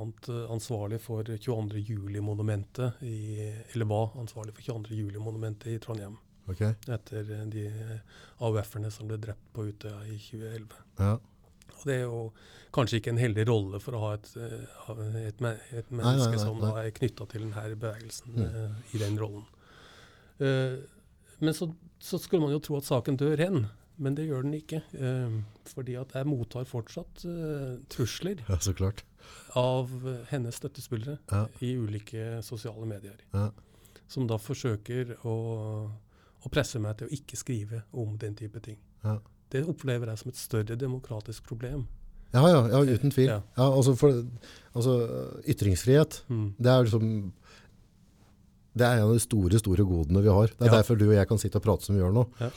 [0.54, 1.78] ansvarlig for 22.
[1.90, 4.94] juli-monumentet, i- eller var ansvarlig for 22.
[5.00, 6.16] juli-monumentet i Trondheim.
[6.48, 6.74] Okay.
[6.88, 7.66] Etter eh, de
[8.40, 10.80] AUF-erne som ble drept på Utøya i 2011.
[10.98, 11.18] ja.
[11.80, 12.32] Og det er jo
[12.76, 15.54] kanskje ikke en heldig rolle for å ha et, eh, et, et nei,
[15.88, 16.66] menneske nei, som nei.
[16.68, 18.42] da er knytta til denne bevegelsen Mm.
[18.44, 19.46] eh, i den rollen.
[20.40, 20.76] Uh,
[21.40, 21.70] men så,
[22.00, 23.66] så skulle man jo tro at saken dør hen,
[24.00, 24.80] men det gjør den ikke.
[24.96, 25.34] Eh,
[25.68, 29.02] fordi at jeg mottar fortsatt eh, trusler ja, så klart.
[29.60, 33.18] av eh, hennes støttespillere Ja, i ulike sosiale medier.
[33.34, 33.50] ja,
[34.08, 35.34] Som da forsøker å,
[36.40, 38.78] å presse meg til å ikke skrive om den type ting.
[39.04, 39.18] ja.
[39.50, 41.80] Det opplever jeg som et større demokratisk problem.
[42.32, 43.32] Ja, ja, uten tvil.
[43.58, 44.12] Altså, for,
[44.78, 44.92] altså,
[45.50, 46.52] ytringsfrihet, Mm.
[46.56, 47.32] det er liksom
[48.78, 50.46] det er en av de store, store godene vi har.
[50.54, 50.76] Det er Ja.
[50.78, 52.24] derfor du og jeg kan sitte og prate som vi gjør nå.
[52.40, 52.50] Ja.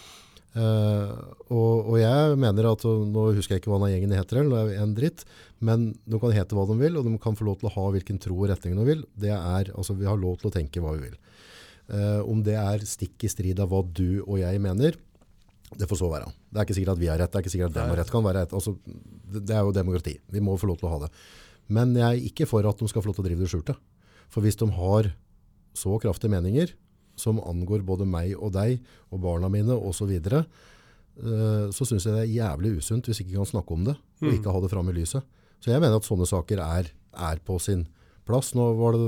[0.53, 1.13] Eh,
[1.49, 4.83] og, og jeg mener at, nå husker jeg ikke hva denne gjengen heter, eller er
[4.83, 5.23] en dritt,
[5.65, 7.87] men de kan hete hva de vil, og de kan få lov til å ha
[7.95, 9.01] hvilken tro og retning de vil.
[9.17, 11.17] Det er, altså Vi har lov til å tenke hva vi vil.
[11.83, 14.95] Uh, om det er stikk i strid av hva du og jeg mener,
[15.73, 16.29] det får så være.
[16.53, 17.99] Det er ikke sikkert at vi har rett, det er ikke sikkert at dem har
[17.99, 18.13] rett.
[18.13, 18.53] kan være rett.
[18.53, 18.75] Altså,
[19.33, 20.13] det er jo demokrati.
[20.31, 21.09] Vi må få lov til å ha det.
[21.73, 23.75] Men jeg er ikke for at de skal få lov til å drive det skjulte.
[24.33, 25.09] For hvis de har
[25.77, 26.75] så kraftige meninger,
[27.16, 28.80] som angår både meg og deg,
[29.11, 30.43] og barna mine osv., så,
[31.22, 34.28] eh, så syns jeg det er jævlig usunt hvis ikke kan snakke om det, og
[34.30, 34.34] Mm.
[34.39, 35.24] ikke ha det fram i lyset.
[35.61, 37.86] Så jeg mener at sånne saker er, er på sin
[38.26, 38.53] plass.
[38.55, 39.03] Nå var det,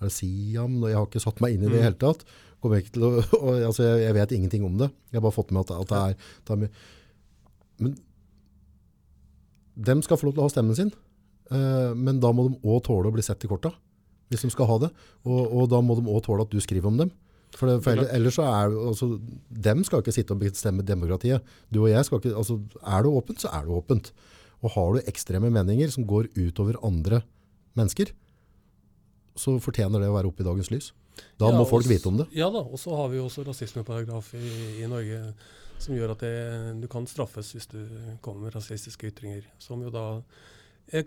[0.00, 1.86] er det Siam, jeg har ikke satt meg inn i det i Mm.
[1.90, 2.24] hele tatt.
[2.62, 3.10] Kommer ikke til å,
[3.42, 4.90] og, altså, jeg, jeg vet ingenting om det.
[5.10, 6.14] Jeg har bare fått med at, at det er,
[6.46, 6.70] det er mye.
[7.82, 7.96] Men
[9.76, 10.92] dem skal få lov til å ha stemmen sin,
[11.52, 13.68] Uh, men da må de også tåle å bli sett i korta,
[14.32, 14.90] hvis de skal ha det.
[15.28, 17.12] Og, og da må de også tåle at du skriver om dem.
[17.52, 19.10] For, det, for ellers, så er altså,
[19.68, 21.44] dem skal ikke sitte og bestemme demokratiet.
[21.68, 24.12] Du og jeg skal ikke, altså, er det åpent, så er det åpent.
[24.62, 27.20] Og har du ekstreme meninger som går utover andre
[27.76, 28.12] mennesker,
[29.36, 30.90] så fortjener det å være oppe i dagens lys.
[31.40, 32.26] Da Ja, må folk også, vite om det.
[32.36, 34.48] Ja da, og så har vi jo også rasismeparagraf i,
[34.80, 35.20] i Norge
[35.82, 36.32] som gjør at det,
[36.80, 37.80] du kan straffes hvis du
[38.24, 39.44] kommer med rasistiske ytringer.
[39.60, 40.22] Som jo da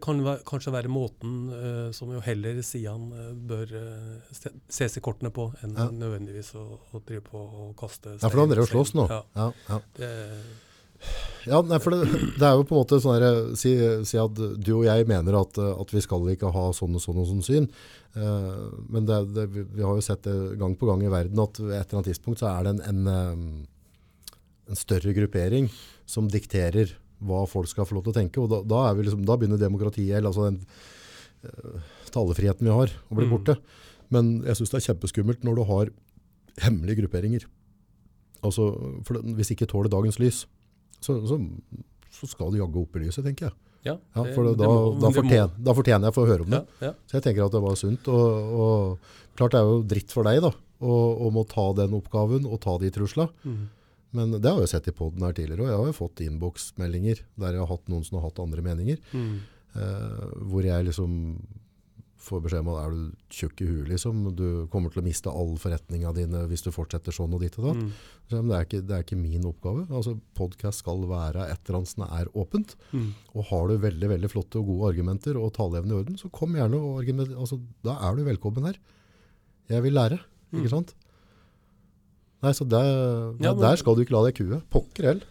[0.02, 5.03] kan kanskje være måten uh, som jo heller Sian uh, bør uh, se, ses i
[5.06, 5.86] kortene på, enn Ja.
[5.94, 6.64] nødvendigvis å,
[6.95, 9.06] å drive på og kaste Ja, for da dere slåss nå.
[9.12, 9.80] Ja, Ja, ja.
[9.99, 10.10] det,
[11.45, 12.07] Ja, nei, for det,
[12.40, 13.76] det er jo på en måte sånn her, si,
[14.10, 17.03] si at du og jeg mener at, eh, at vi skal ikke ha sånn og
[17.03, 17.68] sånn og sånn syn.
[18.18, 21.60] Eh, men det, det, vi har jo sett det gang på gang i verden at
[21.62, 24.34] ved et eller annet tidspunkt så er det en, en, eh,
[24.74, 25.70] en større gruppering
[26.10, 28.41] som dikterer hva folk skal få lov til å tenke.
[28.43, 30.59] Og da, da, er vi liksom, da begynner demokratiet, eller altså den
[31.45, 31.79] uh,
[32.11, 33.31] talefriheten vi har, å bli Mm.
[33.35, 33.57] borte.
[34.11, 35.89] Men jeg syns det er kjempeskummelt når du har
[36.61, 37.45] hemmelige grupperinger.
[38.45, 38.67] Altså,
[39.07, 40.43] for det, hvis ikke tåler dagens lys,
[41.01, 41.39] så, så,
[42.13, 43.55] så skal du jaggu opp i lyset, tenker jeg.
[43.85, 46.31] Ja, Ja, det- for da, det må- da, fortjener, da fortjener jeg for å få
[46.33, 46.61] høre om det.
[46.81, 46.93] Ja, ja.
[47.07, 48.07] Så jeg tenker at det var sunt.
[48.07, 48.99] Og, og
[49.37, 50.51] klart det er jo dritt for deg da,
[50.81, 53.27] å, må ta den oppgaven og ta de trusla.
[53.43, 53.67] Mhm.
[54.15, 57.21] Men det har jeg sett i podden her tidligere, og jeg har jo fått innboksmeldinger
[57.41, 59.37] der jeg har hatt noen som har hatt andre meninger, Mm.
[59.75, 61.13] eh, hvor jeg liksom
[62.25, 65.29] får beskjed om at er du tjukk i huet, liksom, du kommer til å miste
[65.29, 67.83] all forretninga dine hvis du fortsetter sånn og ditt og datt.
[67.83, 67.91] Mm.
[68.31, 69.83] Så, men det, er ikke, det er ikke min oppgave.
[69.93, 72.73] Altså, podcast skal være et eller annet som er åpent.
[72.97, 73.11] Mm.
[73.35, 76.57] Og har du veldig, veldig flotte og gode argumenter og taleevne i orden, så kom
[76.57, 77.37] gjerne og argumenter.
[77.37, 78.79] Altså, da er du velkommen her.
[79.69, 80.17] Jeg vil lære,
[80.55, 80.95] ikke sant?
[82.44, 82.90] Nei, så der.
[83.41, 84.62] Ja, men- der skal du ikke la deg kue.
[84.72, 85.22] Pokker hell.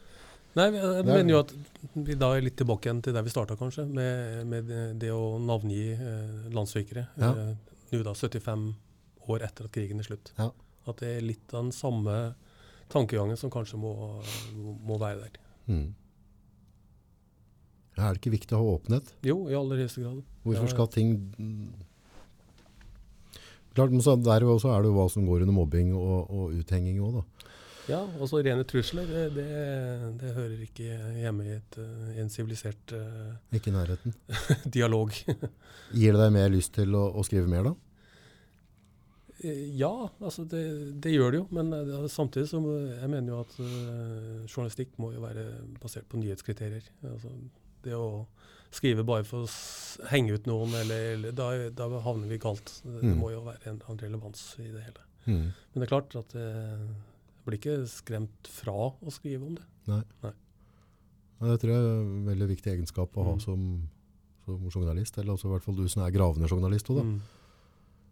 [0.57, 1.53] Nei, jeg, jeg er- mener jo at
[1.95, 3.85] vi da er litt tilbake igjen til der vi starta, kanskje.
[3.91, 4.67] Med, med
[5.03, 7.07] det, å navngi eh, landssvikere.
[7.19, 7.33] Ja.
[7.35, 7.55] Eh,
[7.93, 8.75] Nå da 75
[9.29, 10.33] år etter at krigen er slutt.
[10.39, 10.51] Ja.
[10.87, 12.35] At det er litt av den samme
[12.91, 13.93] tankegangen som kanskje må,
[14.85, 15.39] må være der.
[15.69, 15.95] Mm.
[17.97, 19.13] Er det ikke viktig å ha åpenhet?
[19.23, 20.23] Jo, i aller høyeste grad.
[20.45, 21.13] Hvorfor skal ting...
[23.75, 26.53] Klart, men så der også er det jo hva som går under mobbing og, og
[26.55, 27.51] uthenging også da.
[27.85, 29.47] Ja, også rene trusler, det, det,
[30.23, 34.15] det hører ikke hjemme i et, eh, i en sivilisert uh, Ikke i nærheten.
[34.77, 35.13] dialog.
[35.99, 37.75] Gir det deg mer lyst til å, å skrive mer da?
[39.45, 39.93] Eh, Ja,
[40.25, 40.63] altså det,
[41.05, 45.13] det gjør det jo, men eh, samtidig så jeg mener jo at uh, journalistikk må
[45.13, 45.45] jo være
[45.83, 46.89] basert på nyhetskriterier.
[47.11, 47.35] Altså
[47.85, 48.25] det å
[48.75, 52.81] skrive bare for å henge ut noen, eller, eller da, da havner vi galt.
[52.85, 53.19] Det, det Mm.
[53.21, 55.05] må jo være en, en relevans i det hele.
[55.27, 55.45] Mm.
[55.55, 59.65] Men det er klart at eh, jeg blir ikke skremt fra å skrive om det.
[59.91, 60.03] Nei.
[60.25, 60.33] Nei.
[61.41, 63.41] Nei det tror jeg er en veldig viktig egenskap å ha Mm.
[63.47, 63.65] som,
[64.45, 67.05] som journalist, eller også i hvert fall du som er gravende journalist også.
[67.05, 67.21] Mm.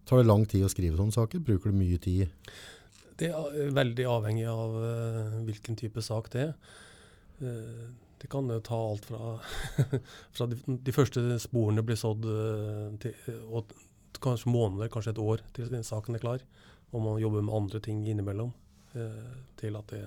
[0.08, 1.42] Tar det lang tid å skrive sånne saker?
[1.46, 2.30] Bruker du mye tid?
[3.20, 6.54] Det er eh, veldig avhengig av uh, hvilken type sak det er.
[7.42, 7.84] Eh,
[8.22, 9.32] det kan jo ta alt fra,
[10.36, 13.72] fra de, de første sporene blir sådd, eh, til, og
[14.22, 16.44] kanskje måneder, kanskje et år til saken er klar.
[16.92, 18.52] Og man jobber med andre ting innimellom.
[18.94, 20.02] eh, til at det,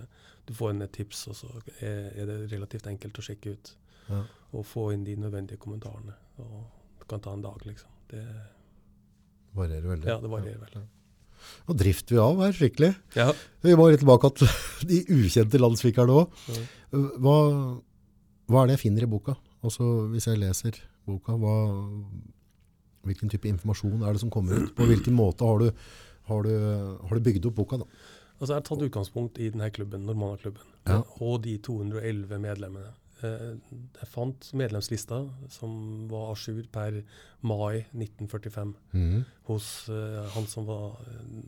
[0.46, 1.48] du får inn et tips, og så
[1.82, 3.72] er, er det relativt enkelt å sjekke ut.
[4.08, 4.20] Ja.
[4.54, 6.14] Og få inn de nødvendige kommentarene.
[6.44, 6.60] Og
[7.02, 7.90] det kan ta en dag, liksom.
[8.12, 8.22] Det,
[9.56, 10.08] Varierer veldig.
[10.12, 10.84] ja, det varierer veldig.
[11.68, 12.92] Nå drifter vi av her skikkelig.
[13.18, 13.28] Ja.
[13.66, 14.54] Vi må litt tilbake til
[14.92, 16.38] de ukjente landsvikerne òg.
[17.24, 17.36] Hva,
[18.48, 19.36] hva er det jeg finner i boka?
[19.64, 20.78] Altså, hvis jeg leser
[21.08, 21.56] boka, hva,
[23.06, 24.74] hvilken type informasjon er det som kommer ut?
[24.78, 25.72] På hvilken måte har du,
[26.30, 26.54] har du,
[27.08, 27.88] har du bygd opp boka da?
[28.36, 31.02] Altså Jeg har tatt utgangspunkt i denne klubben, Normana-klubben, Ja.
[31.24, 32.92] og de 211 medlemmene.
[33.24, 33.56] Eh,
[34.02, 37.02] Jeg fant medlemslista som var à jour per
[37.42, 39.24] mai 1945 Mhm.
[39.48, 41.42] hos eh, han som var eh,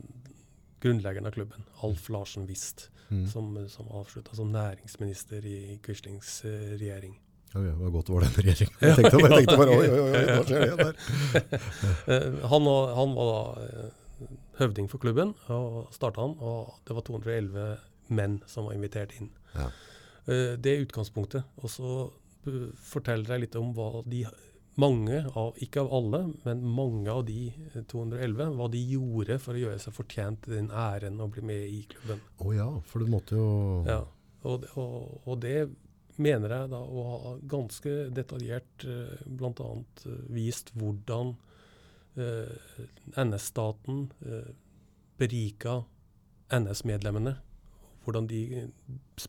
[0.82, 3.26] grunnleggeren av klubben, Alf Larsen Wist, mm.
[3.30, 7.18] som, som avslutta som næringsminister i Quislings uh, regjering.
[7.54, 8.76] Ja, det var godt det var den regjeringen.
[8.84, 10.96] Jeg tenkte, jeg tenkte bare, oi, oi, oi, hva skjer det der?
[12.12, 12.68] Eh, han,
[12.98, 17.68] han var da eh, høvding for klubben, og starta han, og det var 211
[18.12, 19.30] menn som var invitert inn.
[19.54, 19.70] Ja.
[20.28, 21.46] Det er utgangspunktet.
[21.62, 21.92] Og så
[22.84, 24.26] forteller jeg litt om hva de
[24.78, 29.56] mange av, ikke av alle, men mange av de eh, 211, hva de gjorde for
[29.58, 32.22] å gjøre seg fortjent til den æren å bli med i klubben.
[32.44, 33.50] Å ja, for du måtte jo...
[33.88, 34.02] Ja,
[34.46, 35.58] og, og, og det
[36.18, 39.68] mener jeg da å ha ganske detaljert eh, bl.a.
[40.06, 41.34] Eh, vist hvordan
[42.18, 42.86] eh,
[43.18, 44.52] NS-staten eh,
[45.18, 45.80] berika
[46.54, 47.36] NS-medlemmene.
[48.06, 48.68] Hvordan de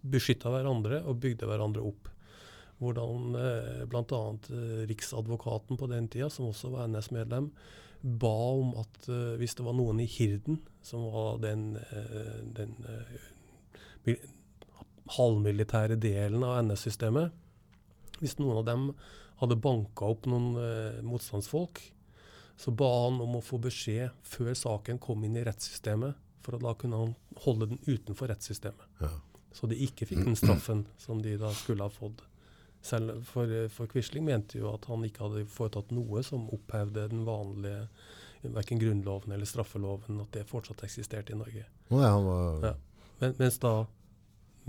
[0.08, 2.09] beskytta hverandre og bygde hverandre opp.
[2.80, 4.22] Hvordan eh, bl.a.
[4.56, 7.52] Eh, Riksadvokaten på den tida, som også var NS-medlem,
[8.00, 12.78] ba om at eh, hvis det var noen i Hirden, som var den, eh, den
[15.18, 17.36] halvmilitære delen av NS-systemet,
[18.20, 18.90] hvis noen av dem
[19.40, 21.80] hadde banka opp noen motstandsfolk,
[22.60, 26.64] så ba han om å få beskjed før saken kom inn i rettssystemet, for å
[26.64, 27.14] da kunne han
[27.46, 28.84] holde den utenfor rettssystemet.
[29.00, 29.14] Ja.
[29.56, 32.22] Så de ikke fikk den straffen som de da skulle ha fått.
[32.82, 37.26] Selv for, for Quisling mente jo at han ikke hadde foretatt noe som opphevde den
[37.28, 37.88] vanlige
[38.42, 41.66] verken grunnloven eller straffeloven, at det fortsatt eksisterte i Norge.
[41.92, 42.70] Å ja, han var...
[42.70, 42.76] Ja.
[43.20, 43.74] Men, mens da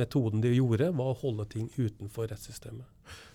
[0.01, 2.89] metoden de gjorde, var å holde ting utenfor rettssystemet.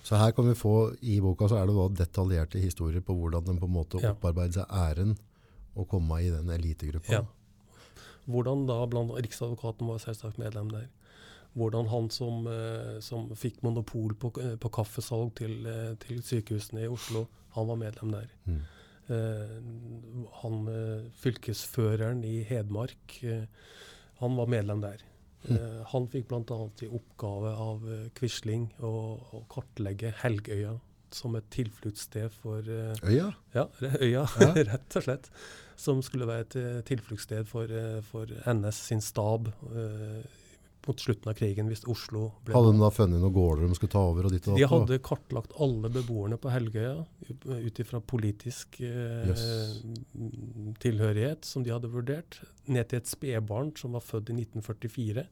[0.03, 3.47] Så her kan vi få, i boka så er det da detaljerte historier på hvordan
[3.47, 4.11] den på en måte Ja.
[4.11, 5.15] opparbeider seg æren
[5.76, 7.11] å komme i den elitegruppen.
[7.11, 7.23] Ja.
[8.27, 10.88] Hvordan da blant Riksadvokaten var selvsagt medlem der.
[11.56, 16.84] Hvordan han som, eh, som fikk monopol på, eh, på kaffesalg til, eh, til sykehusene
[16.84, 18.27] i Oslo, han var medlem der.
[18.45, 18.61] Mm.
[19.07, 20.65] Eh, han
[21.22, 23.45] fylkesføreren i Hedmark, eh,
[24.19, 25.03] han var medlem der.
[25.48, 26.69] Eh, han fikk bl.a.
[26.82, 27.84] i oppgave av
[28.18, 28.91] Quisling å,
[29.38, 30.80] å kartlegge Helgøya
[31.15, 33.30] som et tilfluktssted for Øya?
[33.53, 33.68] ja,
[34.02, 34.53] øya, Ja.
[34.73, 35.30] rett og slett.
[35.77, 37.69] Som skulle være et tilfluktssted for,
[38.10, 40.26] for NS sin stab eh,
[40.87, 43.93] mot slutten av krigen, hvis Oslo ble Hadde de da funnet noen gårder de skulle
[43.95, 44.27] ta over?
[44.29, 47.05] og ditt og De hadde kartlagt alle beboerne på Helgøya
[47.55, 49.45] ut ifra politisk eh, Yes.
[50.83, 55.25] tilhørighet, som de hadde vurdert, ned til et spedbarn som var født i 1944.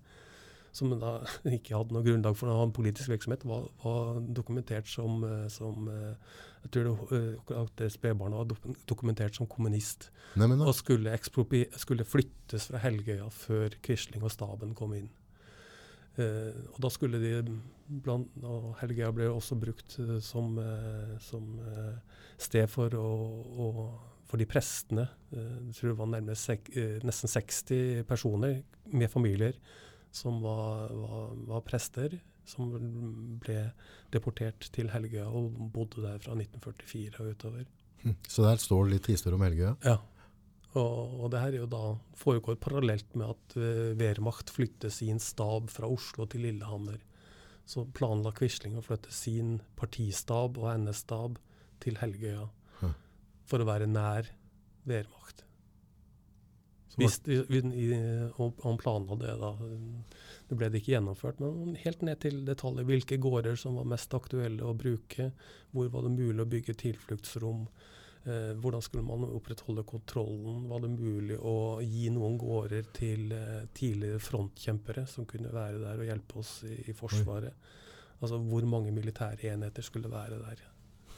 [0.74, 1.20] Som da
[1.58, 5.48] ikke hadde noe grunnlag for å ha en politisk virksomhet, var, var dokumentert som, eh,
[5.54, 6.16] som eh,
[6.64, 10.10] Jeg tror det, eh, at det spedbarnet var dokumentert som kommunist.
[10.40, 10.48] Nei.
[10.64, 15.12] Og skulle, skulle flyttes fra Helgøya før Quisling og staben kom inn.
[16.22, 17.38] Eh, og da skulle de
[18.04, 21.48] blant, og Helgøya ble også brukt eh, som, eh, som
[22.38, 23.14] sted for, å,
[23.66, 23.70] å,
[24.30, 25.08] for de prestene.
[25.34, 28.62] Jeg tror det var nærmere nesten 60 personer
[28.94, 29.58] med familier
[30.14, 32.70] som var, var, var prester, som
[33.42, 33.60] ble
[34.14, 37.70] deportert til Helgøya og bodde der fra 1944 og utover.
[38.28, 39.78] Så der står det litt historie om Helgøya.
[39.86, 39.98] Ja.
[40.74, 41.84] Og, og det her er jo da
[42.18, 46.98] foregår parallelt med at uh, Wehrmacht flytter sin stab fra Oslo til Lillehammer.
[47.70, 51.38] Så planla Quisling å flytte sin partistab og NS-stab
[51.84, 52.48] til Helgøya.
[52.82, 52.96] Hm.
[53.48, 54.34] For å være nær
[54.90, 55.44] Wehrmacht.
[57.00, 59.52] Hvis og han planla det, da.
[60.50, 62.86] Det ble det ikke gjennomført, men helt ned til detaljer.
[62.86, 65.32] Hvilke gårder som var mest aktuelle å bruke.
[65.74, 67.66] Hvor var det mulig å bygge tilfluktsrom.
[68.26, 70.62] Eh, hvordan skulle man opprettholde kontrollen?
[70.70, 76.00] Var det mulig å gi noen gårder til eh, tidligere frontkjempere som kunne være der
[76.00, 77.52] og hjelpe oss i, i Forsvaret?
[78.24, 80.62] Altså hvor mange militære enheter skulle være der?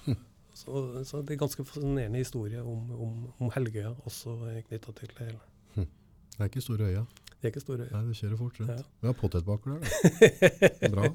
[0.55, 0.71] Så,
[1.03, 4.37] så det er ganske fascinerende historie om, om, om Helgøya, også
[4.69, 5.41] knytta til det hele.
[5.75, 7.01] Det er ikke store øya.
[7.41, 8.71] Det er ikke store Nei, det kjører fort rundt.
[8.71, 8.85] Ja.
[9.03, 10.89] Vi har potetbaker der, da.
[10.95, 11.09] Bra.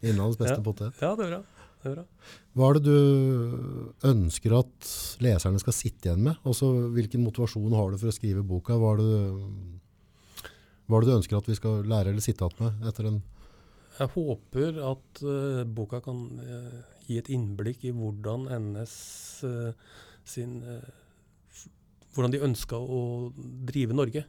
[0.00, 0.64] Innlandets beste Ja.
[0.64, 1.02] potet.
[1.04, 1.65] Ja, det er bra.
[1.92, 2.04] Bra.
[2.56, 4.90] Hva er det du ønsker at
[5.24, 6.40] leserne skal sitte igjen med?
[6.48, 8.76] Også, hvilken motivasjon har du for å skrive boka?
[8.80, 10.50] Hva er det,
[10.86, 13.20] hva er det du ønsker at vi skal lære eller sitte igjen med etter en
[13.98, 18.96] Jeg håper at uh, boka kan uh, gi et innblikk i hvordan NS
[19.46, 19.70] uh,
[20.26, 20.88] sin eh,
[21.54, 21.68] f-
[22.16, 22.98] Hvordan de ønska å
[23.68, 24.24] drive Norge.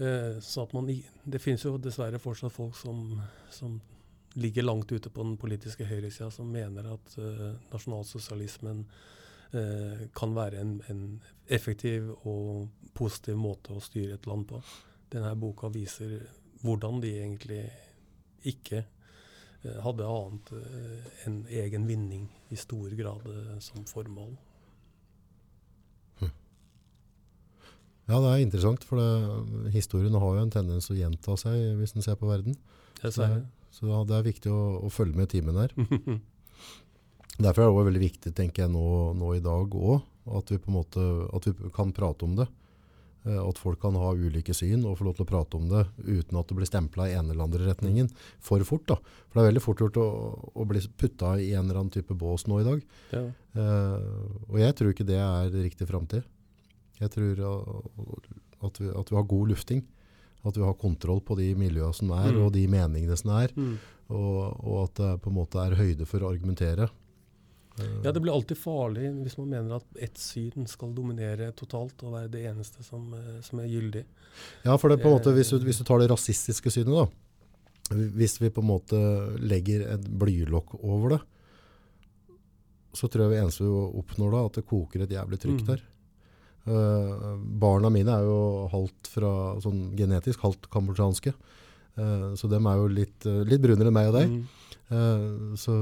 [0.00, 3.18] Eh, så at man, det finnes jo dessverre fortsatt folk som,
[3.52, 3.74] som
[4.34, 8.84] ligger langt ute på den politiske høyresida, som mener at eh, nasjonalsosialismen
[9.52, 11.04] eh, kan være en, en
[11.46, 14.62] effektiv og positiv måte å styre et land på.
[15.14, 16.18] Denne boka viser
[16.64, 17.62] hvordan de egentlig
[18.50, 20.54] ikke eh, hadde annet
[21.28, 23.30] enn egen vinning i stor grad
[23.62, 24.34] som formål.
[28.04, 31.94] Ja, det er interessant, for det, historien har jo en tendens å gjenta seg hvis
[31.96, 32.58] en ser på verden.
[33.00, 33.46] Dessverre.
[33.74, 35.74] Så det er viktig å, å følge med i timen her.
[37.44, 38.88] Derfor er det også veldig viktig, tenker jeg nå,
[39.18, 40.04] nå i dag òg,
[40.38, 42.46] at vi på en måte at vi kan prate om det.
[43.24, 45.82] Eh, At folk kan ha ulike syn og få lov til å prate om det
[46.04, 48.10] uten at det blir stempla i ene eller andre retningen
[48.44, 48.86] for fort.
[48.90, 48.98] da.
[49.00, 50.06] For det er veldig fort gjort å,
[50.52, 52.84] å bli putta i en eller annen type bås nå i dag.
[53.16, 53.24] Ja.
[53.56, 54.06] Eh,
[54.50, 56.28] og jeg tror ikke det er riktig framtid.
[57.00, 59.80] Jeg tror uh, at vi, at vi har god lufting.
[60.44, 62.42] At vi har kontroll på de miljøene som er, Mm.
[62.44, 63.48] og de meningene som er.
[63.56, 63.78] Mm.
[64.10, 66.90] Og, og at det på en måte er høyde for å argumentere.
[67.80, 72.04] Eh, ja, det blir alltid farlig hvis man mener at ett syn skal dominere totalt
[72.04, 74.04] og være det eneste som, eh, som er gyldig.
[74.64, 76.92] Ja, for det på en måte, Eh, hvis du, hvis du tar det rasistiske synet
[76.94, 77.06] da,
[77.94, 79.00] hvis vi på en måte
[79.40, 81.20] legger et blylokk over det,
[82.94, 85.80] så tror jeg vi eneste vi oppnår da, at det koker et jævlig trykk Mm.
[86.64, 87.24] Eh,
[87.60, 89.30] barna mine er jo halvt fra,
[89.60, 91.34] sånn genetisk, halvt kambodsjanske.
[91.94, 94.32] Uh, så dem er jo litt, uh, litt brunere enn meg og deg.
[94.32, 94.62] Mm.
[95.58, 95.72] Så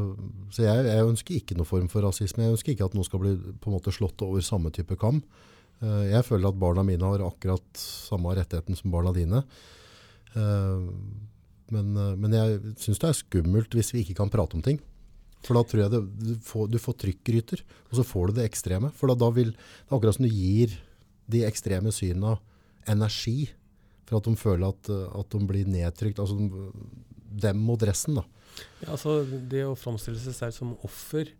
[0.54, 2.44] så jeg, jeg ønsker ikke noen form for rasisme.
[2.44, 5.18] Jeg ønsker ikke at noen skal bli på en måte slått over samme type kam.
[5.82, 9.42] Jeg føler at barna mine har akkurat samme rettigheten som barna dine.
[11.74, 11.90] Men,
[12.22, 14.78] men jeg syns det er skummelt hvis vi ikke kan prate om ting.
[15.42, 18.46] For da tror jeg det, du, får, du får trykkryter, og så får du det
[18.46, 18.92] ekstreme.
[18.94, 20.76] For da, da vil, det er akkurat som du gir
[21.32, 22.36] de ekstreme syna
[22.90, 23.50] energi
[24.06, 26.20] for at de føler at, at de blir nedtrykt.
[26.22, 26.72] Altså de,
[27.42, 28.26] dem mot resten, da.
[28.82, 31.30] Ja, altså Det å framstille seg selv som offer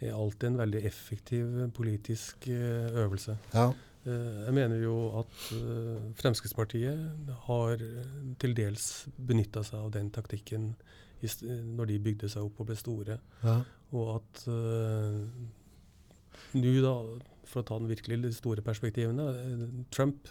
[0.00, 3.36] er alltid en veldig effektiv politisk eh, øvelse.
[3.54, 3.70] Ja.
[4.04, 7.82] Eh, Jeg mener jo at eh, Fremskrittspartiet har
[8.40, 8.86] til dels
[9.16, 10.70] benytta seg av den taktikken
[11.22, 13.18] når de bygde seg opp og ble store.
[13.44, 13.60] ja.
[13.90, 15.24] Og at uh,
[16.54, 16.92] nå, da,
[17.50, 20.28] for å ta den virkelig de store perspektivene eh, Trump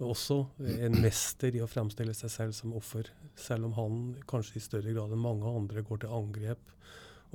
[0.00, 0.40] også
[0.80, 3.10] en mester i å fremstille seg selv som offer.
[3.38, 3.98] Selv om han
[4.30, 6.72] kanskje i større grad enn mange andre går til angrep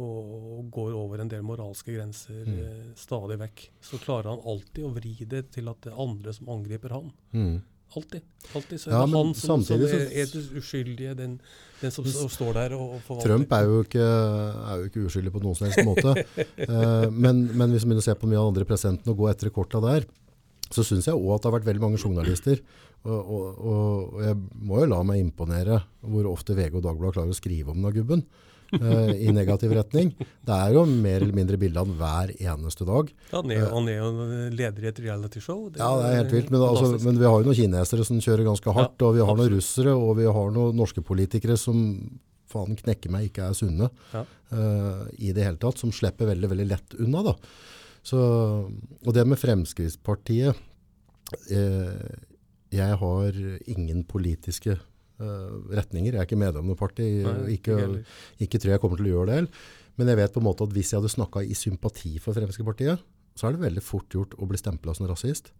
[0.01, 2.57] og går over en del moralske grenser Mm.
[2.59, 6.33] eh, stadig vekk, så klarer han alltid å vri det til at det er andre
[6.33, 7.13] som angriper han.
[7.31, 7.61] Mm.
[7.95, 8.21] Alltid.
[8.53, 8.81] alltid.
[8.81, 11.37] Så Ja, er det han som, samtidig som er, det uskyldige, den,
[11.81, 13.29] den som, står der og, og forvalter.
[13.29, 14.07] Trump er jo, ikke,
[14.71, 16.15] er jo ikke uskyldig på noen som helst måte.
[16.67, 19.29] uh, men, men hvis vi begynner å se på mye av andre presidentene og gå
[19.31, 20.09] etter korta der,
[20.73, 22.59] så syns jeg òg at det har vært veldig mange journalister.
[23.05, 27.19] Og, og, og, og jeg må jo la meg imponere hvor ofte VG og Dagbladet
[27.19, 28.25] klarer å skrive om denne gubben.
[28.73, 30.11] Eh, I negativ retning.
[30.17, 33.11] Det er jo mer eller mindre bilde av han hver eneste dag.
[33.31, 34.09] Ja, han, er, han er jo
[34.55, 35.65] leder i et realityshow.
[35.75, 36.53] Ja, det er helt vilt.
[36.53, 39.25] Men, altså, men vi har jo noen kinesere som kjører ganske hardt, Ja, og vi
[39.27, 41.85] har noen russere, og vi har noen norske politikere som
[42.51, 44.21] faen knekker meg ikke er sunne Ja.
[44.53, 47.23] uh, i det hele tatt, som slipper veldig, veldig lett unna.
[47.25, 47.35] Da.
[48.05, 48.19] Så,
[48.69, 50.53] og det med Fremskrittspartiet
[51.49, 52.17] eh,
[52.69, 54.83] Jeg har ingen politiske eh,
[55.19, 56.13] retninger.
[56.13, 57.07] Jeg er ikke medlem av noe parti.
[57.23, 58.03] Nei, ikke,
[58.43, 59.49] ikke tror jeg kommer til å gjøre det.
[59.95, 62.99] Men jeg vet på en måte at hvis jeg hadde snakka i sympati for Fremskrittspartiet,
[63.35, 65.51] så er det veldig fort gjort å bli stempla som rasist.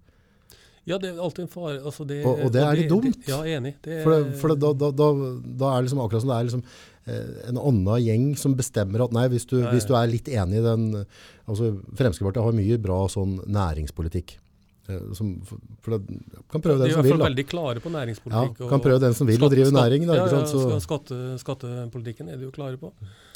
[0.86, 1.80] Ja, det er alltid en fare.
[1.82, 3.24] Altså det, Og- og det er litt dumt.
[3.28, 3.76] ja, enig.
[3.82, 5.08] Det, For, det, for det, da, da, da,
[5.42, 6.64] da er det liksom akkurat som det er liksom,
[7.08, 9.72] eh, en annen gjeng som bestemmer at nei, hvis du, ja.
[9.72, 11.06] hvis du er litt enig i den
[11.48, 14.38] altså Fremskrittspartiet har mye bra sånn næringspolitikk.
[14.90, 16.20] Eh, Som, for, det,
[16.52, 18.66] kan prøve de den er i hvert fall vil, veldig klare på Ja, næringspolitikk.
[18.72, 20.08] kan prøve den som vil å drive næring.
[20.10, 22.94] Da, ja, ja, skatte, skattepolitikken er de jo klare på.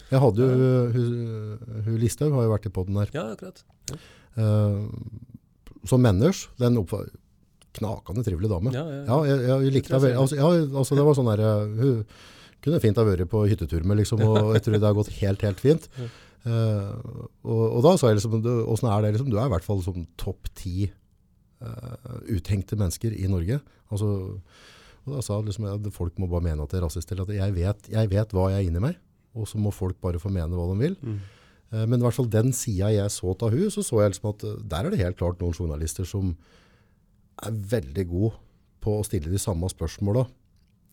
[0.09, 3.13] jeg hadde jo hun, hun Listhaug har jo vært i poden her.
[3.15, 3.63] Ja, akkurat.
[4.39, 4.79] Eh,
[5.87, 6.77] som Menners, den
[7.77, 8.73] knakende trivelig dame.
[8.73, 10.19] Ja, ja, Ja, jeg, jeg likte jeg veldig.
[10.23, 10.49] Altså, ja,
[10.81, 12.05] altså det var sånn der, eh, hun
[12.63, 15.45] kunne fint ha vært på hyttetur med, liksom, og jeg tror det har gått helt,
[15.47, 15.87] helt fint.
[16.47, 16.95] Uh,
[17.43, 19.31] og, og da sa jeg liksom, du, er det liksom?
[19.31, 20.87] Du er i hvert fall som topp ti
[22.29, 23.59] uthengte mennesker i Norge.
[23.91, 24.09] Altså,
[25.05, 27.35] og da sa liksom, at folk må bare mene at det er rasist, eller at
[27.35, 28.97] jeg vet, jeg vet hva jeg er inni meg,
[29.37, 30.97] og så må folk bare få mene hva de vil.
[31.01, 31.19] Mm.
[31.71, 34.31] Eh, Men i hvert fall den sida jeg så av hun, så så jeg liksom
[34.33, 36.35] at eh, der er det helt klart noen journalister som
[37.45, 38.35] er veldig gode
[38.83, 40.25] på å stille de samme spørsmåla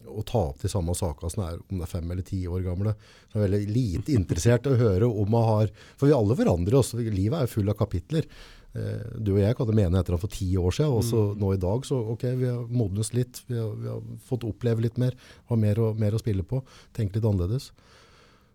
[0.06, 2.62] og ta opp de samme sakene som er om det er fem eller ti år
[2.62, 2.92] gamle.
[3.32, 6.78] Som er veldig lite interessert i å høre om man har For vi alle forandrer
[6.78, 6.92] oss.
[6.94, 8.28] Livet er jo full av kapitler.
[8.76, 11.60] Eh, Du og jeg kan mene etter for ti år siden, og så nå i
[11.62, 13.40] dag så ok, vi har modnes litt.
[13.48, 15.14] Vi har, vi har fått oppleve litt mer.
[15.48, 16.60] Har mer, og, mer å spille på.
[16.92, 17.70] Tenke litt annerledes.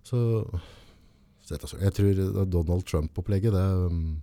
[0.04, 0.46] Så
[1.44, 4.22] så Jeg tror Donald Trump-opplegget det um,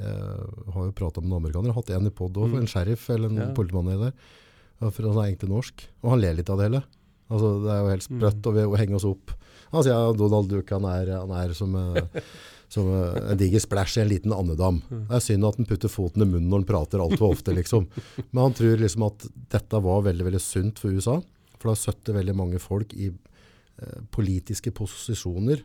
[0.00, 1.74] Jeg har jo prata med noen amerikanere.
[1.76, 2.58] Hatt en i pod òg, Mm.
[2.58, 3.52] en sheriff eller en Ja.
[3.54, 4.12] politimann der.
[4.80, 5.84] For han er egentlig norsk.
[6.02, 6.82] Og han ler litt av det hele.
[7.30, 8.48] Altså, det er jo helt sprøtt Mm.
[8.50, 9.30] å, vi- henger oss opp.
[9.72, 12.02] Han sier ja, Donald Duck han er, han er som, eh,
[12.72, 14.80] som eh, en diger splash i en liten andedam.
[14.90, 17.54] Det er synd at han putter foten i munnen når han prater altfor ofte.
[17.56, 17.88] liksom.
[18.30, 21.20] Men han tror liksom at dette var veldig veldig sunt for USA.
[21.56, 25.62] For det har støttet veldig mange folk i eh, politiske posisjoner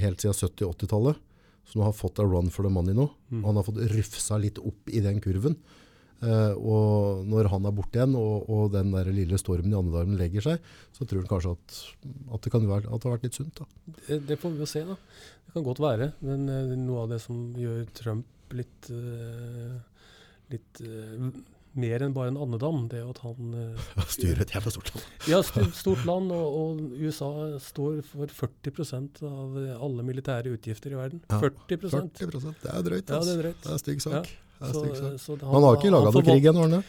[0.00, 1.26] helt siden 70-80-tallet.
[1.70, 3.04] Som har fått a run for the money nå.
[3.42, 5.54] Og han har fått rufsa litt opp i den kurven.
[6.20, 10.18] Eh, og når han er borte igjen, og, og den der lille stormen i andedammen
[10.20, 13.28] legger seg, så tror han kanskje at, at, det, kan være, at det har vært
[13.28, 13.62] litt sunt.
[14.02, 14.98] Det, det får vi jo se, da.
[15.46, 16.10] Det kan godt være.
[16.26, 19.78] Men uh, noe av det som gjør Trump litt, uh,
[20.52, 20.82] litt
[21.80, 25.08] mer enn bare en andedam, det er at han Styrer Styre et jævla stort land.
[25.30, 27.32] Ja, stort land, og, og USA
[27.64, 29.56] står for 40% av
[29.88, 31.24] alle militære utgifter i verden.
[31.30, 33.08] Ja, 40% 40% Det er drøyt.
[33.08, 33.60] Ja, det er drøyt.
[33.64, 34.28] Det er stygg sak.
[34.28, 36.84] Ja, Så- så det- Han har ikke laga noe krig ennå, har han det?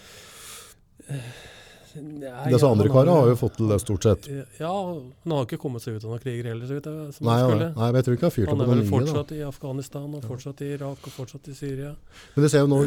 [1.94, 4.28] Nei, Disse andre han karene har jo fått til det stort sett.
[4.62, 7.28] Ja, han har ikke kommet seg ut av noen kriger heller, så vidt jeg som
[7.28, 7.68] Nei, han skulle.
[7.76, 8.92] nei, men jeg tror ikke han har fyrt Han opp er på vel noe nye.
[8.92, 9.12] da.
[9.12, 11.92] fortsatt i Afghanistan, og fortsatt i Irak og fortsatt i Syria.
[12.36, 12.80] Men du ser jo nå,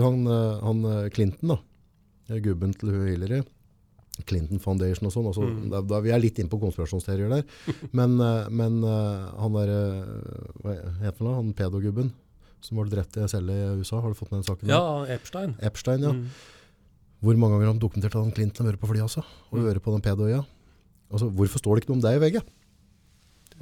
[0.00, 0.16] han,
[0.64, 1.58] han eh, Clinton da,
[2.40, 3.42] gubben til Hillary,
[4.24, 5.68] Clinton Foundation og sånn, altså, Mm.
[5.70, 7.44] da, da, vi er litt inn på konspirasjonsteorier der,
[7.92, 12.12] men, eh, men eh, han der, eh, hva heter han han pedogubben,
[12.62, 14.68] som var drept i celle i USA, har du fått med den saken?
[14.70, 14.82] Ja.
[15.10, 15.54] Epstein.
[15.60, 16.12] Epstein, ja.
[16.14, 16.26] Mm.
[17.22, 19.22] Hvor mange ganger har han dokumentert at han Clinton har vært på flyet altså,
[19.52, 19.66] og Mm.
[19.68, 20.44] vært på den pedoøya?
[21.12, 22.42] Altså, hvorfor står det ikke noe om deg i VG?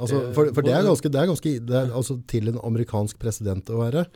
[0.01, 3.19] Altså, for, for det er ganske, det er ganske det er, altså, til en amerikansk
[3.21, 4.07] president å være.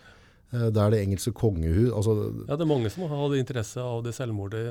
[0.52, 2.14] Eh, Det er det engelske kongehus altså,
[2.48, 4.62] Ja, det er mange som hadde interesse av det selvmordet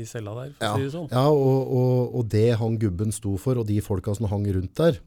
[0.00, 1.08] i cella der, for Ja, sånn.
[1.12, 4.74] ja og, og, og det han gubben sto for, og de folka som hang rundt
[4.74, 5.00] der, eh,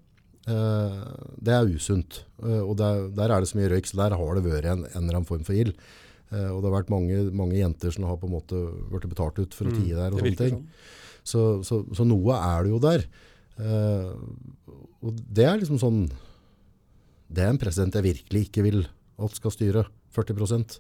[0.48, 2.24] det er usunt.
[2.42, 4.86] Eh, og der, der er det så mye røyk, så der har det vært en,
[4.90, 5.76] en eller annen form for ild.
[6.32, 8.62] Eh, og det har vært mange, mange jenter som har på en måte
[8.94, 10.56] vært betalt ut for å tie der og Mm, sånne ting.
[10.58, 10.68] sånn.
[11.24, 13.04] Så, så, så noe er det jo der.
[13.62, 14.14] Eh,
[15.06, 16.06] og det er liksom sånn
[17.32, 18.80] Det er en president jeg virkelig ikke vil
[19.22, 19.84] at skal styre
[20.16, 20.80] 40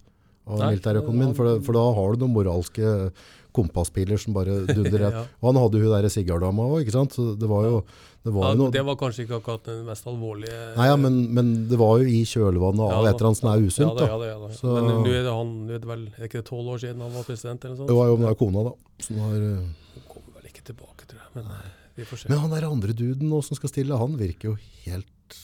[0.50, 3.12] av militærøkonomien, for, for da har du noen moralske
[3.56, 5.20] kompasspiler som bare dundrer rett.
[5.20, 5.24] Ja.
[5.40, 7.14] Og han hadde jo hun derre Sigardama òg, ikke sant?
[7.16, 7.82] Så det var jo,
[8.24, 8.70] det var Ja, noe...
[8.74, 12.06] det var kanskje ikke akkurat den mest alvorlige Nei, ja, men, men det var jo
[12.06, 14.28] i kjølvannet av Ja, et eller annet som er usunt, ja, da.
[14.30, 14.50] Ja, da.
[14.54, 17.14] Så- Men nå er det han, er vel, er det ikke tolv år siden han
[17.18, 17.98] var president eller noe sånt?
[17.98, 18.74] var jo om det er kona, da.
[19.08, 19.62] Som har, øh,
[19.96, 21.30] Han kommer vel ikke tilbake, tror jeg.
[21.40, 22.30] Men eh, vi får se.
[22.30, 25.40] men han der andre duden nå som skal stille, han virker jo helt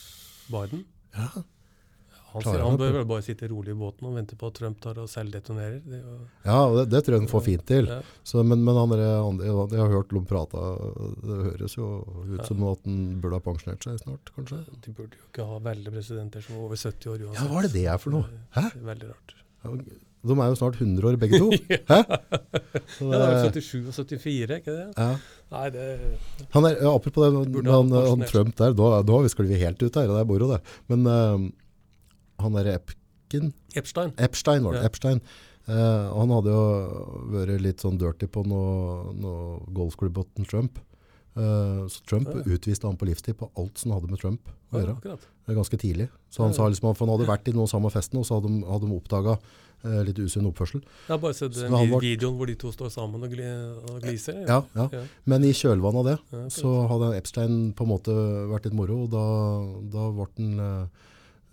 [0.53, 0.85] Biden?
[1.17, 1.27] Ja,
[2.37, 4.57] Han, sier, han han bør vel bare sitte rolig i båten og vente på at
[4.59, 5.79] Trump tar og selvdetonerer.
[5.85, 7.89] Det jo, ja det, det tror jeg han får fint til.
[7.91, 7.99] ja.
[8.27, 10.63] Så, men, men han andre, jeg har hørt Lom prate,
[11.25, 11.89] det høres jo
[12.33, 14.63] ut som at han burde ha pensjonert seg snart, kanskje.
[14.85, 17.41] De burde jo ikke ha velge presidenter som er over 70 år uansett.
[17.41, 18.43] Ja, hva er det det er for noe?
[18.57, 18.67] Hæ?
[18.73, 19.37] Det er veldig rart.
[20.27, 21.49] De er jo snart 100 år begge to.
[21.91, 21.99] Hæ?
[22.97, 24.87] Så Ja, det er jo 77 og 74, ikke det?
[24.97, 25.11] ja.
[25.47, 25.83] Nei, det
[26.51, 29.83] Han er, ja, apropos det, Burde han, han Trump der, da, da vi vi helt
[29.83, 30.59] ut her, det er moro det.
[30.91, 31.45] Men øh,
[32.39, 34.13] han derre Epkin, Epstein.
[34.17, 34.87] Epstein var det, Ja.
[34.91, 35.21] Epstein.
[35.67, 36.61] Uh, han hadde jo
[37.33, 40.79] vært litt sånn dirty på noe, noe golfklubbåten Trump.
[41.35, 42.41] Uh, så Trump Ja.
[42.55, 44.95] utviste han på livstid på alt som hadde med Trump å gjøre.
[45.05, 46.09] Ja, er ganske tidlig.
[46.31, 48.39] Så han Ja, sa liksom at han hadde vært i noen samme festen, og så
[48.41, 49.37] hadde de, hadde de oppdaga
[49.85, 50.81] uh, litt usunn oppførsel.
[50.81, 53.43] Jeg har bare sett den var- videoen hvor de to står sammen og, gli,
[53.91, 54.47] og gliser.
[54.47, 54.89] Ja, ja.
[55.25, 56.17] Men i kjølvannet av det,
[56.57, 58.15] så hadde Epstein på en måte
[58.49, 59.25] vært litt moro, og da,
[59.91, 60.87] da ble han eh,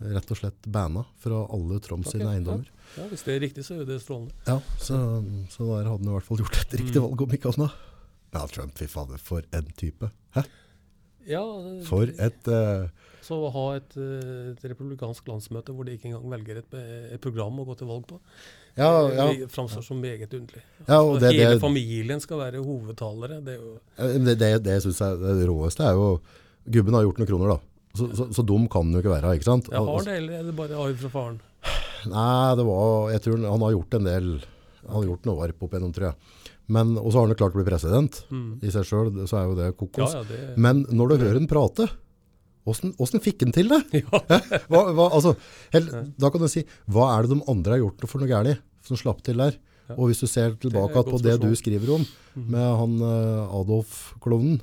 [0.00, 2.66] rett og slett banna fra alle Trump sine eiendommer.
[2.96, 3.02] ja.
[3.02, 4.34] ja, Hvis det er riktig, så er det strålende.
[4.48, 4.98] Ja, så,
[5.50, 7.06] så der hadde han i hvert fall gjort et riktig Mm.
[7.08, 7.70] valg, om ikke annet.
[8.34, 10.10] Ja, Trump, fy fader, for en type.
[10.34, 10.42] Hæ?
[11.26, 11.40] Ja,
[11.86, 12.88] For et uh,
[13.24, 16.74] Så å ha et, eh, et republikansk landsmøte hvor de ikke engang velger et,
[17.14, 18.18] et program å gå til valg på,
[18.76, 19.28] Ja, ja.
[19.32, 20.60] det framstår som meget underlig.
[20.88, 23.38] ja og det, Hele det, familien skal være hovedtalere.
[23.46, 26.18] Det jo eh, det, det, det synes jeg det råeste er jo
[26.66, 27.58] Gubben har gjort noen kroner, da.
[27.94, 29.68] Så, så, så dum kan den jo ikke være, ikke sant?
[29.70, 31.36] Jeg har det, eller er det bare arv fra faren?
[32.10, 34.26] Nei, det var Jeg tror han har gjort en del
[34.84, 36.16] Han har gjort noe arp opp gjennom, tror jeg.
[36.74, 38.18] Men, og så har han jo klart å bli president.
[38.32, 38.48] Mm.
[38.64, 40.12] I seg sjøl så er jo det kokos.
[40.16, 41.86] ja, ja, det Men når du hører han prate,
[42.66, 43.80] åssen fikk han til det?
[44.02, 44.20] ja.
[44.72, 45.34] Hva, hva, altså,
[45.74, 45.88] hel,
[46.20, 48.96] da kan du si, hva er det de andre har gjort for noe gærlig, som
[49.00, 49.56] slapp til der?
[49.94, 52.04] Og hvis du ser tilbake Det på det du skriver om,
[52.34, 52.46] Mhm.
[52.50, 54.56] med han eh, Adolf-klovnen,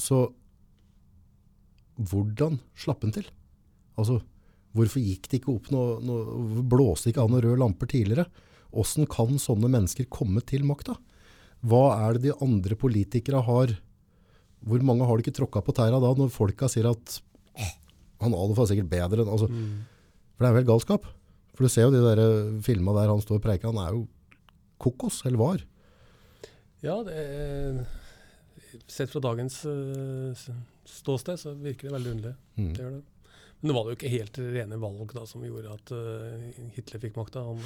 [0.00, 0.24] så
[2.10, 3.26] hvordan slapp han til?
[3.98, 4.20] Altså,
[4.76, 8.26] hvorfor gikk det ikke opp noe, noe blåste ikke av noen røde lamper tidligere?
[8.72, 10.96] Hvordan kan sånne mennesker komme til makta?
[11.62, 13.76] Hva er det de andre politikere har
[14.66, 17.20] Hvor mange har de ikke tråkka på tæra da, når folka sier at
[18.22, 19.82] han Adolf er sikkert bedre enn altså, Mm.
[20.32, 21.06] For det er helt galskap.
[21.52, 23.96] For du ser jo de der eh, filma der han står og preiker, han er
[23.96, 24.06] jo
[24.82, 25.64] kokos, eller var.
[26.82, 27.82] ja, det er
[28.88, 30.32] Sett fra dagens eh,
[30.88, 32.36] ståsted, så virker det veldig underlig.
[32.56, 32.72] Mm.
[32.72, 33.02] Det gjør det.
[33.62, 37.14] Men det var jo ikke helt rene valg da som gjorde at uh, Hitler fikk
[37.14, 37.44] makta.
[37.46, 37.60] Han,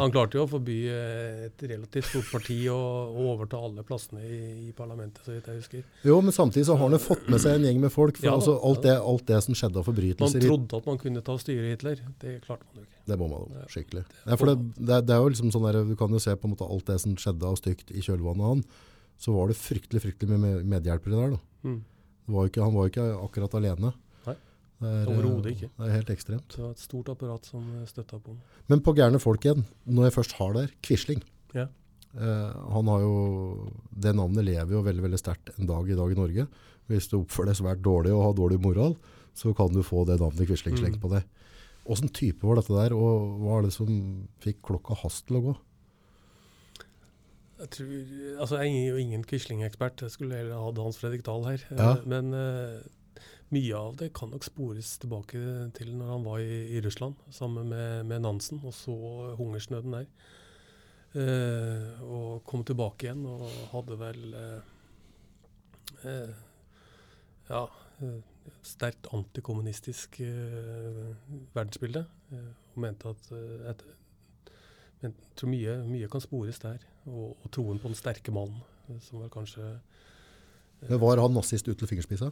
[0.00, 2.78] han klarte jo å forby eh, et relativt stort parti å
[3.26, 4.38] overta alle plassene i,
[4.70, 5.84] i parlamentet, så vidt jeg husker.
[6.08, 8.16] jo, men samtidig så har han jo fått med seg en gjeng med folk.
[8.22, 11.04] For Ja altså, alt, det, alt det som skjedde av forbrytelser, Man trodde at man
[11.04, 12.00] kunne ta og styre Hitler.
[12.24, 13.00] Det klarte man jo ikke.
[13.12, 13.68] det jo Ja.
[13.76, 14.08] skikkelig.
[14.24, 16.56] Nei, for det, det, er jo liksom sånn der, Du kan jo se på en
[16.56, 18.64] måte alt det som skjedde av stygt i kjølvannet av han.
[19.20, 21.36] Så var det fryktelig fryktelig mye med- medhjelpere der.
[21.36, 21.68] da.
[21.68, 21.82] Mm.
[22.26, 23.92] Var ikke, han var ikke akkurat alene.
[24.26, 24.34] Nei,
[24.80, 25.70] Det er, overhodet eh, ikke.
[25.76, 26.48] Det er helt ekstremt.
[26.56, 28.36] Det var et stort apparat som støtta på.
[28.68, 31.22] Men på gærne folk igjen, når jeg først har der, Quisling.
[31.54, 31.66] Ja.
[32.14, 33.14] Eh, han har jo,
[33.90, 36.46] det navnet lever jo veldig veldig sterkt en dag i dag i Norge.
[36.88, 38.96] Hvis du oppfører deg svært dårlig og har dårlig moral,
[39.34, 41.02] så kan du få det navnet Quisling slengt Mm.
[41.02, 41.24] på deg.
[41.86, 43.88] Åssen type var dette der, og hva er det som
[44.40, 45.56] fikk klokka hast til å gå?
[47.64, 47.92] Jeg tror,
[48.44, 51.62] altså jeg er jo ingen Quisling-ekspert, jeg skulle heller hatt Hans Fredrik Dahl her.
[51.70, 51.94] eh, Ja.
[52.04, 52.82] Men uh,
[53.54, 55.40] mye av det kan nok spores tilbake
[55.78, 58.96] til når han var i, i Russland sammen med, med Nansen og så
[59.38, 60.06] hungersnøden der.
[61.14, 64.36] Uh, og kom tilbake igjen og hadde vel
[66.04, 66.32] uh,
[67.48, 67.66] ja,
[68.60, 70.20] sterkt antikommunistisk
[71.54, 72.04] verdensbilde.
[72.74, 73.84] og mente at
[75.00, 76.82] jeg tror mye, mye kan spores der.
[77.06, 79.74] Og, og troen på den sterke mannen, eh, som var kanskje
[80.88, 82.30] Men Var han nazist ut til fingerspissa?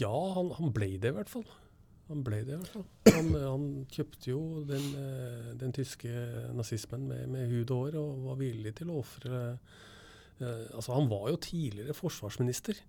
[0.00, 1.44] Ja, han, han ble det i hvert fall.
[2.10, 2.86] Han ble det i hvert fall.
[3.14, 6.10] Han, han kjøpte jo den, eh, den tyske
[6.56, 11.06] nazismen med, med hud og hår, og var villig til å ofre eh, Altså, han
[11.12, 12.80] var jo tidligere forsvarsminister.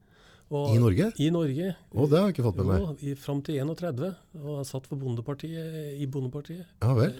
[0.53, 1.11] Og- I Norge?
[1.21, 1.69] I Norge.
[1.93, 3.03] Å, det har jeg ikke fått med meg.
[3.05, 4.09] Jo, Fram til 31.
[4.41, 6.65] Og han satt for Bondepartiet i Bondepartiet.
[6.81, 7.15] Ja vel.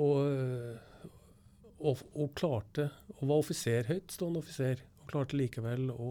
[0.00, 1.06] Og, eh,
[1.80, 4.84] og, og klarte Og var offiser, høytstående offiser.
[5.02, 6.10] Og klarte likevel å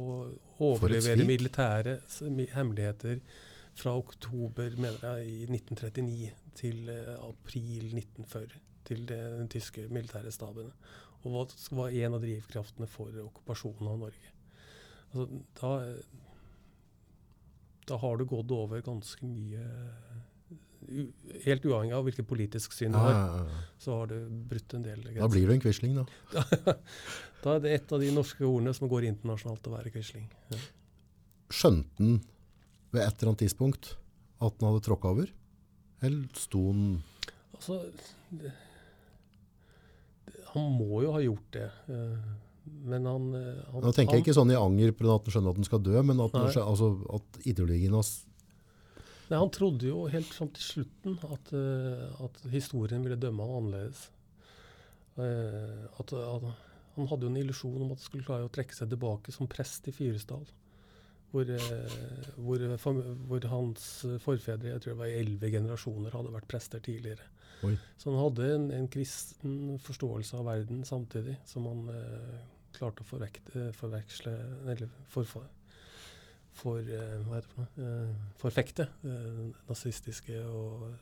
[0.59, 1.99] overlevere militære
[2.53, 3.21] hemmeligheter
[3.79, 10.31] fra oktober mener jeg, i 1939 til eh, april 1940 til de den tyske militære
[10.33, 10.71] staben.
[11.21, 11.45] Og hva
[11.77, 14.33] var en av drivkraftene for okkupasjonen av Norge.
[15.09, 15.25] Altså,
[15.59, 15.71] da,
[17.89, 19.65] da har du gått over ganske mye
[21.45, 23.51] Helt uavhengig av hvilket politisk syn du Ja, har,
[23.81, 24.15] så har du
[24.49, 26.75] brutt en del Da blir du en quisling, da.
[27.43, 30.25] Da er det et av de norske ordene som går internasjonalt å være quisling.
[30.51, 30.59] Ja.
[31.49, 32.19] Skjønte han
[32.93, 33.93] ved et eller annet tidspunkt
[34.39, 35.31] at han hadde tråkka over?
[36.01, 36.83] Eller sto han
[37.53, 37.81] Altså
[38.31, 38.51] det,
[40.25, 41.65] det, Han må jo ha gjort det.
[41.91, 42.29] eh,
[42.85, 45.55] men han, eh, han Nå tenker jeg ikke sånn i anger på at han skjønner
[45.55, 48.13] at han skal dø, men at, han altså, at ideologien hans
[49.29, 53.59] Nei, Han trodde jo helt fram til slutten at, eh, at historien ville dømme han
[53.59, 54.07] annerledes.
[55.19, 56.47] Eh, at, at,
[56.95, 59.49] han hadde jo en illusjon om at han skulle klare å trekke seg tilbake som
[59.51, 60.47] prest i Fyresdal.
[61.29, 61.99] Hvor, eh,
[62.41, 62.63] hvor,
[63.29, 63.89] hvor hans
[64.23, 67.27] forfedre, jeg tror det var i elleve generasjoner, hadde vært prester tidligere.
[67.67, 67.75] Oi.
[67.99, 72.39] Så han hadde en, en kristen forståelse av verden samtidig, som han eh,
[72.73, 74.33] klarte å forvekt, eh, forveksle
[74.71, 75.45] Eller forfa-
[76.59, 77.85] for, eh, hva heter det?
[77.85, 80.39] Eh, forfekte eh, nazistiske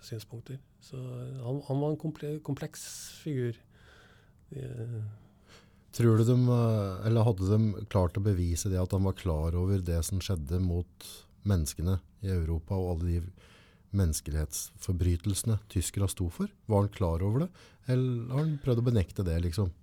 [0.06, 0.60] synspunkter.
[0.84, 1.00] Så
[1.44, 2.84] han, han var en komple kompleks
[3.24, 3.58] figur.
[5.98, 6.38] Tror du de,
[7.08, 10.62] eller hadde de klart å bevise det at han var klar over det som skjedde
[10.64, 11.08] mot
[11.48, 13.48] menneskene i Europa og alle de
[13.98, 16.52] menneskelighetsforbrytelsene tyskere sto for?
[16.70, 17.50] Var han klar over det,
[17.92, 19.74] eller har han prøvd å benekte det, liksom?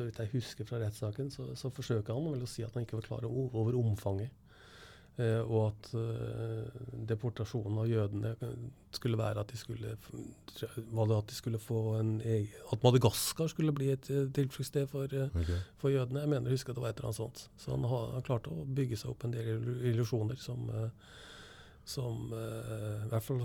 [0.00, 2.86] Så vidt jeg husker fra rettssaken, så, så forsøker han vel å si at han
[2.88, 4.32] ikke var klar over, omfanget.
[5.20, 8.30] Eh, og at eh, deportasjonen av jødene
[8.94, 13.50] skulle være at de skulle Var det at de skulle få en egen At Madagaskar
[13.50, 15.58] skulle bli et eh, tilfluktssted for, okay.
[15.82, 16.22] For jødene.
[16.22, 17.42] Jeg mener å huske at det var et eller annet sånt.
[17.60, 21.12] Så han har, han klarte å bygge seg opp en del illu- illusjoner som, eh,
[21.84, 23.44] som eh, i hvert fall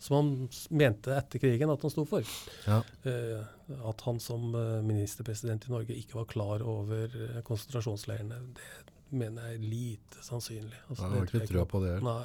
[0.00, 0.30] som han
[0.72, 2.24] mente etter krigen at han sto for.
[2.64, 2.80] Ja.
[3.04, 3.42] Uh,
[3.90, 9.46] at han som eh, ministerpresident i Norge ikke var klar over eh, konsentrasjonsleirene, det mener
[9.46, 10.80] jeg er lite sannsynlig.
[10.88, 11.92] Altså, Jeg har ikke trua på det.
[12.02, 12.24] Nei.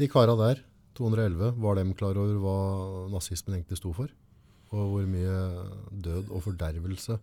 [0.00, 0.62] De kara der,
[0.96, 2.56] 211, var de klar over hva
[3.12, 4.12] nazismen egentlig sto for?
[4.72, 5.36] Og hvor mye
[6.06, 7.18] død og fordervelse?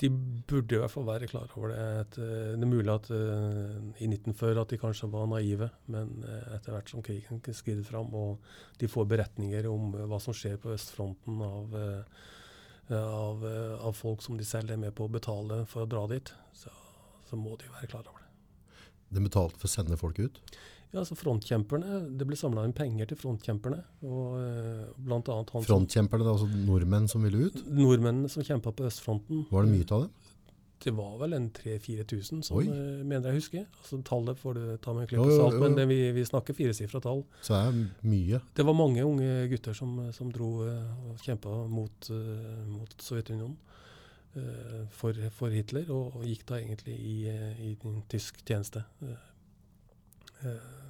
[0.00, 0.08] De
[0.48, 1.80] burde i hvert fall være klar over det.
[2.00, 6.24] Et, eh, det er mulig at eh, i 1940 at de kanskje var naive, men
[6.24, 8.40] eh, etter hvert som krigen skrider fram og
[8.80, 11.76] de får beretninger om hva som skjer på østfronten av,
[12.96, 13.44] av,
[13.84, 16.72] av folk som de selv er med på å betale for å dra dit, så,
[17.28, 18.30] så må de være klar over det.
[19.12, 20.40] De betalte for å sende folk ut?
[20.92, 23.78] Ja, altså frontkjemperne, Det ble samla inn penger til frontkjemperne.
[24.04, 27.62] og eh, blant annet han Frontkjemperne, det er altså nordmenn som ville ut?
[27.72, 29.46] Nordmennene som kjempa på østfronten.
[29.50, 30.12] Var det mye av dem?
[30.82, 32.66] Det var vel en 3000-4000, som Oi.
[32.66, 33.64] eh, mener jeg husker.
[33.78, 37.00] Altså Tallet får du ta med en klype salt, men det, vi, vi snakker firesifra
[37.00, 37.24] tall.
[37.40, 38.42] Så er det mye.
[38.52, 42.12] Det var mange unge gutter som, som dro eh, og kjempa mot,
[42.68, 43.56] mot Sovjetunionen
[44.96, 47.16] for, for Hitler, og, og gikk da egentlig i,
[47.68, 47.74] i
[48.08, 48.80] tysk tjeneste.
[50.42, 50.81] Eh,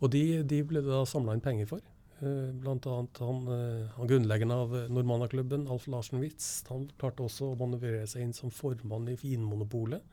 [0.00, 1.84] og de, de ble det da samla inn penger for.
[2.20, 2.52] Bl.a.
[2.60, 7.52] blant annet han, eh, han grunnleggeren av eh, Normanna-klubben, Alf Larsen Witz, han klarte også
[7.52, 10.04] å manøvrere seg inn som formann i Vinmonopolet.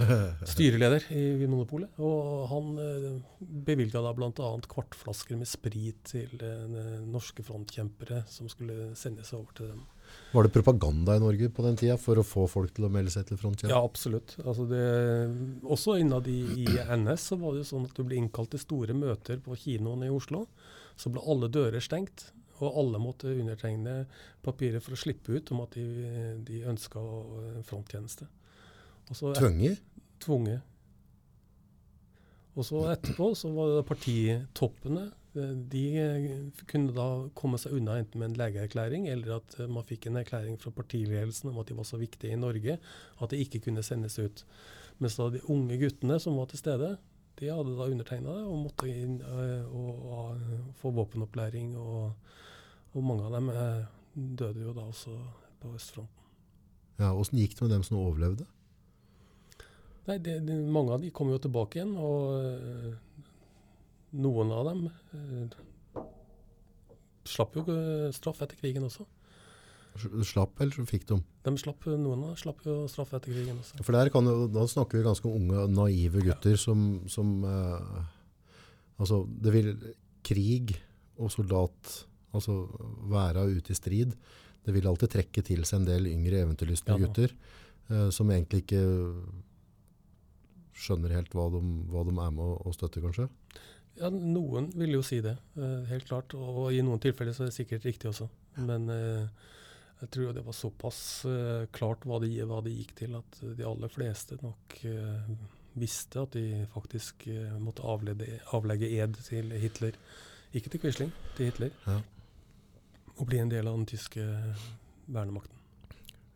[0.52, 1.98] Styreleder i Vinmonopolet.
[2.00, 3.08] Og han eh,
[3.68, 4.52] bevilga da bl.a.
[4.72, 9.84] kvartflasker med sprit til eh, norske frontkjempere som skulle sendes over til dem.
[10.32, 13.10] Var det propaganda i Norge på den tida for å få folk til å melde
[13.12, 13.68] seg til frontkjemp?
[13.72, 14.36] Ja, absolutt.
[14.44, 14.82] Altså det,
[15.68, 16.66] også innad i, i
[16.96, 20.06] NS så var det jo sånn at du ble innkalt til store møter på kinoen
[20.06, 20.46] i Oslo.
[20.96, 22.30] Så ble alle dører stengt,
[22.62, 24.06] og alle måtte undertegne
[24.44, 25.86] papirer for å slippe ut om at de,
[26.48, 27.00] de ønska
[27.68, 28.28] fronttjeneste.
[29.10, 29.80] Og så et- Tvunget?
[30.22, 30.60] tvunget.
[32.56, 35.06] Og så etterpå så var det partitoppene.
[35.32, 36.26] De eh,
[36.68, 37.06] kunne da
[37.38, 40.74] komme seg unna enten med en legeerklæring, eller at eh, man fikk en erklæring fra
[40.76, 44.44] partiledelsen om at de var så viktige i Norge at de ikke kunne sendes ut.
[45.00, 46.90] Mens da de unge guttene som var til stede,
[47.40, 51.78] de hadde da undertegna det og måtte inn eh, og, og få våpenopplæring.
[51.80, 52.12] Og,
[52.92, 53.48] og mange av dem
[54.36, 55.16] døde jo da også
[55.62, 56.18] på østfronten.
[57.00, 58.44] Ja, Åssen gikk det med dem som overlevde?
[60.08, 62.92] Nei, det, det, mange av de kom jo tilbake igjen, og
[64.12, 66.02] noen av dem øh,
[67.28, 67.64] slapp jo
[68.14, 69.06] straff etter krigen også.
[70.24, 71.18] Slapp, eller så fikk de?
[71.44, 73.82] De slapp, noen av dem slapp jo straff etter krigen også.
[73.84, 78.00] For der kan Da snakker vi ganske unge, naive gutter som, som eh,
[79.02, 79.70] Altså, det vil
[80.22, 80.76] Krig
[81.18, 81.90] og soldat,
[82.32, 82.54] altså
[83.10, 84.12] være ute i strid,
[84.62, 88.62] det vil alltid trekke til seg en del yngre eventyrlystne Ja gutter eh, som egentlig
[88.62, 88.82] ikke
[90.82, 91.60] skjønner helt hva de,
[91.92, 93.26] hva de er med å støtte, kanskje?
[94.00, 96.34] Ja, Noen vil jo si det, eh, helt klart.
[96.34, 98.28] Og i noen tilfeller så er det sikkert riktig også.
[98.64, 99.28] Men eh,
[100.02, 103.66] jeg tror det var såpass eh, klart hva det, hva det gikk til, at de
[103.68, 104.78] aller fleste nok
[105.72, 107.24] visste at de faktisk
[107.62, 109.96] måtte avlede, avlegge ed til Hitler.
[110.52, 111.72] Ikke til Quisling, til Hitler.
[111.86, 111.96] Ja.
[113.16, 114.26] Og bli en del av den tyske
[115.06, 115.61] vernemakten.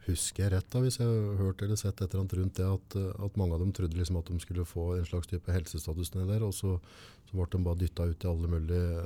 [0.06, 2.66] Husker jeg rett da, hvis jeg har hørt eller sett et eller annet rundt det,
[2.76, 5.50] at, eh, at mange av dem trodde liksom at de skulle få en slags type
[5.50, 6.76] helsestatus ned der, og så,
[7.26, 9.00] så ble de bare dytta ut i alle mulige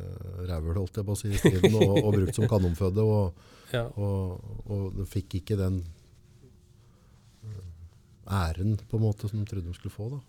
[0.45, 3.41] eh, holdt jeg på å si, i striden, og, og brukt som kanonføde, og,
[3.71, 5.77] Ja, og, og de fikk ikke den
[7.47, 7.65] eh,
[8.27, 10.21] æren på en måte som de trodde de skulle få da.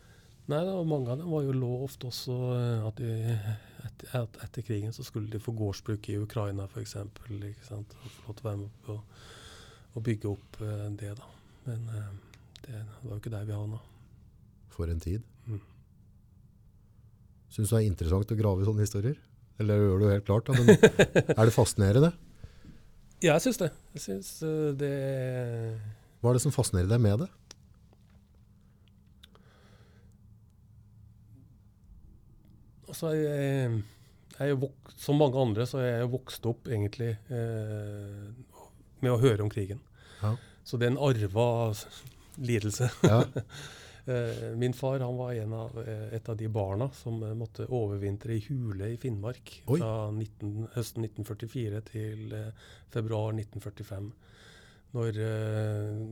[0.52, 3.36] Nei, da, mange av dem var jo lovt også eh, at, de,
[3.88, 6.98] et, at etter krigen så skulle de få gårdsbruk i Ukraina f.eks.
[7.18, 8.98] Få lov til å være med på
[9.96, 11.28] å bygge opp eh, det, da.
[11.68, 12.12] Men eh,
[12.66, 13.82] det var jo ikke der vi havna.
[14.72, 15.24] For en tid.
[15.48, 15.60] Mm.
[17.52, 19.20] Syns du det er interessant å grave i sånne historier?
[19.62, 20.72] Eller gjør du helt klart, da, men
[21.38, 22.14] er det fascinerende?
[23.22, 23.70] Ja, jeg syns det.
[23.98, 24.96] Jeg syns eh, det
[26.22, 27.30] Hva er det som fascinerer deg med det?
[32.92, 33.84] Altså, jeg,
[34.36, 38.26] jeg er jo vok som mange andre så er jeg vokst opp egentlig eh,
[39.02, 39.82] med å høre om krigen.
[40.22, 40.36] Ja.
[40.64, 41.52] Så det er en arva
[42.38, 42.90] lidelse.
[43.04, 43.24] Ja,
[44.06, 47.68] Eh, min far han var en av, eh, et av de barna som eh, måtte
[47.70, 49.78] overvintre i hule i Finnmark Oi.
[49.78, 52.36] fra 19, høsten 1944 til
[52.90, 54.12] februar 1945.
[54.92, 55.18] Når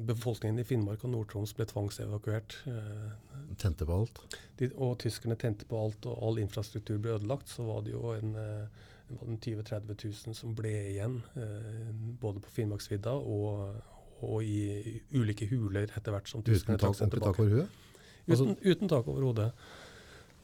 [0.07, 2.53] befolkningen i Finnmark og Nord-Troms ble tvangsevakuert.
[3.59, 4.21] Tente på alt.
[4.55, 8.13] de, og tyskerne tente på alt, og all infrastruktur ble ødelagt, så var det jo
[8.13, 8.31] en,
[9.09, 11.19] det var en 20 000-30 000 som ble igjen.
[11.35, 11.91] Eh,
[12.21, 13.75] både på Finnmarksvidda og,
[14.21, 17.69] og i ulike huler etter hvert som Uten tyskerne tak, trakk seg ordentlig tak over?
[18.29, 19.51] Altså- Uten, uten tak over hodet.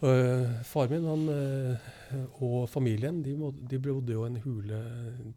[0.04, 4.80] Uh, far min han, uh, og familien de, må, de bodde jo i en hule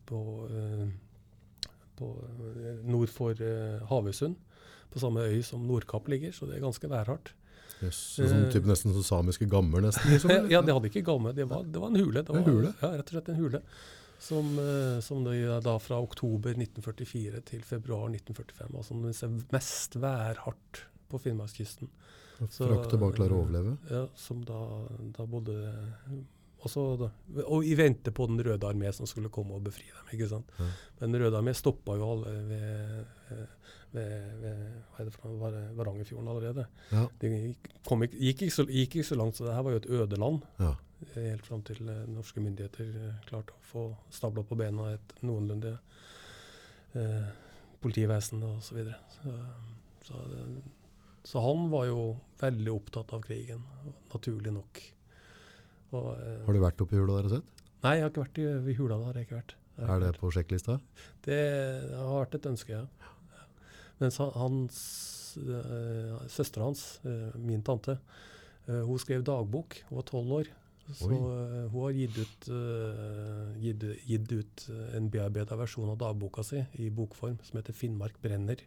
[0.09, 2.09] på, uh, på
[2.89, 3.39] nord for
[3.93, 4.35] Havøysund.
[4.89, 7.35] På samme øy som Nordkapp ligger, så det er ganske værhardt.
[7.83, 8.51] Jøss, sånn Eh.
[8.53, 10.11] type nesten som samiske gammer nesten.
[10.11, 12.23] Liksom, ja, det hadde ikke gamme, det var, det var en hule.
[12.27, 12.75] Det En hule?
[12.83, 13.63] Ja, rett og slett en hule.
[14.19, 18.75] Som, eh, som er da fra oktober 1944 til februar 1945.
[18.75, 21.87] Altså den mest værhardt på Finnmarkskysten.
[22.51, 23.77] Frakte bare klarer å overleve.
[23.91, 24.59] Ja, som da,
[25.17, 25.55] da bodde
[26.67, 27.09] også da,
[27.47, 30.07] Og i vente på Den røde armé som skulle komme og befri dem.
[30.19, 30.51] ikke sant?
[30.59, 30.67] Ja.
[31.01, 33.47] Men Den røde armé stoppa jo alle ved, ved,
[33.93, 36.67] ved hva er det for noe, Varangerfjorden allerede.
[36.93, 39.65] Ja, Det gikk, kom ikke, gikk, ikke så, gikk ikke så langt, så det her
[39.67, 40.45] var jo et ødeland.
[40.61, 40.75] ja.
[41.15, 45.77] Helt fram til eh, norske myndigheter eh, klarte å få stabla på bena et noenlunde
[46.99, 47.29] eh,
[47.81, 48.65] politivesen osv.
[48.67, 48.97] Så, videre.
[49.23, 49.35] så,
[50.09, 50.25] så,
[51.23, 52.01] så han var jo
[52.43, 53.63] veldig opptatt av krigen,
[54.11, 54.83] naturlig nok.
[55.93, 57.65] Og, eh, Har du vært oppe i hula der og sett?
[57.87, 59.55] Nei, jeg har ikke vært i, i hula har jeg ikke vært.
[59.79, 60.81] Er det på sjekklista?
[61.23, 61.39] Det
[61.95, 63.13] har vært et ønske, ja.
[64.01, 67.99] Mens hans, øh, søstera hans, øh, min tante,
[68.69, 69.77] øh, hun skrev dagbok.
[69.89, 70.45] Hun var tolv år.
[70.95, 71.05] Så
[71.69, 72.47] hun har gitt ut,
[73.61, 74.63] gitt, gitt ut
[74.97, 78.63] en bearbeida versjon av dagboka si i bokform, som heter 'Finnmark brenner'.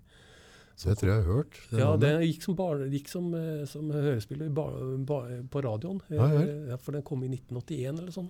[0.84, 1.58] Det tror jeg jeg har hørt.
[1.72, 6.02] ja, det gikk som, bar, gikk som, eh, som hørespill på radioen.
[6.10, 6.26] Ja.
[6.26, 8.28] Eh, Ja, for den kom i 1981 eller sånn.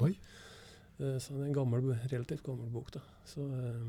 [1.00, 2.92] Eh, Så det er en gammel, relativt gammel bok.
[2.92, 3.00] da.
[3.26, 3.82] Så, eh, ja.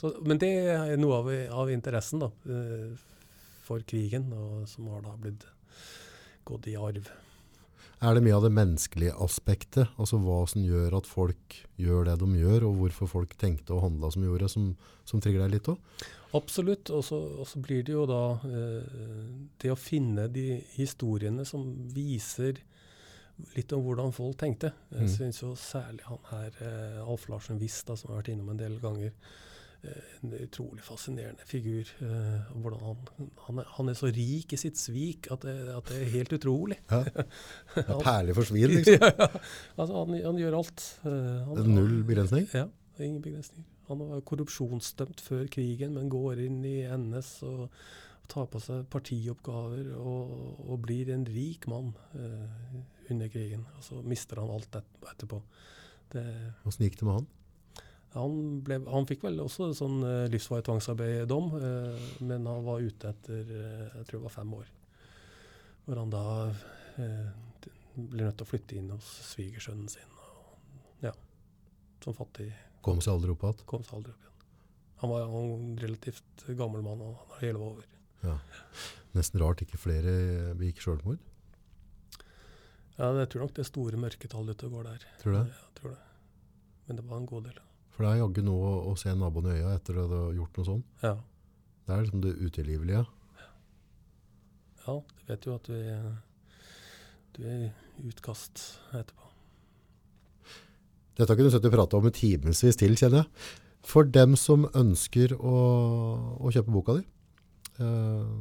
[0.00, 1.26] Så, men det er noe av,
[1.62, 2.92] av interessen da, eh,
[3.66, 5.44] for krigen, og som har da blitt
[6.48, 7.10] gått i arv.
[8.00, 12.14] Er det mye av det menneskelige aspektet, altså hva som gjør at folk gjør det
[12.22, 14.70] de gjør, og hvorfor folk tenkte og handla som gjorde, som,
[15.04, 16.06] som trigger deg litt òg?
[16.38, 16.88] Absolutt.
[16.96, 19.28] Og så blir det jo da eh,
[19.60, 20.46] det å finne de
[20.78, 22.62] historiene som viser
[23.56, 24.72] litt om hvordan folk tenkte.
[24.94, 25.12] Jeg Mm.
[25.18, 28.78] syns jo særlig han her, eh, Alf Larsen Wist, som har vært innom en del
[28.80, 29.12] ganger,
[29.82, 31.88] en utrolig fascinerende figur.
[32.04, 35.88] Eh, hvordan han, han, er, han er så rik i sitt svik at det, at
[35.88, 36.78] det er helt utrolig.
[36.90, 37.02] Ja.
[37.74, 38.98] Det er Perlig for svin, liksom.
[39.00, 39.28] ja, ja.
[39.78, 40.86] Altså, han, han gjør alt.
[41.06, 42.48] Eh, han, Null begrensning.
[42.54, 42.66] ja,
[42.98, 43.66] ingen begrensninger.
[43.90, 47.64] Han var korrupsjonsdømt før krigen, men går inn i NS og
[48.30, 52.76] tar på seg partioppgaver og, og blir en rik mann eh,
[53.10, 53.66] under krigen.
[53.78, 55.40] Og så mister han alt et, etterpå.
[56.12, 56.24] Det,
[56.66, 57.30] Åssen gikk det med han?
[58.14, 63.12] Han, ble, han fikk vel også sånn eh, livsvarig tvangsarbeid-dom, eh, men han var ute
[63.12, 64.72] etter eh, jeg tror det var fem år.
[65.86, 66.24] Hvor han da
[66.98, 67.28] eh,
[67.94, 70.10] ble nødt til å flytte inn hos svigersønnen sin.
[70.26, 71.14] Og, ja,
[72.04, 72.50] som fattig
[72.80, 73.64] Kom seg aldri opp igjen.
[73.68, 74.44] kom seg aldri opp igjen.
[75.02, 77.88] Han var en relativt gammel mann, og han har hele over.
[78.24, 78.36] Ja.
[79.16, 80.12] Nesten rart ikke flere
[80.58, 81.20] begikk selvmord.
[82.98, 85.04] Ja, jeg tror nok det store mørketallet ute går der.
[85.22, 85.46] Tror du det?
[85.48, 86.00] Ja, jeg tror det.
[86.88, 87.60] Men det var en god del.
[88.00, 90.36] For det er jaggu noe å, å se naboen i øya etter at du har
[90.38, 90.86] gjort noe sånt.
[91.02, 91.10] Ja.
[91.84, 93.02] Det er liksom det utilgivelige.
[94.86, 96.06] ja, du vet jo at du er,
[97.36, 97.66] du er
[98.08, 99.28] utkast etterpå.
[101.20, 103.52] Dette kunne du sittet og prate om i timevis til, kjenner jeg.
[103.92, 105.56] For dem som ønsker å,
[106.40, 107.04] å kjøpe boka di,
[107.84, 108.32] eh,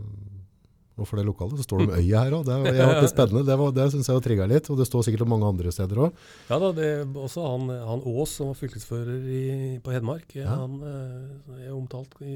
[0.99, 2.45] og for det lokale, så står det om øya her òg.
[2.45, 3.45] Det, er- har vært litt spennende.
[3.47, 4.69] det, var- det syns jeg trigga litt.
[4.69, 6.13] Og det står sikkert om mange andre steder òg.
[6.49, 9.43] Ja da, det er også han, han Aas som var fylkesfører i,
[9.83, 10.35] på Hedmark.
[10.35, 10.55] Ja.
[10.59, 12.35] Han eh, er omtalt i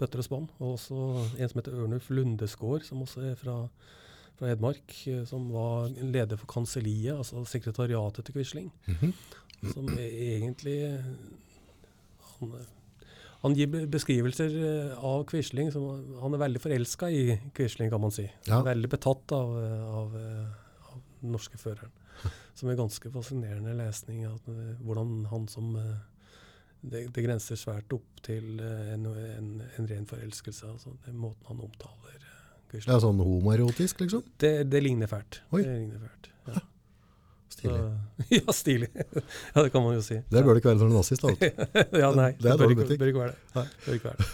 [0.00, 0.48] bøtter og spann.
[0.60, 1.00] Og også
[1.38, 3.56] en som heter Ørnulf Lundesgaard, som også er fra,
[4.38, 4.94] fra Hedmark.
[5.06, 8.70] eh, Som var leder for kanselliet, altså sekretariatet til Quisling.
[9.74, 10.08] Som er
[10.38, 10.78] egentlig
[12.40, 12.54] han,
[13.40, 15.70] han gir beskrivelser eh, av Quisling.
[15.72, 17.22] Som, han er veldig forelska i
[17.56, 18.26] Quisling, kan man si.
[18.48, 18.60] Ja.
[18.66, 21.94] Veldig betatt av, eh, av, eh, av den norske føreren.
[22.58, 24.26] Som er ganske fascinerende lesning.
[24.28, 24.50] At,
[24.84, 30.68] hvordan han som det, det grenser svært opp til en, en, en ren forelskelse.
[30.74, 32.18] Altså, den måten han omtaler
[32.68, 34.26] Quisling Det er sånn homoerotisk, liksom.
[34.42, 35.40] det, det ligner fælt.
[35.54, 35.62] Oi.
[35.64, 36.28] Det ligner fælt.
[36.50, 36.60] Ja.
[37.60, 37.80] Stilig.
[37.80, 38.88] Så, ja, stilig.
[39.54, 40.20] ja, det kan man jo si.
[40.30, 41.26] Det bør det ikke være når du er nazist.
[42.04, 43.66] ja, nei, Det det bør ikke, bør ikke være det.
[43.86, 44.30] Bør ikke være det.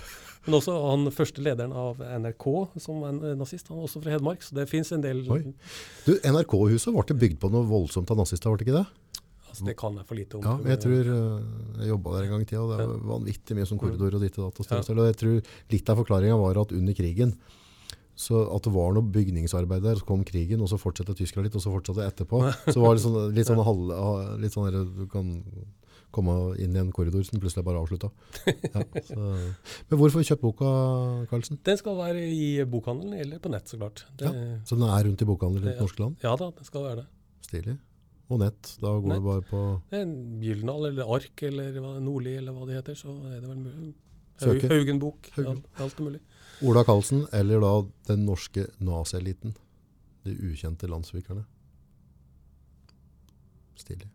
[0.47, 2.45] Men også han første lederen av NRK,
[2.79, 4.45] som en eh, nazist, han er også fra Hedmark.
[4.47, 5.41] Så det fins en del Oi.
[6.07, 8.87] Du, NRK-huset ble bygd på noe voldsomt av nazister, ble det ikke det?
[9.51, 10.47] altså, Det kan jeg for lite om.
[10.47, 11.45] Ja, jeg tror eh,
[11.83, 14.23] jeg jobba der en gang i tida, og det var vanvittig mye som korridor og
[14.23, 14.61] ditt og datt.
[14.63, 17.35] Og, og jeg tror litt av forklaringa var at under krigen
[18.17, 21.57] så at det var noe bygningsarbeid der, så kom krigen, og så fortsatte tyskerne litt,
[21.59, 22.41] og så fortsatte det etterpå.
[22.73, 23.91] Så var det sånn, litt sånn, halv,
[24.41, 25.35] litt sånn der, du kan
[26.17, 28.09] komme inn i en korridor som plutselig bare avslutta.
[28.73, 28.85] Ja.
[29.13, 30.71] Men hvorfor kjøpt boka,
[31.29, 31.59] Karlsen?
[31.67, 34.07] Den skal være i bokhandelen eller på nett, så klart.
[34.17, 34.31] Det,
[34.65, 36.17] Så den er rundt i bokhandelen i Det- norske land?
[36.25, 37.07] ja da, den skal være det.
[37.51, 37.77] Stilig.
[38.31, 38.73] Og nett.
[38.81, 39.21] Da går Nett.
[39.21, 39.61] det bare på
[39.93, 43.61] Det en Gyldendal eller Ark eller Nordli eller hva det heter, så er det vel
[43.61, 43.93] mulig.
[44.41, 45.29] Haug- Haugenbok.
[45.37, 45.61] Haugen.
[45.63, 46.21] Alt, alt er mulig.
[46.65, 47.73] Ola Karlsen, eller da
[48.09, 49.57] den norske nazieliten.
[50.25, 51.45] De ukjente landssvikerne.
[53.77, 54.09] Stilig.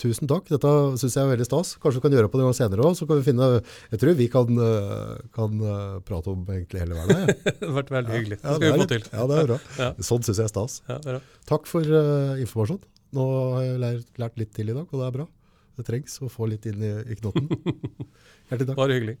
[0.00, 0.46] Tusen takk.
[0.48, 0.70] Dette
[1.00, 1.74] syns jeg er veldig stas.
[1.80, 2.94] Kanskje vi kan gjøre på det en gang senere òg.
[2.96, 3.48] Så kan vi finne
[3.92, 7.20] Jeg tror vi kan, eh, kan eh, prate om egentlig hele verden.
[7.20, 7.34] Ja.
[7.60, 8.38] det har vært veldig hyggelig.
[8.40, 9.04] Ja, Det skal vi få til.
[9.12, 9.58] Ja, det er bra.
[9.76, 9.90] Ja.
[10.10, 10.78] Sånn syns jeg er stas.
[10.88, 11.20] Ja, er bra.
[11.52, 12.80] Takk for uh, informasjon.
[13.16, 13.26] Nå
[13.56, 15.28] har jeg lært, lært litt til i dag, og det er bra.
[15.76, 17.50] Det trengs å få litt inn i, i knotten.
[18.48, 18.78] Hjertelig takk.
[18.78, 19.18] Bare hyggelig.